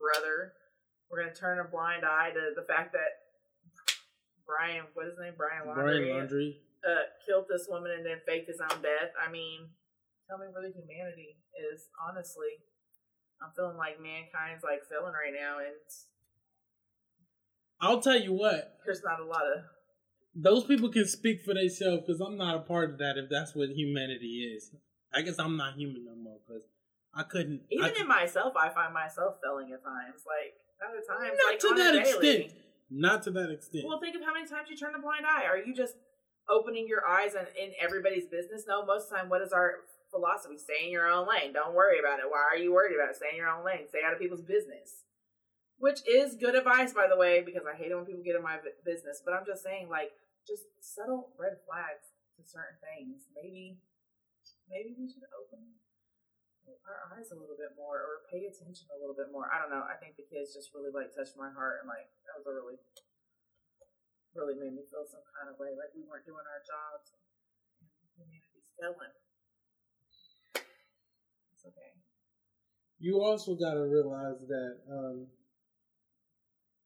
brother. 0.00 0.54
We're 1.10 1.24
gonna 1.24 1.34
turn 1.34 1.58
a 1.58 1.64
blind 1.64 2.04
eye 2.04 2.30
to 2.30 2.52
the 2.54 2.66
fact 2.68 2.92
that 2.92 3.24
Brian, 4.46 4.84
what 4.94 5.06
is 5.06 5.12
his 5.12 5.20
name, 5.20 5.34
Brian 5.36 5.66
Laundrie, 5.66 5.74
Brian 5.74 6.28
Laundrie. 6.28 6.56
uh, 6.84 7.04
killed 7.26 7.46
this 7.48 7.66
woman 7.68 7.92
and 7.92 8.04
then 8.04 8.20
faked 8.26 8.48
his 8.48 8.60
own 8.60 8.80
death. 8.82 9.12
I 9.16 9.30
mean, 9.30 9.68
tell 10.28 10.38
me 10.38 10.46
where 10.52 10.62
the 10.62 10.72
humanity 10.72 11.36
is. 11.56 11.88
Honestly, 12.00 12.60
I'm 13.42 13.50
feeling 13.56 13.76
like 13.76 14.00
mankind's 14.00 14.64
like 14.64 14.84
failing 14.88 15.12
right 15.12 15.32
now, 15.36 15.58
and 15.58 15.76
I'll 17.80 18.00
tell 18.00 18.18
you 18.18 18.32
what. 18.32 18.78
there's 18.84 19.02
not 19.04 19.20
a 19.20 19.24
lot 19.24 19.42
of. 19.46 19.64
Those 20.34 20.64
people 20.64 20.88
can 20.90 21.06
speak 21.06 21.42
for 21.42 21.54
themselves 21.54 22.02
because 22.06 22.20
I'm 22.20 22.36
not 22.36 22.56
a 22.56 22.60
part 22.60 22.90
of 22.90 22.98
that. 22.98 23.16
If 23.16 23.30
that's 23.30 23.54
what 23.54 23.70
humanity 23.70 24.52
is, 24.54 24.70
I 25.12 25.22
guess 25.22 25.38
I'm 25.38 25.56
not 25.56 25.74
human 25.74 26.04
no 26.04 26.14
more 26.14 26.38
because 26.46 26.62
I 27.14 27.22
couldn't. 27.24 27.62
Even 27.70 27.86
I, 27.96 28.00
in 28.00 28.08
myself, 28.08 28.54
I 28.56 28.68
find 28.68 28.94
myself 28.94 29.36
failing 29.42 29.72
at 29.72 29.82
times. 29.82 30.22
Like 30.26 30.54
other 30.82 31.02
times, 31.02 31.36
not 31.36 31.50
like 31.50 31.60
to 31.60 31.74
that 31.76 31.94
extent. 31.94 32.52
Not 32.90 33.22
to 33.24 33.30
that 33.32 33.50
extent. 33.50 33.84
Well, 33.84 34.00
think 34.00 34.16
of 34.16 34.24
how 34.24 34.32
many 34.32 34.48
times 34.48 34.70
you 34.70 34.76
turn 34.76 34.94
a 34.96 35.02
blind 35.02 35.28
eye. 35.28 35.44
Are 35.44 35.60
you 35.60 35.74
just 35.74 35.94
opening 36.48 36.88
your 36.88 37.04
eyes 37.04 37.36
and 37.36 37.46
in 37.52 37.76
everybody's 37.76 38.24
business? 38.24 38.64
No, 38.66 38.84
most 38.84 39.08
of 39.08 39.10
the 39.10 39.16
time, 39.16 39.28
what 39.28 39.42
is 39.42 39.52
our 39.52 39.84
philosophy? 40.08 40.56
Stay 40.56 40.88
in 40.88 40.90
your 40.90 41.04
own 41.04 41.28
lane. 41.28 41.52
Don't 41.52 41.76
worry 41.76 42.00
about 42.00 42.18
it. 42.18 42.30
Why 42.32 42.40
are 42.48 42.56
you 42.56 42.72
worried 42.72 42.96
about 42.96 43.12
it? 43.12 43.20
Stay 43.20 43.36
in 43.36 43.36
your 43.36 43.52
own 43.52 43.60
lane. 43.60 43.84
Stay 43.88 44.00
out 44.00 44.16
of 44.16 44.18
people's 44.18 44.40
business. 44.40 45.04
Which 45.76 46.00
is 46.08 46.34
good 46.34 46.56
advice, 46.56 46.96
by 46.96 47.06
the 47.06 47.20
way, 47.20 47.44
because 47.44 47.62
I 47.68 47.76
hate 47.76 47.92
it 47.92 47.94
when 47.94 48.08
people 48.08 48.24
get 48.24 48.34
in 48.34 48.42
my 48.42 48.58
business. 48.82 49.22
But 49.22 49.36
I'm 49.36 49.46
just 49.46 49.62
saying, 49.62 49.92
like, 49.92 50.10
just 50.48 50.64
subtle 50.80 51.36
red 51.38 51.60
flags 51.68 52.08
to 52.34 52.42
certain 52.42 52.80
things. 52.80 53.28
Maybe, 53.36 53.78
maybe 54.66 54.96
we 54.96 55.06
should 55.06 55.28
open 55.38 55.77
our 56.86 57.12
eyes 57.14 57.32
a 57.32 57.38
little 57.38 57.56
bit 57.56 57.72
more 57.76 57.98
or 58.00 58.24
pay 58.28 58.44
attention 58.44 58.88
a 58.92 58.98
little 59.00 59.16
bit 59.16 59.32
more. 59.32 59.48
I 59.48 59.60
don't 59.60 59.72
know. 59.72 59.84
I 59.84 59.96
think 59.96 60.16
the 60.16 60.26
kids 60.28 60.52
just 60.52 60.72
really 60.76 60.92
like 60.92 61.12
touched 61.14 61.36
my 61.36 61.48
heart 61.52 61.82
and 61.82 61.88
like 61.88 62.08
that 62.28 62.36
was 62.38 62.46
a 62.48 62.54
really 62.54 62.76
really 64.38 64.54
made 64.54 64.74
me 64.76 64.86
feel 64.86 65.02
some 65.02 65.24
kind 65.34 65.50
of 65.50 65.58
way, 65.58 65.74
like 65.74 65.90
we 65.96 66.06
weren't 66.06 66.22
doing 66.22 66.46
our 66.46 66.62
jobs 66.62 67.10
and 67.10 67.18
humanity's 68.14 68.70
failing. 68.78 69.14
It's 71.54 71.64
okay. 71.66 71.98
you 73.02 73.18
also 73.18 73.58
got 73.58 73.74
to 73.74 73.82
realize 73.82 74.38
that 74.46 74.78
um, 74.86 75.26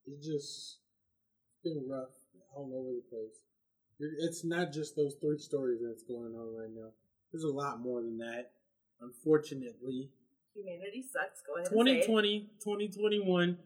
it's 0.07 0.25
just 0.25 0.79
been 1.65 1.85
rough 1.89 2.17
all 2.55 2.73
over 2.73 2.93
the 2.97 3.05
place. 3.13 3.45
It's 4.01 4.45
not 4.45 4.73
just 4.73 4.97
those 4.97 5.15
three 5.21 5.39
stories 5.39 5.81
that's 5.85 6.03
going 6.03 6.35
on 6.35 6.57
right 6.57 6.73
now. 6.75 6.91
There's 7.31 7.45
a 7.45 7.53
lot 7.53 7.81
more 7.81 8.03
than 8.03 8.19
that. 8.19 8.51
Unfortunately, 9.03 10.11
Humanity 10.55 11.03
sucks. 11.03 11.43
Go 11.47 11.55
ahead. 11.55 11.73
and 11.73 11.87
say 11.87 11.99
it. 11.99 12.07
2020, 12.07 12.41
2021, 12.63 13.59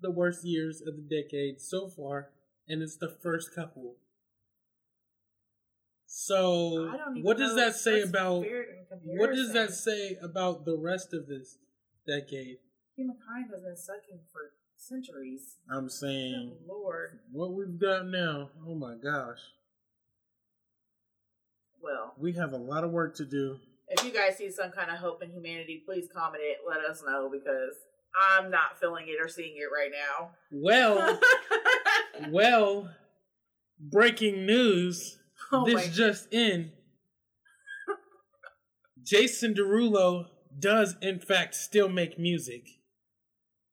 the 0.00 0.10
worst 0.10 0.44
years 0.44 0.82
of 0.84 0.96
the 0.96 1.02
decade 1.02 1.60
so 1.60 1.88
far, 1.88 2.30
and 2.68 2.82
it's 2.82 2.96
the 2.96 3.08
first 3.22 3.54
couple. 3.54 3.96
So, 6.06 6.88
I 6.92 6.96
don't 6.96 7.18
even 7.18 7.22
what 7.22 7.38
does 7.38 7.54
that 7.56 7.76
say 7.76 8.02
about 8.02 8.44
what 9.04 9.34
does 9.34 9.52
that 9.52 9.72
say 9.72 10.16
about 10.22 10.64
the 10.64 10.76
rest 10.76 11.12
of 11.12 11.26
this 11.26 11.58
decade? 12.06 12.58
Humankind 12.96 13.46
has 13.52 13.62
been 13.62 13.76
sucking 13.76 14.20
for 14.32 14.52
centuries. 14.76 15.56
I'm 15.70 15.88
saying 15.88 16.52
oh, 16.68 16.74
Lord. 16.74 17.20
what 17.30 17.52
we've 17.52 17.78
got 17.78 18.06
now. 18.06 18.50
Oh 18.66 18.74
my 18.74 18.94
gosh, 18.94 19.38
Well, 21.82 22.14
we 22.18 22.32
have 22.34 22.52
a 22.52 22.56
lot 22.56 22.84
of 22.84 22.90
work 22.90 23.16
to 23.16 23.24
do. 23.24 23.58
if 23.88 24.04
you 24.04 24.12
guys 24.12 24.36
see 24.36 24.50
some 24.50 24.70
kind 24.70 24.90
of 24.90 24.98
hope 24.98 25.22
in 25.22 25.30
humanity, 25.30 25.82
please 25.84 26.08
comment 26.14 26.42
it. 26.44 26.58
Let 26.68 26.80
us 26.88 27.02
know 27.06 27.30
because 27.32 27.74
I'm 28.18 28.50
not 28.50 28.78
feeling 28.80 29.06
it 29.08 29.18
or 29.20 29.28
seeing 29.28 29.56
it 29.56 29.68
right 29.72 29.90
now. 29.92 30.30
Well, 30.50 31.20
well, 32.30 32.90
breaking 33.78 34.46
news. 34.46 35.18
oh 35.52 35.64
this 35.64 35.94
just 35.94 36.32
in. 36.32 36.72
Jason 39.02 39.54
Derulo 39.54 40.26
does 40.58 40.96
in 41.00 41.20
fact 41.20 41.54
still 41.54 41.88
make 41.88 42.18
music. 42.18 42.66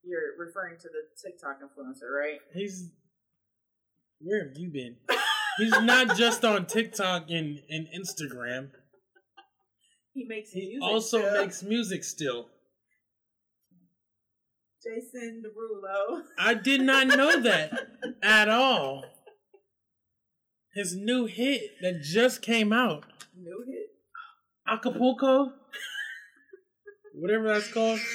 You're 0.03 0.37
referring 0.37 0.77
to 0.77 0.87
the 0.87 1.03
TikTok 1.21 1.59
influencer, 1.61 2.09
right? 2.15 2.39
He's 2.53 2.91
where 4.21 4.47
have 4.47 4.57
you 4.57 4.69
been? 4.69 4.97
He's 5.57 5.79
not 5.81 6.17
just 6.17 6.43
on 6.43 6.65
TikTok 6.65 7.29
and, 7.29 7.59
and 7.69 7.87
Instagram. 7.97 8.69
He 10.13 10.25
makes 10.25 10.51
He 10.51 10.67
music. 10.67 10.83
also 10.83 11.21
too. 11.21 11.41
makes 11.41 11.63
music 11.63 12.03
still. 12.03 12.47
Jason 14.83 15.41
Derulo. 15.43 16.21
I 16.37 16.53
did 16.53 16.81
not 16.81 17.07
know 17.07 17.41
that 17.41 17.71
at 18.21 18.49
all. 18.49 19.03
His 20.73 20.95
new 20.95 21.25
hit 21.25 21.71
that 21.81 22.01
just 22.03 22.41
came 22.41 22.71
out, 22.73 23.05
New 23.35 23.63
hit. 23.65 23.87
Acapulco, 24.67 25.53
whatever 27.13 27.47
that's 27.47 27.71
called. 27.71 27.99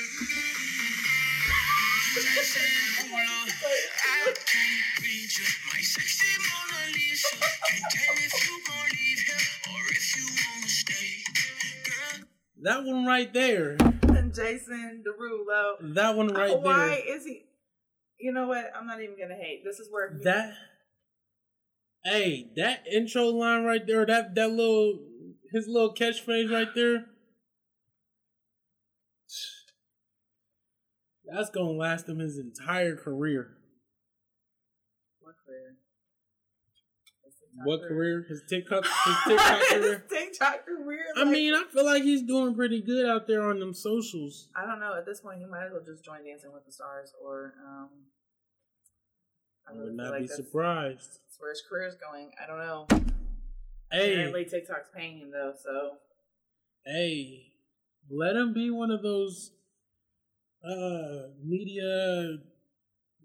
That 12.62 12.84
one 12.84 13.06
right 13.06 13.32
there. 13.32 13.76
Jason 14.34 15.02
Derulo. 15.04 15.94
That 15.94 16.14
one 16.14 16.28
right 16.28 16.50
oh, 16.50 16.62
there. 16.62 16.62
Why 16.62 17.02
is 17.06 17.24
he? 17.24 17.44
You 18.18 18.32
know 18.32 18.46
what? 18.48 18.70
I'm 18.76 18.86
not 18.86 19.00
even 19.00 19.16
gonna 19.18 19.34
hate. 19.34 19.62
This 19.64 19.80
is 19.80 19.88
where 19.90 20.12
he- 20.12 20.24
That. 20.24 20.54
Hey, 22.04 22.50
that 22.56 22.86
intro 22.90 23.26
line 23.26 23.64
right 23.64 23.86
there, 23.86 24.06
that 24.06 24.34
that 24.34 24.50
little 24.50 24.98
his 25.52 25.66
little 25.68 25.94
catchphrase 25.94 26.50
right 26.50 26.68
there. 26.74 27.06
That's 31.32 31.50
gonna 31.50 31.70
last 31.70 32.08
him 32.08 32.18
his 32.18 32.38
entire 32.38 32.96
career. 32.96 33.56
What 35.20 35.34
career? 35.46 35.76
His 37.24 37.34
TikTok 37.34 37.49
What 37.64 37.80
career? 37.82 38.24
His 38.28 38.42
TikTok, 38.48 38.84
his 38.84 39.16
TikTok 39.28 39.60
career. 39.68 40.04
His 40.08 40.18
TikTok 40.18 40.64
career. 40.66 41.04
I 41.16 41.24
mean, 41.24 41.54
I 41.54 41.64
feel 41.72 41.84
like 41.84 42.02
he's 42.02 42.22
doing 42.22 42.54
pretty 42.54 42.80
good 42.80 43.06
out 43.06 43.26
there 43.26 43.42
on 43.42 43.58
them 43.60 43.74
socials. 43.74 44.48
I 44.56 44.64
don't 44.66 44.80
know. 44.80 44.94
At 44.96 45.04
this 45.06 45.20
point, 45.20 45.38
he 45.40 45.46
might 45.46 45.64
as 45.66 45.72
well 45.72 45.82
just 45.84 46.04
join 46.04 46.24
Dancing 46.24 46.52
with 46.52 46.64
the 46.66 46.72
Stars, 46.72 47.12
or 47.22 47.54
um, 47.66 47.88
I 49.68 49.72
really 49.72 49.86
would 49.86 49.96
not 49.96 50.10
like 50.12 50.20
be 50.22 50.26
that's- 50.26 50.36
surprised. 50.36 51.10
That's 51.26 51.38
where 51.40 51.50
his 51.50 51.62
career's 51.68 51.94
going. 51.96 52.30
I 52.42 52.46
don't 52.46 52.58
know. 52.58 52.86
Hey, 53.92 54.12
Apparently, 54.12 54.44
TikTok's 54.44 54.88
paying 54.94 55.18
him 55.18 55.30
though, 55.32 55.52
so 55.60 55.96
hey, 56.86 57.46
let 58.08 58.36
him 58.36 58.52
be 58.54 58.70
one 58.70 58.90
of 58.90 59.02
those 59.02 59.50
uh 60.64 61.28
media 61.44 62.38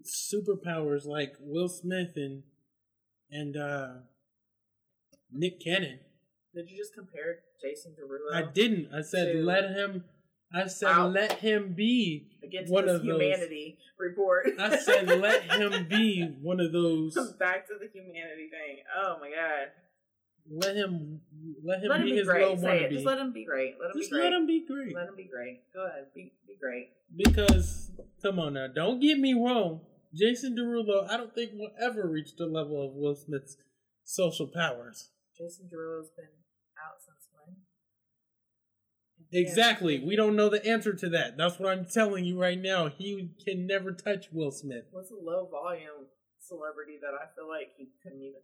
superpowers 0.04 1.04
like 1.06 1.34
Will 1.40 1.68
Smith 1.68 2.12
and 2.16 2.42
and 3.30 3.56
uh 3.56 3.88
Nick 5.32 5.60
Cannon. 5.62 5.98
did 6.54 6.70
you 6.70 6.76
just 6.76 6.94
compare 6.94 7.40
Jason 7.60 7.92
Derulo 7.92 8.34
I 8.34 8.50
didn't. 8.50 8.88
I 8.94 9.02
said 9.02 9.32
To- 9.32 9.42
let 9.44 9.70
him 9.70 10.04
I 10.52 10.66
said 10.68 10.96
let 11.06 11.40
him 11.40 11.74
be 11.74 12.28
against 12.42 12.72
one 12.72 12.88
of 12.88 13.02
those. 13.02 13.20
humanity 13.20 13.78
report? 13.98 14.46
I 14.58 14.76
said 14.76 15.08
let 15.20 15.42
him 15.44 15.86
be 15.88 16.22
one 16.40 16.60
of 16.60 16.72
those 16.72 17.14
back 17.38 17.66
to 17.68 17.74
the 17.80 17.88
humanity 17.92 18.48
thing. 18.50 18.78
Oh 18.96 19.16
my 19.20 19.30
god! 19.30 19.72
let 20.48 20.76
him 20.76 21.20
let 21.64 21.80
him 21.82 21.88
Let 21.88 22.00
him 22.00 22.06
be 22.06 22.12
be 22.12 22.18
his 22.18 22.28
great. 22.28 22.60
Say 22.60 22.84
it. 22.84 22.90
Just 22.92 23.04
let 23.04 23.18
him 23.18 23.32
be 23.32 23.44
great. 23.44 23.74
Let 23.80 23.90
him 23.94 24.00
Just 24.00 24.10
be 24.10 24.16
great. 24.16 24.24
let 24.24 24.32
him 24.32 24.46
be 24.46 24.64
great. 24.66 24.94
Let 24.94 25.08
him 25.08 25.16
be 25.16 25.24
great. 25.24 25.60
Go 25.74 25.86
ahead. 25.86 26.06
Be 26.14 26.32
be 26.46 26.54
great. 26.60 26.90
Because 27.16 27.90
come 28.22 28.38
on 28.38 28.54
now, 28.54 28.68
don't 28.72 29.00
get 29.00 29.18
me 29.18 29.34
wrong. 29.34 29.80
Jason 30.14 30.56
Derulo, 30.56 31.10
I 31.10 31.16
don't 31.16 31.34
think 31.34 31.50
will 31.54 31.72
ever 31.82 32.06
reach 32.06 32.36
the 32.36 32.46
level 32.46 32.80
of 32.86 32.94
Will 32.94 33.16
Smith's 33.16 33.56
social 34.04 34.46
powers. 34.46 35.10
Jason 35.36 35.68
Derulo's 35.72 36.10
been 36.16 36.24
out 36.82 37.00
since 37.04 37.28
when? 37.32 37.56
Exactly. 39.32 39.98
We 39.98 40.16
don't 40.16 40.36
know 40.36 40.48
the 40.48 40.64
answer 40.66 40.94
to 40.94 41.08
that. 41.10 41.36
That's 41.36 41.58
what 41.58 41.70
I'm 41.70 41.84
telling 41.84 42.24
you 42.24 42.40
right 42.40 42.58
now. 42.58 42.88
He 42.88 43.30
can 43.44 43.66
never 43.66 43.92
touch 43.92 44.28
Will 44.32 44.50
Smith. 44.50 44.84
What's 44.92 45.10
a 45.10 45.14
low 45.14 45.48
volume 45.50 46.06
celebrity 46.38 46.98
that 47.00 47.12
I 47.14 47.26
feel 47.34 47.48
like 47.48 47.72
he 47.76 47.88
couldn't 48.02 48.22
even 48.22 48.40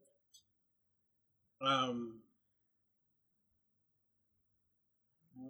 Um 1.64 2.18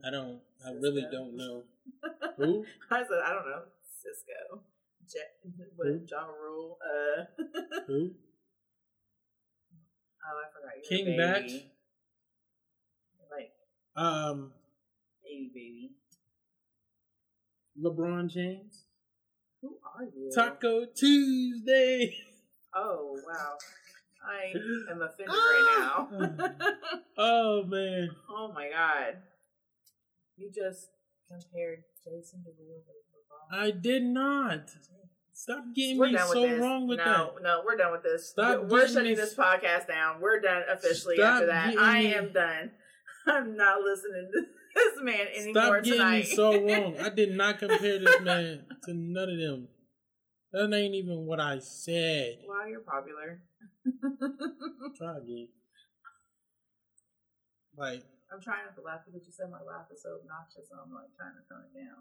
I 0.05 0.11
don't 0.11 0.41
I 0.65 0.71
really 0.73 1.07
don't 1.11 1.37
know. 1.37 1.63
Who? 2.37 2.65
I 2.91 3.03
said 3.03 3.21
I 3.25 3.33
don't 3.33 3.47
know. 3.47 3.63
Cisco. 3.83 4.63
Jet, 5.11 5.33
what 5.77 5.89
Who? 5.89 6.01
Ja 6.09 6.27
Rule. 6.27 6.79
Uh 6.83 7.25
Who? 7.87 8.11
Oh, 10.25 10.39
I 10.39 10.47
forgot. 10.53 10.85
King 10.89 11.05
baby. 11.07 11.19
Batch? 11.19 11.53
Like 13.31 13.53
Um 13.97 14.53
baby 15.25 15.51
baby. 15.55 15.91
LeBron 17.83 18.29
James. 18.29 18.85
Who 19.63 19.77
are 19.97 20.05
you? 20.05 20.31
Taco 20.35 20.85
Tuesday. 20.95 22.17
Oh 22.75 23.17
wow. 23.27 23.57
I 24.25 24.53
am 24.91 25.03
offended 25.03 25.29
right 25.35 25.77
now. 25.79 26.09
Oh 27.19 27.65
man. 27.65 28.11
oh 28.31 28.53
my 28.55 28.69
god. 28.71 29.19
You 30.37 30.51
just 30.51 30.89
compared 31.29 31.83
Jason 32.05 32.41
Derulo 32.41 32.81
to 32.85 32.93
LeBron. 32.93 33.59
I 33.67 33.71
did 33.71 34.03
not. 34.03 34.71
Stop 35.35 35.65
getting 35.75 35.99
We're 35.99 36.09
me 36.09 36.13
done 36.13 36.29
with 36.29 36.37
so 36.37 36.47
this. 36.47 36.61
wrong 36.61 36.87
with 36.89 36.99
no, 36.99 37.05
that. 37.05 37.17
No, 37.17 37.57
no, 37.57 37.63
we're 37.65 37.77
done 37.77 37.93
with 37.93 38.03
this. 38.03 38.29
Stop 38.31 38.65
we're 38.69 38.87
shutting 38.87 39.17
this 39.17 39.35
podcast 39.35 39.89
down. 39.89 40.21
We're 40.21 40.41
done 40.41 40.63
officially 40.71 41.17
Stop 41.17 41.35
after 41.35 41.47
that. 41.47 41.75
I 41.79 42.01
me- 42.01 42.15
am 42.15 42.33
done. 42.33 42.71
I'm 43.27 43.57
not 43.57 43.81
listening 43.81 44.31
to 44.33 44.41
this 44.75 45.03
man 45.03 45.27
anymore 45.35 45.81
Stop 45.81 45.85
getting 45.85 45.99
tonight. 46.01 46.25
me 46.25 46.35
so 46.37 46.53
wrong. 46.53 46.97
I 47.03 47.09
did 47.09 47.35
not 47.37 47.59
compare 47.59 47.99
this 47.99 48.21
man 48.21 48.65
to 48.85 48.95
none 48.95 49.31
of 49.31 49.39
them. 49.39 49.69
That 50.53 50.73
ain't 50.77 50.95
even 50.95 51.25
what 51.25 51.41
I 51.41 51.61
said. 51.61 52.39
wow, 52.47 52.67
you're 52.69 52.81
popular. 52.81 53.41
Try 54.99 55.17
again. 55.17 55.49
Like, 57.77 58.05
I'm 58.31 58.41
trying 58.41 58.65
not 58.69 58.77
to 58.77 58.83
laugh 58.85 59.01
because 59.07 59.25
you 59.27 59.33
said 59.33 59.49
my 59.49 59.65
laugh 59.65 59.89
is 59.93 60.03
so 60.03 60.21
obnoxious, 60.21 60.69
so 60.69 60.77
I'm 60.77 60.93
like 60.93 61.09
trying 61.17 61.33
to 61.41 61.45
tone 61.49 61.65
it 61.69 61.73
down. 61.73 61.92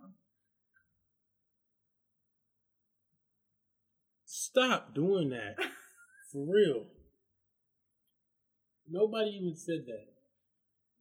Stop 4.52 4.93
doing 4.93 5.30
that. 5.30 5.56
For 6.32 6.45
real. 6.47 6.86
Nobody 8.89 9.32
even 9.32 9.56
said 9.56 9.86
that. 9.88 10.06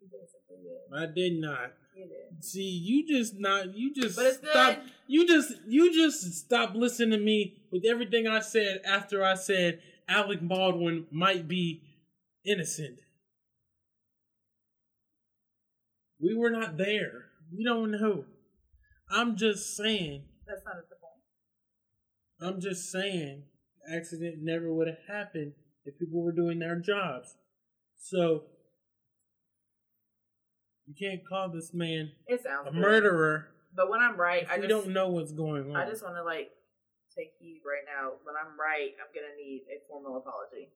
You 0.00 0.08
basically 0.10 0.62
did. 0.62 0.96
I 0.96 1.06
did 1.12 1.40
not. 1.40 1.72
Did. 1.94 2.44
See, 2.44 2.62
you 2.62 3.06
just 3.06 3.38
not. 3.38 3.76
You 3.76 3.92
just 3.94 4.16
good. 4.16 4.34
stop. 4.34 4.78
You 5.06 5.26
just 5.26 5.52
you 5.66 5.92
just 5.92 6.34
stop 6.34 6.74
listening 6.74 7.10
to 7.10 7.18
me 7.18 7.56
with 7.70 7.84
everything 7.84 8.26
I 8.26 8.40
said 8.40 8.80
after 8.86 9.24
I 9.24 9.34
said 9.34 9.80
Alec 10.08 10.40
Baldwin 10.40 11.06
might 11.10 11.46
be 11.46 11.82
innocent. 12.44 12.98
We 16.20 16.34
were 16.34 16.50
not 16.50 16.76
there. 16.76 17.26
We 17.56 17.64
don't 17.64 17.90
know. 17.90 18.24
I'm 19.10 19.36
just 19.36 19.76
saying. 19.76 20.24
That's 20.46 20.62
not 20.64 20.76
the 20.88 20.96
point. 20.96 21.10
I'm 22.40 22.60
just 22.60 22.90
saying. 22.90 23.44
Accident 23.92 24.36
never 24.40 24.72
would 24.72 24.86
have 24.88 24.98
happened 25.08 25.52
if 25.84 25.98
people 25.98 26.22
were 26.22 26.32
doing 26.32 26.58
their 26.58 26.78
jobs. 26.78 27.36
So 27.98 28.44
you 30.86 30.94
can't 30.98 31.20
call 31.26 31.48
this 31.50 31.72
man 31.72 32.12
It 32.26 32.42
sounds 32.42 32.68
a 32.68 32.70
good. 32.72 32.80
murderer 32.80 33.48
But 33.74 33.88
when 33.90 34.00
I'm 34.00 34.16
right, 34.16 34.46
I 34.50 34.56
we 34.58 34.66
just 34.66 34.84
don't 34.84 34.92
know 34.92 35.08
what's 35.08 35.32
going 35.32 35.70
on. 35.70 35.76
I 35.76 35.88
just 35.88 36.02
want 36.02 36.16
to 36.16 36.22
like 36.24 36.50
take 37.16 37.32
heed 37.38 37.60
right 37.64 37.84
now. 37.86 38.12
When 38.24 38.34
I'm 38.36 38.58
right, 38.58 38.90
I'm 39.00 39.08
gonna 39.14 39.34
need 39.36 39.62
a 39.70 39.80
formal 39.88 40.16
apology. 40.18 40.68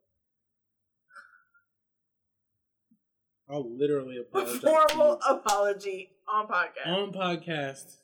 I'll 3.49 3.77
literally 3.77 4.17
A 4.17 4.21
apologize. 4.23 4.61
formal 4.61 5.21
apology 5.29 6.11
on 6.27 6.47
podcast 6.47 6.87
on 6.87 7.13
podcast. 7.13 7.97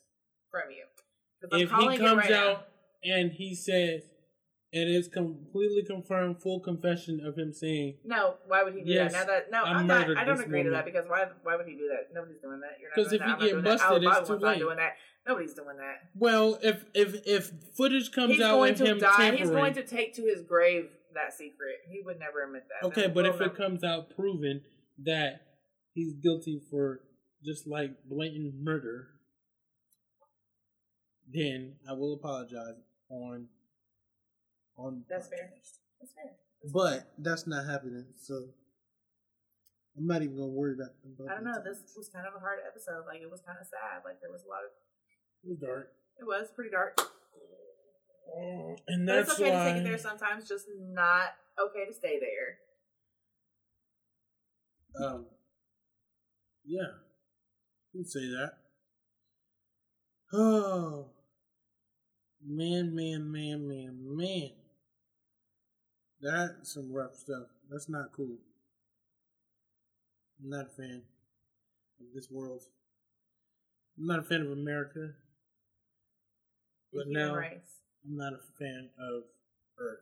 from 0.51 0.63
you. 0.69 0.85
If 1.59 1.69
he 1.71 1.97
comes 1.97 2.17
right 2.17 2.31
out. 2.31 2.67
And 3.03 3.31
he 3.31 3.55
says, 3.55 4.03
and 4.73 4.89
it's 4.89 5.07
completely 5.09 5.83
confirmed, 5.83 6.41
full 6.41 6.59
confession 6.61 7.19
of 7.25 7.37
him 7.37 7.51
saying, 7.53 7.95
No, 8.05 8.35
why 8.47 8.63
would 8.63 8.73
he 8.73 8.81
do 8.83 8.89
Yes, 8.91 9.11
that? 9.11 9.27
Now 9.27 9.33
that 9.33 9.51
no, 9.51 9.63
I 9.63 9.73
I'm 9.73 9.87
not. 9.87 10.17
I 10.17 10.23
don't 10.23 10.39
agree 10.39 10.63
to 10.63 10.69
that 10.69 10.85
because 10.85 11.05
why? 11.07 11.25
Why 11.43 11.57
would 11.57 11.67
he 11.67 11.73
do 11.75 11.89
that? 11.89 12.13
Nobody's 12.13 12.39
doing 12.39 12.61
that. 12.61 12.77
You're 12.79 12.89
not 12.89 12.95
'Cause 12.95 13.09
doing 13.09 13.21
if 13.21 13.27
that. 13.27 13.41
you 13.49 13.57
I'm 13.57 13.63
get 13.63 13.77
busted, 13.79 14.03
it's 14.03 14.27
too 14.29 14.35
late. 14.37 14.59
doing 14.59 14.77
that. 14.77 14.93
Nobody's 15.27 15.53
doing 15.53 15.77
that. 15.77 15.97
"Well, 16.15 16.57
if 16.63 16.85
if 16.93 17.27
if 17.27 17.51
footage 17.75 18.11
comes 18.13 18.31
He's 18.33 18.41
out 18.41 18.55
going 18.55 18.71
of 18.71 18.77
to 18.79 18.85
him 18.85 18.97
die. 18.99 19.17
tampering, 19.17 19.37
He's 19.39 19.49
going 19.51 19.73
to 19.73 19.83
take 19.83 20.13
to 20.15 20.21
his 20.23 20.41
grave 20.41 20.89
that 21.13 21.33
secret. 21.33 21.75
He 21.89 22.01
would 22.01 22.17
never 22.19 22.41
admit 22.43 22.63
that. 22.69 22.87
okay, 22.87 23.07
No, 23.07 23.13
but 23.13 23.25
if 23.25 23.41
it 23.41 23.53
comes 23.55 23.83
out 23.83 24.09
proven 24.15 24.61
that 25.03 25.41
he's 25.93 26.13
guilty 26.13 26.61
for 26.71 27.01
just 27.43 27.67
like 27.67 27.91
blatant 28.05 28.55
murder, 28.55 29.09
then 31.31 31.75
I 31.87 31.93
will 31.93 32.13
apologize 32.13 32.75
on 33.11 33.47
on. 34.77 35.03
That's 35.09 35.27
fair. 35.27 35.51
That's 35.99 36.13
fair. 36.13 36.31
That's 36.63 36.71
But 36.73 36.91
fair. 36.91 37.07
that's 37.19 37.45
not 37.47 37.65
happening, 37.67 38.05
so 38.15 38.49
I'm 39.97 40.07
not 40.07 40.21
even 40.23 40.35
gonna 40.37 40.47
worry 40.47 40.73
about. 40.73 40.95
about 41.05 41.29
I 41.31 41.35
don't 41.35 41.43
know. 41.43 41.59
This 41.63 41.93
was 41.97 42.07
kind 42.09 42.25
of 42.25 42.33
a 42.35 42.39
hard 42.39 42.59
episode. 42.65 43.03
Like 43.05 43.21
it 43.21 43.29
was 43.29 43.41
kind 43.45 43.57
of 43.59 43.67
sad. 43.67 44.01
Like 44.05 44.21
there 44.21 44.31
was 44.31 44.43
a 44.45 44.49
lot 44.49 44.63
of. 44.63 44.71
It 45.43 45.49
was 45.49 45.59
dark. 45.59 45.91
It 46.19 46.23
was 46.25 46.47
pretty 46.55 46.71
dark. 46.71 46.97
And 48.87 49.05
But 49.05 49.13
that's 49.15 49.31
it's 49.31 49.39
okay 49.41 49.51
why. 49.51 49.63
to 49.65 49.69
take 49.73 49.81
it 49.81 49.83
there 49.83 49.97
sometimes, 49.97 50.47
just 50.47 50.65
not 50.79 51.35
okay 51.59 51.85
to 51.85 51.93
stay 51.93 52.17
there. 52.19 52.59
Um, 55.05 55.25
yeah, 56.65 56.87
you 57.93 58.01
can 58.03 58.05
say 58.09 58.21
that. 58.21 58.53
Oh, 60.33 61.09
man, 62.45 62.95
man, 62.95 63.31
man, 63.31 63.67
man, 63.67 63.97
man. 64.01 64.51
That's 66.21 66.73
some 66.73 66.91
rough 66.91 67.15
stuff. 67.15 67.47
That's 67.69 67.89
not 67.89 68.11
cool. 68.15 68.37
I'm 70.41 70.49
not 70.49 70.65
a 70.67 70.69
fan 70.69 71.01
of 71.99 72.07
this 72.13 72.29
world. 72.29 72.61
I'm 73.97 74.07
not 74.07 74.19
a 74.19 74.23
fan 74.23 74.41
of 74.41 74.51
America. 74.51 75.13
But 76.93 77.05
human 77.05 77.27
now 77.27 77.35
rights. 77.35 77.69
I'm 78.05 78.17
not 78.17 78.33
a 78.33 78.59
fan 78.59 78.89
of 78.99 79.23
Earth. 79.79 79.99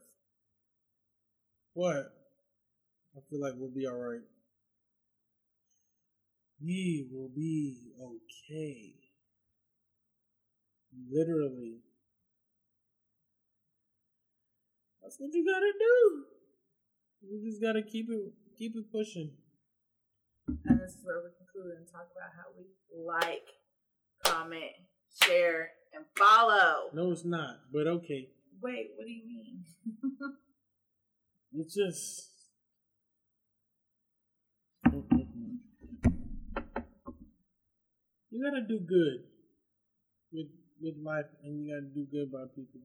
What? 1.74 2.14
I 3.16 3.20
feel 3.30 3.42
like 3.42 3.54
we'll 3.58 3.70
be 3.70 3.88
alright. 3.88 4.22
We 6.62 7.08
will 7.12 7.30
be 7.30 7.92
okay. 8.02 8.96
Literally. 11.10 11.78
That's 15.10 15.20
what 15.20 15.34
you 15.34 15.44
gotta 15.44 15.74
do. 15.74 16.24
You 17.26 17.50
just 17.50 17.60
gotta 17.60 17.82
keep 17.82 18.12
it 18.12 18.32
keep 18.60 18.76
it 18.76 18.92
pushing. 18.92 19.32
And 20.48 20.80
this 20.80 20.92
is 20.92 21.04
where 21.04 21.18
we 21.18 21.32
conclude 21.34 21.80
and 21.80 21.88
talk 21.92 22.10
about 22.14 22.30
how 22.38 22.54
we 22.56 22.66
like, 22.94 23.48
comment, 24.24 24.70
share, 25.24 25.72
and 25.96 26.06
follow. 26.16 26.92
No, 26.94 27.12
it's 27.12 27.26
not. 27.26 27.56
But 27.74 27.88
okay. 27.88 28.30
Wait, 28.62 28.92
what 28.96 29.08
do 29.08 29.12
you 29.12 29.26
mean? 29.26 29.64
It's 31.54 31.74
just. 31.74 32.30
You 38.30 38.44
gotta 38.46 38.62
do 38.62 38.80
good 38.80 39.26
with 40.32 40.52
with 40.80 40.94
life, 41.04 41.26
and 41.44 41.66
you 41.66 41.74
gotta 41.74 41.90
do 41.96 42.06
good 42.12 42.32
by 42.32 42.46
people. 42.56 42.82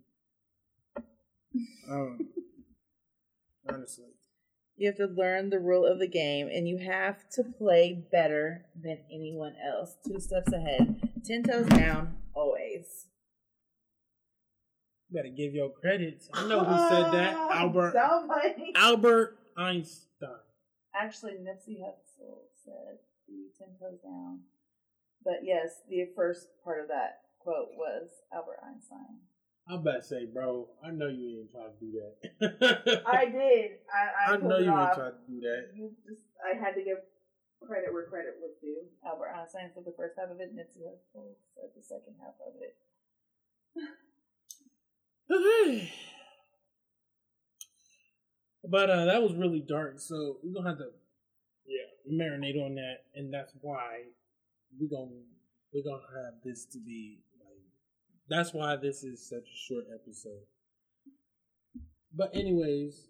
Um, 1.91 2.19
honestly, 3.69 4.07
You 4.77 4.89
have 4.89 4.97
to 4.97 5.07
learn 5.07 5.51
the 5.51 5.59
rule 5.61 5.87
of 5.87 5.99
the 5.99 6.09
game, 6.09 6.49
and 6.53 6.67
you 6.69 6.79
have 6.79 7.29
to 7.33 7.45
play 7.45 8.05
better 8.11 8.65
than 8.81 8.99
anyone 9.13 9.55
else. 9.65 9.97
Two 10.07 10.19
steps 10.21 10.53
ahead, 10.53 11.11
ten 11.25 11.43
toes 11.43 11.67
down, 11.67 12.17
always. 12.35 13.07
you 15.09 15.17
gotta 15.17 15.31
give 15.31 15.55
your 15.55 15.71
credits. 15.71 16.29
I 16.35 16.49
know 16.49 16.65
who 16.65 16.77
said 16.89 17.13
that. 17.13 17.35
Albert. 17.53 17.95
Albert 18.75 19.39
Einstein. 19.57 20.31
Actually, 20.95 21.33
Nipsey 21.35 21.79
Hussle 21.81 22.47
said 22.65 22.99
the 23.29 23.51
ten 23.59 23.69
toes 23.79 24.01
down. 24.03 24.41
But 25.25 25.41
yes, 25.45 25.81
the 25.89 26.07
first 26.17 26.49
part 26.65 26.81
of 26.81 26.89
that 26.89 27.21
quote 27.39 27.69
was 27.77 28.09
Albert 28.33 28.59
Einstein. 28.67 29.21
I'm 29.69 29.81
about 29.81 30.03
to 30.03 30.03
say, 30.03 30.27
bro. 30.27 30.69
I 30.85 30.91
know 30.91 31.09
you 31.09 31.41
ain't 31.41 31.51
trying 31.51 31.73
to 31.73 31.81
do 31.81 31.93
that. 31.97 33.03
I 33.07 33.25
did. 33.25 33.81
I, 33.89 34.33
I, 34.33 34.35
I 34.35 34.37
know 34.37 34.59
you 34.59 34.69
ain't 34.69 34.95
trying 34.95 35.17
to 35.17 35.25
do 35.27 35.41
that. 35.41 35.73
You 35.75 35.91
just, 36.07 36.21
I 36.45 36.55
had 36.59 36.75
to 36.75 36.85
give 36.85 36.99
credit 37.67 37.93
where 37.93 38.05
credit 38.07 38.37
was 38.41 38.53
due. 38.61 38.85
Albert 39.07 39.33
Einstein 39.35 39.71
said 39.75 39.85
the 39.87 39.95
first 39.97 40.17
half 40.19 40.29
of 40.31 40.41
it, 40.41 40.55
Nipsey 40.55 40.85
Hussle 40.85 41.33
said 41.57 41.73
the 41.75 41.83
second 41.83 42.15
half 42.21 42.37
of 42.47 42.55
it. 42.61 42.77
Okay. 45.33 45.93
But 48.67 48.89
uh 48.89 49.05
that 49.05 49.23
was 49.23 49.35
really 49.35 49.61
dark, 49.61 50.01
so 50.01 50.39
we're 50.43 50.55
gonna 50.55 50.71
have 50.71 50.79
to 50.79 50.89
yeah 51.67 51.85
marinate 52.11 52.57
on 52.57 52.77
that, 52.77 53.05
and 53.15 53.31
that's 53.31 53.53
why 53.61 54.05
we're 54.81 54.89
gonna 54.89 55.21
we're 55.71 55.85
gonna 55.85 56.01
have 56.17 56.41
this 56.43 56.65
to 56.73 56.79
be 56.79 57.19
that's 58.29 58.53
why 58.53 58.77
this 58.77 59.03
is 59.03 59.29
such 59.29 59.43
a 59.43 59.57
short 59.69 59.85
episode. 59.95 60.45
But 62.17 62.31
anyways, 62.35 63.09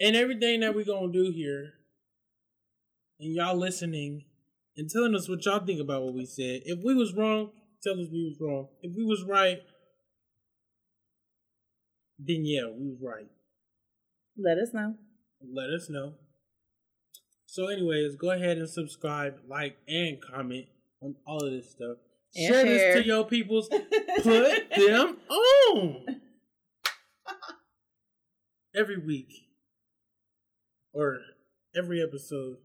and 0.00 0.14
everything 0.14 0.60
that 0.60 0.74
we're 0.74 0.84
gonna 0.84 1.12
do 1.12 1.32
here, 1.34 1.72
and 3.18 3.34
y'all 3.34 3.56
listening 3.56 4.24
and 4.76 4.90
telling 4.90 5.14
us 5.14 5.28
what 5.28 5.44
y'all 5.44 5.64
think 5.64 5.80
about 5.80 6.02
what 6.02 6.14
we 6.14 6.26
said. 6.26 6.62
If 6.64 6.80
we 6.84 6.94
was 6.94 7.14
wrong, 7.14 7.50
tell 7.82 7.94
us 7.94 8.08
we 8.12 8.24
was 8.24 8.36
wrong. 8.40 8.68
If 8.82 8.92
we 8.96 9.04
was 9.04 9.24
right, 9.28 9.58
then 12.18 12.44
yeah, 12.44 12.66
we 12.66 12.90
was 12.90 12.98
right. 13.02 13.28
Let 14.36 14.58
us 14.58 14.74
know. 14.74 14.94
Let 15.40 15.70
us 15.70 15.88
know. 15.88 16.14
So, 17.46 17.68
anyways, 17.68 18.16
go 18.16 18.32
ahead 18.32 18.58
and 18.58 18.68
subscribe, 18.68 19.38
like, 19.48 19.76
and 19.86 20.20
comment 20.20 20.66
on 21.04 21.14
all 21.26 21.44
of 21.44 21.52
this 21.52 21.70
stuff. 21.70 21.98
And 22.34 22.52
share, 22.52 22.66
share. 22.66 22.94
this 22.94 23.02
to 23.02 23.06
your 23.06 23.24
peoples. 23.24 23.68
Put 24.22 24.70
them 24.70 25.16
on 25.28 26.20
every 28.74 28.98
week 28.98 29.32
or 30.92 31.18
every 31.76 32.02
episode. 32.02 32.56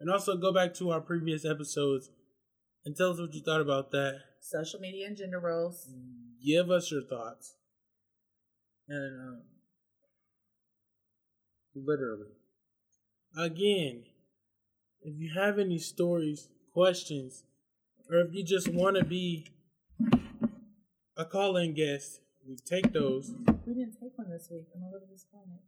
And 0.00 0.10
also 0.10 0.36
go 0.36 0.52
back 0.52 0.74
to 0.74 0.90
our 0.90 1.00
previous 1.00 1.44
episodes 1.44 2.10
and 2.84 2.96
tell 2.96 3.10
us 3.10 3.20
what 3.20 3.34
you 3.34 3.40
thought 3.40 3.60
about 3.60 3.90
that. 3.92 4.20
Social 4.40 4.80
media 4.80 5.06
and 5.06 5.16
gender 5.16 5.38
roles. 5.38 5.88
Give 6.44 6.70
us 6.70 6.90
your 6.90 7.02
thoughts. 7.02 7.54
And 8.88 9.20
um, 9.20 9.42
literally, 11.74 12.32
again, 13.36 14.04
if 15.02 15.14
you 15.18 15.30
have 15.38 15.58
any 15.58 15.78
stories, 15.78 16.48
questions, 16.72 17.44
or 18.10 18.18
if 18.20 18.34
you 18.34 18.44
just 18.44 18.68
want 18.68 18.96
to 18.96 19.04
be 19.04 19.46
a 21.16 21.24
call 21.24 21.56
in 21.56 21.74
guest, 21.74 22.20
we 22.46 22.56
take 22.56 22.92
those. 22.92 23.34
We 23.66 23.74
didn't 23.74 23.94
take 24.00 24.16
one 24.16 24.30
this 24.30 24.48
week. 24.50 24.66
I'm 24.74 24.82
a 24.82 24.86
little 24.86 25.08
disappointed. 25.10 25.60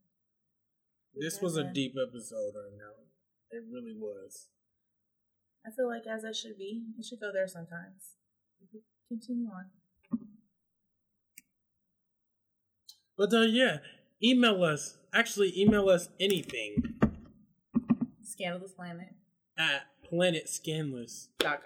This 1.15 1.41
was 1.41 1.57
a 1.57 1.65
deep 1.65 1.95
episode 2.01 2.53
right 2.57 2.77
now. 2.77 3.05
It 3.51 3.63
really 3.71 3.95
was. 3.97 4.49
I 5.67 5.71
feel 5.71 5.89
like 5.89 6.03
as 6.07 6.25
it 6.25 6.35
should 6.35 6.59
be, 6.59 6.83
it 6.99 7.05
should 7.05 7.21
go 7.21 7.31
there 7.33 7.47
sometimes. 7.47 8.17
Continue 9.09 9.49
on. 9.49 9.67
But 13.17 13.33
uh, 13.33 13.43
yeah, 13.43 13.79
email 14.23 14.65
us. 14.65 14.99
Actually, 15.13 15.59
email 15.59 15.89
us 15.89 16.09
anything 16.19 16.97
Scandalous 18.23 18.73
Planet. 18.73 19.15
at 19.57 19.83
planetscandalous 20.11 21.29
Dot 21.39 21.63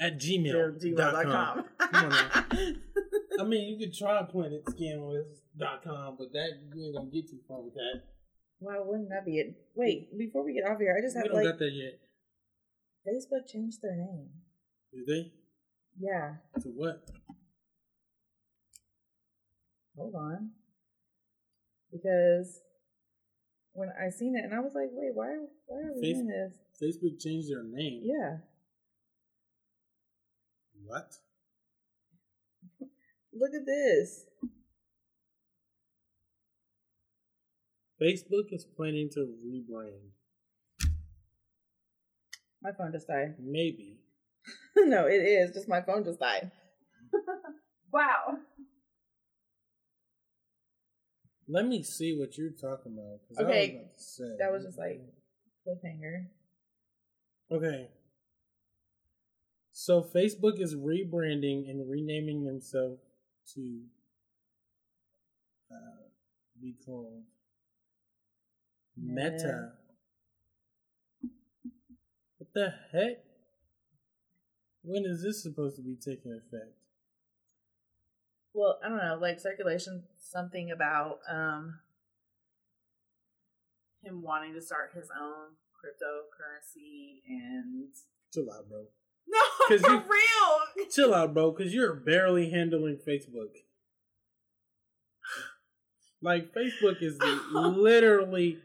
at 0.00 0.18
gmail 0.18 0.80
gmail.com. 0.82 1.64
Come 1.78 2.04
on 2.04 2.10
now. 2.10 2.44
I 3.40 3.44
mean, 3.44 3.68
you 3.68 3.78
could 3.78 3.94
try 3.96 4.22
planetscandalous.com, 4.22 6.16
but 6.18 6.32
that 6.32 6.50
you 6.74 6.84
ain't 6.86 6.96
gonna 6.96 7.10
get 7.10 7.28
too 7.28 7.40
far 7.48 7.60
with 7.62 7.74
that. 7.74 8.02
Why 8.60 8.76
wouldn't 8.78 9.08
that 9.10 9.24
be 9.26 9.38
it? 9.38 9.54
Wait, 9.74 10.16
before 10.16 10.44
we 10.44 10.54
get 10.54 10.64
off 10.70 10.78
here, 10.78 10.94
I 10.96 11.00
just 11.04 11.16
have 11.16 11.24
We 11.24 11.28
have 11.28 11.34
don't 11.36 11.44
like 11.44 11.52
got 11.54 11.58
that 11.58 11.72
yet. 11.72 11.98
Facebook 13.06 13.46
changed 13.50 13.82
their 13.82 13.96
name. 13.96 14.28
Did 14.92 15.06
they? 15.06 15.32
Yeah. 15.98 16.36
To 16.62 16.68
what? 16.68 17.02
Hold 19.96 20.14
on. 20.14 20.50
Because 21.92 22.60
when 23.72 23.90
I 23.90 24.10
seen 24.10 24.36
it 24.36 24.44
and 24.44 24.54
I 24.54 24.60
was 24.60 24.74
like, 24.74 24.88
wait, 24.92 25.10
why 25.14 25.26
why 25.66 25.78
are 25.78 25.92
we 25.94 26.00
Face- 26.00 26.14
doing 26.14 26.26
this? 26.28 26.54
Facebook 26.82 27.20
changed 27.20 27.50
their 27.50 27.62
name. 27.64 28.00
Yeah. 28.04 28.38
What? 30.86 31.12
Look 33.32 33.54
at 33.54 33.66
this. 33.66 34.24
Facebook 38.00 38.52
is 38.52 38.64
planning 38.64 39.08
to 39.14 39.34
rebrand. 39.44 40.10
My 42.62 42.72
phone 42.72 42.92
just 42.92 43.08
died. 43.08 43.34
Maybe. 43.42 43.98
no, 44.76 45.06
it 45.06 45.22
is. 45.22 45.52
Just 45.52 45.68
my 45.68 45.80
phone 45.80 46.04
just 46.04 46.18
died. 46.20 46.50
wow. 47.92 48.38
Let 51.46 51.66
me 51.66 51.82
see 51.82 52.16
what 52.18 52.38
you're 52.38 52.50
talking 52.50 52.92
about. 52.92 53.20
'cause 53.28 53.38
I 53.38 53.42
was 53.42 53.50
Okay, 53.50 53.76
about 53.76 53.96
to 53.96 54.02
say. 54.02 54.36
that 54.38 54.50
was 54.52 54.64
just 54.64 54.78
like 54.78 55.00
cliffhanger. 55.66 56.26
Okay. 57.50 57.88
So 59.76 60.02
Facebook 60.02 60.60
is 60.60 60.76
rebranding 60.76 61.68
and 61.68 61.90
renaming 61.90 62.44
themselves 62.44 63.00
to 63.54 63.80
uh, 65.68 66.06
be 66.62 66.76
called 66.86 67.24
Meta. 68.96 69.32
Meta. 69.32 69.72
What 72.38 72.54
the 72.54 72.72
heck? 72.92 73.24
When 74.84 75.04
is 75.06 75.24
this 75.24 75.42
supposed 75.42 75.74
to 75.74 75.82
be 75.82 75.96
taking 75.96 76.30
effect? 76.32 76.76
Well, 78.52 78.78
I 78.84 78.88
don't 78.88 78.98
know, 78.98 79.18
like 79.20 79.40
circulation, 79.40 80.04
something 80.20 80.70
about 80.70 81.18
um 81.28 81.80
Him 84.04 84.22
wanting 84.22 84.54
to 84.54 84.62
start 84.62 84.92
his 84.94 85.08
own 85.20 85.56
cryptocurrency 85.74 87.22
and 87.28 87.88
Chill 88.32 88.52
out, 88.52 88.68
bro. 88.68 88.84
No, 89.28 89.38
'Cause 89.68 89.80
for 89.80 89.92
you- 89.92 89.98
real. 89.98 90.86
Chill 90.90 91.14
out, 91.14 91.34
bro, 91.34 91.50
because 91.52 91.72
you're 91.74 91.94
barely 91.94 92.50
handling 92.50 92.98
Facebook. 93.06 93.50
Like 96.22 96.52
Facebook 96.54 97.02
is 97.02 97.18
literally 97.52 98.58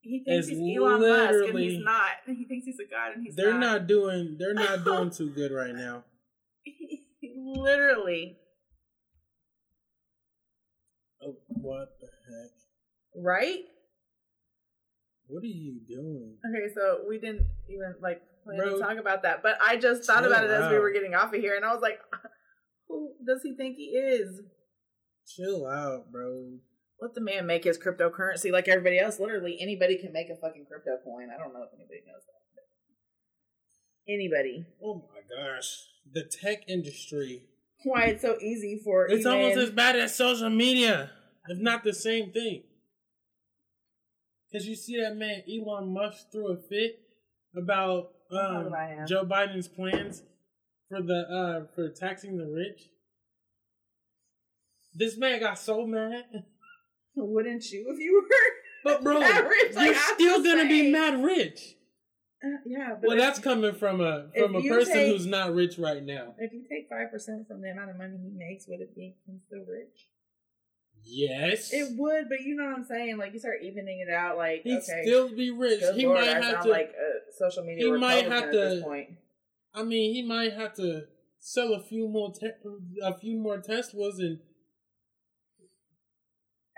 He 0.00 0.22
thinks 0.24 0.48
he's 0.48 0.76
Elon 0.78 1.00
Musk 1.00 1.48
and 1.50 1.58
he's 1.58 1.82
not. 1.84 2.10
He 2.26 2.44
thinks 2.46 2.66
he's 2.66 2.78
a 2.80 2.90
god 2.90 3.12
and 3.16 3.24
he's 3.24 3.36
they're 3.36 3.52
not. 3.52 3.60
not 3.60 3.86
doing 3.86 4.36
they're 4.38 4.54
not 4.54 4.84
doing 4.84 5.10
too 5.10 5.30
good 5.30 5.52
right 5.52 5.74
now. 5.74 6.04
Literally. 7.22 8.38
Oh, 11.22 11.36
what 11.48 11.88
the 12.00 12.06
heck? 12.06 12.50
right? 13.16 13.60
What 15.26 15.42
are 15.42 15.46
you 15.46 15.80
doing? 15.88 16.36
Okay, 16.46 16.74
so 16.74 17.04
we 17.08 17.18
didn't 17.18 17.46
even 17.68 17.94
like 18.02 18.20
plan 18.44 18.58
to 18.58 18.78
talk 18.78 18.98
about 18.98 19.22
that, 19.22 19.42
but 19.42 19.56
I 19.64 19.76
just 19.76 20.04
thought 20.04 20.22
chill 20.22 20.32
about 20.32 20.44
it 20.44 20.50
as 20.50 20.70
we 20.70 20.78
were 20.78 20.92
getting 20.92 21.14
off 21.14 21.32
of 21.34 21.40
here, 21.40 21.56
and 21.56 21.64
I 21.64 21.72
was 21.72 21.82
like, 21.82 21.98
"Who 22.88 23.14
does 23.26 23.40
he 23.42 23.56
think 23.56 23.76
he 23.76 23.84
is?" 23.96 24.40
Chill 25.36 25.66
out, 25.66 26.12
bro. 26.12 26.58
Let 27.00 27.14
the 27.14 27.20
man 27.20 27.46
make 27.46 27.64
his 27.64 27.78
cryptocurrency 27.78 28.52
like 28.52 28.68
everybody 28.68 28.98
else. 28.98 29.18
Literally, 29.18 29.58
anybody 29.60 29.98
can 29.98 30.12
make 30.12 30.28
a 30.30 30.36
fucking 30.36 30.66
crypto 30.68 30.98
coin. 31.04 31.28
I 31.34 31.38
don't 31.42 31.52
know 31.52 31.62
if 31.62 31.70
anybody 31.74 32.00
knows 32.06 32.22
that. 32.26 32.40
but 32.54 34.12
Anybody. 34.12 34.66
Oh 34.82 35.08
my 35.12 35.20
gosh. 35.20 35.86
The 36.12 36.24
tech 36.24 36.68
industry. 36.68 37.42
Why 37.84 38.04
it's 38.04 38.22
so 38.22 38.36
easy 38.40 38.80
for 38.84 39.06
It's 39.06 39.20
even- 39.20 39.32
almost 39.32 39.56
as 39.58 39.70
bad 39.70 39.96
as 39.96 40.14
social 40.14 40.50
media, 40.50 41.10
if 41.48 41.58
not 41.58 41.84
the 41.84 41.92
same 41.94 42.30
thing. 42.32 42.64
Because 44.50 44.66
you 44.68 44.76
see 44.76 45.00
that 45.00 45.16
man 45.16 45.42
Elon 45.50 45.92
Musk 45.92 46.30
threw 46.30 46.52
a 46.52 46.56
fit 46.56 47.00
about 47.56 48.12
um, 48.34 48.64
did 48.64 48.72
I 48.72 48.86
have? 48.98 49.08
Joe 49.08 49.24
Biden's 49.24 49.68
plans 49.68 50.22
for 50.88 51.00
the 51.02 51.20
uh, 51.28 51.66
for 51.74 51.88
taxing 51.90 52.36
the 52.38 52.46
rich. 52.46 52.90
This 54.94 55.16
man 55.16 55.40
got 55.40 55.58
so 55.58 55.86
mad, 55.86 56.24
Wouldn't 57.16 57.70
you 57.70 57.86
if 57.90 57.98
you 57.98 58.22
were? 58.22 58.28
but 58.92 59.02
bro, 59.02 59.18
rich, 59.48 59.74
you're 59.76 59.94
still 59.94 60.42
to 60.42 60.44
gonna 60.44 60.68
be 60.68 60.90
mad 60.90 61.22
rich. 61.24 61.76
Uh, 62.44 62.48
yeah, 62.66 62.94
but 63.00 63.08
Well, 63.08 63.16
that's 63.16 63.38
coming 63.38 63.74
from 63.74 64.00
a 64.00 64.26
from 64.36 64.54
a 64.54 64.62
person 64.62 64.92
take- 64.92 65.12
who's 65.12 65.26
not 65.26 65.54
rich 65.54 65.78
right 65.78 66.02
now. 66.02 66.34
if 66.38 66.52
you 66.52 66.62
take 66.68 66.88
five 66.88 67.10
percent 67.10 67.48
from 67.48 67.62
the 67.62 67.70
amount 67.70 67.90
of 67.90 67.96
money 67.96 68.18
he 68.22 68.30
makes, 68.36 68.66
would 68.68 68.80
it 68.80 68.94
be 68.94 69.16
still 69.46 69.64
rich? 69.66 70.08
Yes, 71.06 71.72
It 71.72 71.96
would, 71.98 72.28
but 72.30 72.40
you 72.40 72.56
know 72.56 72.64
what 72.64 72.76
I'm 72.78 72.84
saying. 72.84 73.18
Like 73.18 73.32
you 73.34 73.38
start 73.38 73.62
evening 73.62 74.04
it 74.06 74.12
out. 74.12 74.36
Like 74.38 74.62
he'd 74.62 74.78
okay, 74.78 75.02
still 75.04 75.28
be 75.34 75.50
rich. 75.50 75.82
he 75.94 76.06
Lord, 76.06 76.20
might 76.20 76.28
I 76.36 76.40
have 76.40 76.62
to. 76.64 76.70
like 76.70 76.90
a 76.92 77.32
social 77.38 77.62
media 77.62 77.84
he 77.84 77.90
Republican 77.90 78.30
might 78.30 78.34
have 78.34 78.44
at 78.44 78.52
to- 78.52 78.58
this 78.58 78.82
point. 78.82 79.08
I 79.74 79.82
mean, 79.82 80.14
he 80.14 80.22
might 80.22 80.52
have 80.54 80.74
to 80.76 81.02
sell 81.40 81.74
a 81.74 81.80
few 81.82 82.08
more 82.08 82.32
te- 82.32 82.52
a 83.02 83.18
few 83.18 83.36
more 83.36 83.58
Teslas 83.58 84.18
and 84.18 84.38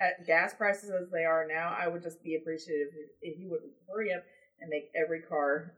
At 0.00 0.26
gas 0.26 0.54
prices 0.54 0.90
as 0.90 1.08
they 1.10 1.24
are 1.24 1.46
now, 1.48 1.74
I 1.78 1.88
would 1.88 2.02
just 2.02 2.22
be 2.22 2.34
appreciative 2.36 2.88
if, 2.94 3.10
if 3.32 3.38
he 3.38 3.46
would 3.46 3.60
hurry 3.88 4.12
up 4.12 4.24
and 4.60 4.68
make 4.68 4.90
every 4.94 5.20
car, 5.22 5.72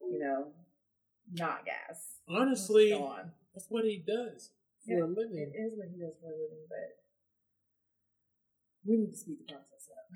you 0.00 0.18
know, 0.18 0.48
not 1.32 1.64
gas. 1.64 2.16
honestly, 2.28 2.90
that's 3.54 3.66
what 3.70 3.84
he 3.84 4.02
does 4.06 4.50
for 4.84 4.98
Yeah, 4.98 5.04
a 5.04 5.06
living. 5.06 5.52
It 5.54 5.58
is 5.58 5.72
what 5.76 5.88
he 5.94 6.00
does 6.00 6.14
for 6.20 6.28
a 6.28 6.36
living, 6.36 6.66
but 6.68 6.96
we 8.86 8.96
need 8.96 9.10
to 9.12 9.18
speed 9.18 9.38
the 9.40 9.52
process 9.52 9.90
up. 9.90 10.06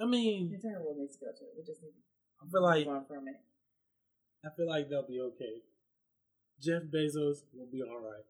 I 0.00 0.04
The 0.04 0.06
mean, 0.06 0.52
entire 0.54 0.80
world 0.82 0.98
needs 0.98 1.16
to 1.16 1.26
go 1.26 1.32
to 1.32 1.44
it. 1.44 1.52
We 1.56 1.64
just 1.64 1.82
need 1.82 1.92
to 1.92 2.46
I 2.46 2.50
feel 2.50 2.62
like 2.62 2.86
move 2.86 2.96
on 2.96 3.04
from 3.06 3.28
it. 3.28 3.40
I 4.44 4.48
feel 4.56 4.68
like 4.68 4.88
they'll 4.88 5.06
be 5.06 5.20
okay. 5.20 5.62
Jeff 6.60 6.82
Bezos 6.84 7.42
will 7.52 7.66
be 7.70 7.82
all 7.82 8.00
right. 8.00 8.24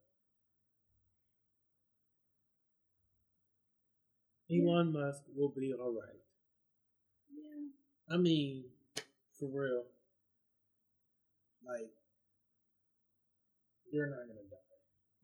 Elon 4.50 4.92
Musk 4.92 5.22
will 5.36 5.48
be 5.50 5.72
all 5.72 5.92
right. 5.92 6.20
Yeah. 7.32 8.14
I 8.14 8.16
mean, 8.16 8.64
for 9.38 9.46
real. 9.46 9.84
Like, 11.64 11.90
they're 13.92 14.08
not 14.10 14.26
gonna 14.26 14.48
die. 14.50 14.56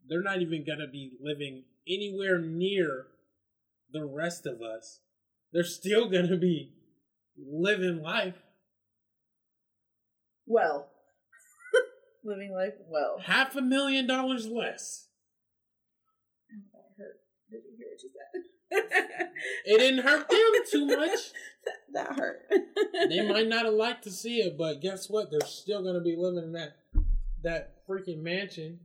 They're 0.07 0.21
not 0.23 0.41
even 0.41 0.63
gonna 0.65 0.87
be 0.87 1.11
living 1.21 1.63
anywhere 1.87 2.39
near 2.39 3.07
the 3.91 4.05
rest 4.05 4.45
of 4.45 4.61
us. 4.61 5.01
They're 5.53 5.63
still 5.63 6.09
gonna 6.11 6.37
be 6.37 6.73
living 7.37 8.01
life. 8.01 8.35
Well, 10.45 10.89
living 12.23 12.53
life 12.53 12.73
well. 12.87 13.17
Half 13.25 13.55
a 13.55 13.61
million 13.61 14.07
dollars 14.07 14.47
less. 14.47 15.07
Oh, 16.51 16.79
that 16.97 17.03
hurt. 17.03 17.19
Did 17.51 17.61
you 17.65 17.77
hear 17.77 17.87
what 17.89 18.03
you 18.03 18.09
said? 18.09 18.43
It 19.65 19.77
didn't 19.79 20.05
hurt 20.05 20.29
them 20.29 20.39
too 20.71 20.85
much. 20.85 21.19
that 21.93 22.13
hurt. 22.13 22.39
They 23.09 23.27
might 23.27 23.47
not 23.47 23.65
have 23.65 23.73
liked 23.73 24.03
to 24.05 24.11
see 24.11 24.37
it, 24.37 24.57
but 24.57 24.81
guess 24.81 25.09
what? 25.09 25.29
They're 25.29 25.41
still 25.47 25.83
gonna 25.83 26.01
be 26.01 26.15
living 26.17 26.43
in 26.43 26.51
that 26.53 26.77
that 27.43 27.85
freaking 27.87 28.21
mansion. 28.21 28.79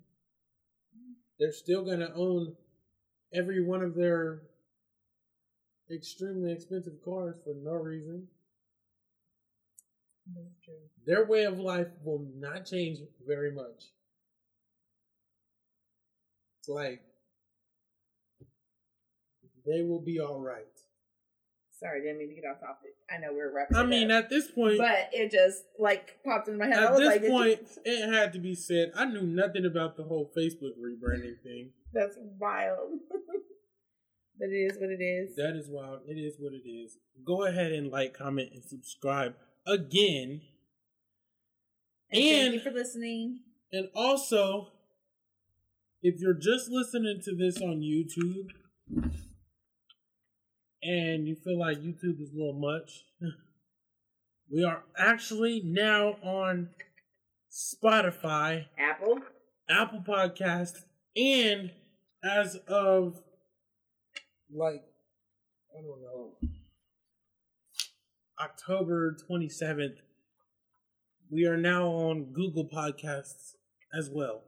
They're 1.38 1.53
still 1.53 1.84
gonna 1.84 2.12
own 2.14 2.57
every 3.32 3.64
one 3.64 3.82
of 3.82 3.94
their 3.94 4.42
extremely 5.93 6.53
expensive 6.53 7.03
cars 7.05 7.36
for 7.45 7.55
no 7.55 7.72
reason. 7.72 8.26
That's 10.34 10.64
true. 10.64 10.74
Their 11.07 11.26
way 11.26 11.45
of 11.45 11.59
life 11.59 11.88
will 12.05 12.24
not 12.36 12.66
change 12.66 12.99
very 13.26 13.51
much. 13.51 13.90
It's 16.61 16.68
like 16.68 17.03
they 19.66 19.82
will 19.82 20.01
be 20.01 20.20
all 20.20 20.40
right. 20.40 20.66
Sorry, 21.82 22.01
didn't 22.01 22.18
mean 22.18 22.28
to 22.28 22.34
get 22.36 22.45
off 22.49 22.61
topic. 22.61 22.95
I 23.11 23.18
know 23.18 23.32
we're 23.32 23.53
wrapping. 23.53 23.76
I 23.76 23.84
mean, 23.84 24.12
up, 24.12 24.24
at 24.24 24.30
this 24.30 24.49
point, 24.49 24.78
but 24.78 25.11
it 25.12 25.32
just 25.32 25.64
like 25.80 26.18
popped 26.24 26.47
in 26.47 26.57
my 26.57 26.66
head. 26.66 26.78
I 26.78 26.86
At 26.86 26.97
this 26.97 27.07
like, 27.09 27.26
point, 27.26 27.61
it 27.84 28.09
had 28.09 28.32
to 28.34 28.38
be 28.38 28.55
said. 28.55 28.93
I 28.95 29.07
knew 29.07 29.22
nothing 29.22 29.66
about 29.66 29.97
the 29.97 30.05
whole 30.05 30.30
Facebook 30.36 30.74
rebranding 30.80 31.43
thing. 31.43 31.70
that's 31.93 32.16
wild. 32.38 33.01
but 34.43 34.51
it 34.51 34.72
is 34.72 34.76
what 34.76 34.90
it 34.90 35.01
is. 35.01 35.36
That 35.36 35.57
is 35.57 35.68
wild. 35.70 36.01
It 36.09 36.18
is 36.18 36.34
what 36.36 36.53
it 36.53 36.68
is. 36.68 36.99
Go 37.24 37.45
ahead 37.47 37.70
and 37.70 37.93
like, 37.93 38.12
comment, 38.12 38.51
and 38.53 38.64
subscribe 38.64 39.34
again. 39.68 40.40
and 42.11 42.51
thank 42.51 42.55
you 42.55 42.61
for 42.61 42.72
listening. 42.72 43.38
And 43.70 43.88
also, 43.95 44.72
if 46.03 46.16
you're 46.18 46.34
just 46.34 46.68
listening 46.68 47.20
to 47.24 47.36
this 47.36 47.59
on 47.59 47.82
YouTube 47.82 48.49
and 50.82 51.28
you 51.28 51.36
feel 51.36 51.61
like 51.61 51.78
YouTube 51.78 52.20
is 52.20 52.32
a 52.34 52.36
little 52.36 52.59
much, 52.59 53.05
we 54.51 54.64
are 54.64 54.82
actually 54.99 55.62
now 55.64 56.16
on 56.20 56.70
Spotify. 57.49 58.64
Apple. 58.76 59.20
Apple 59.70 60.03
Podcast, 60.05 60.78
and 61.14 61.70
as 62.24 62.57
of 62.66 63.22
like 64.55 64.82
I 65.76 65.80
don't 65.82 66.03
know 66.03 66.36
October 68.40 69.16
twenty 69.26 69.48
seventh, 69.48 69.98
we 71.30 71.46
are 71.46 71.57
now 71.57 71.86
on 71.88 72.32
Google 72.32 72.68
Podcasts 72.68 73.55
as 73.94 74.11
well. 74.11 74.42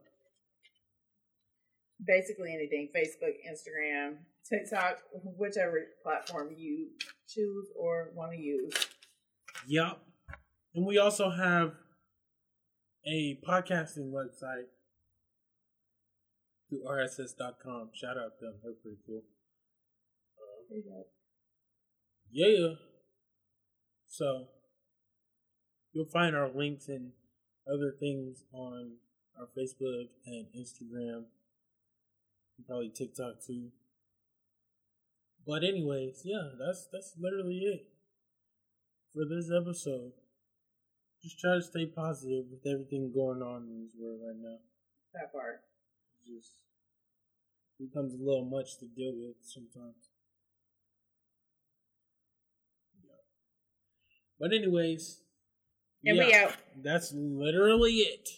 basically 2.05 2.53
anything 2.53 2.89
facebook 2.95 3.35
instagram 3.49 4.17
tiktok 4.49 4.97
whichever 5.37 5.79
platform 6.03 6.49
you 6.57 6.89
choose 7.27 7.67
or 7.79 8.11
want 8.13 8.31
to 8.33 8.37
use 8.37 8.73
Yup. 9.67 10.01
And 10.75 10.85
we 10.85 10.97
also 10.99 11.29
have 11.31 11.73
a 13.07 13.39
podcasting 13.47 14.11
website 14.11 14.67
through 16.69 16.83
rss.com. 16.83 17.89
Shout 17.93 18.17
out 18.17 18.37
to 18.39 18.45
them. 18.45 18.55
They're 18.61 18.73
pretty 18.83 18.97
cool. 19.07 19.23
Yeah. 22.31 22.75
So 24.07 24.47
you'll 25.93 26.05
find 26.05 26.35
our 26.35 26.49
links 26.49 26.87
and 26.87 27.11
other 27.67 27.93
things 27.99 28.43
on 28.53 28.97
our 29.39 29.47
Facebook 29.57 30.07
and 30.25 30.47
Instagram, 30.55 31.25
and 32.57 32.67
probably 32.67 32.89
TikTok 32.89 33.35
too. 33.45 33.69
But 35.45 35.63
anyways, 35.63 36.21
yeah, 36.23 36.49
that's 36.57 36.87
that's 36.91 37.13
literally 37.19 37.59
it 37.59 37.87
for 39.13 39.25
this 39.25 39.49
episode. 39.51 40.13
Just 41.21 41.39
try 41.39 41.55
to 41.55 41.61
stay 41.61 41.85
positive 41.85 42.45
with 42.51 42.65
everything 42.71 43.11
going 43.13 43.41
on 43.41 43.67
in 43.69 43.83
this 43.83 43.95
world 43.97 44.21
right 44.25 44.37
now. 44.37 44.57
That 45.13 45.31
part. 45.31 45.61
Just 46.25 46.53
becomes 47.79 48.13
a 48.13 48.17
little 48.17 48.45
much 48.45 48.77
to 48.79 48.87
deal 48.87 49.13
with 49.15 49.35
sometimes. 49.41 50.14
But 54.39 54.53
anyways, 54.53 55.21
And 56.05 56.17
we 56.17 56.33
out. 56.33 56.55
That's 56.83 57.13
literally 57.13 57.93
it. 57.93 58.29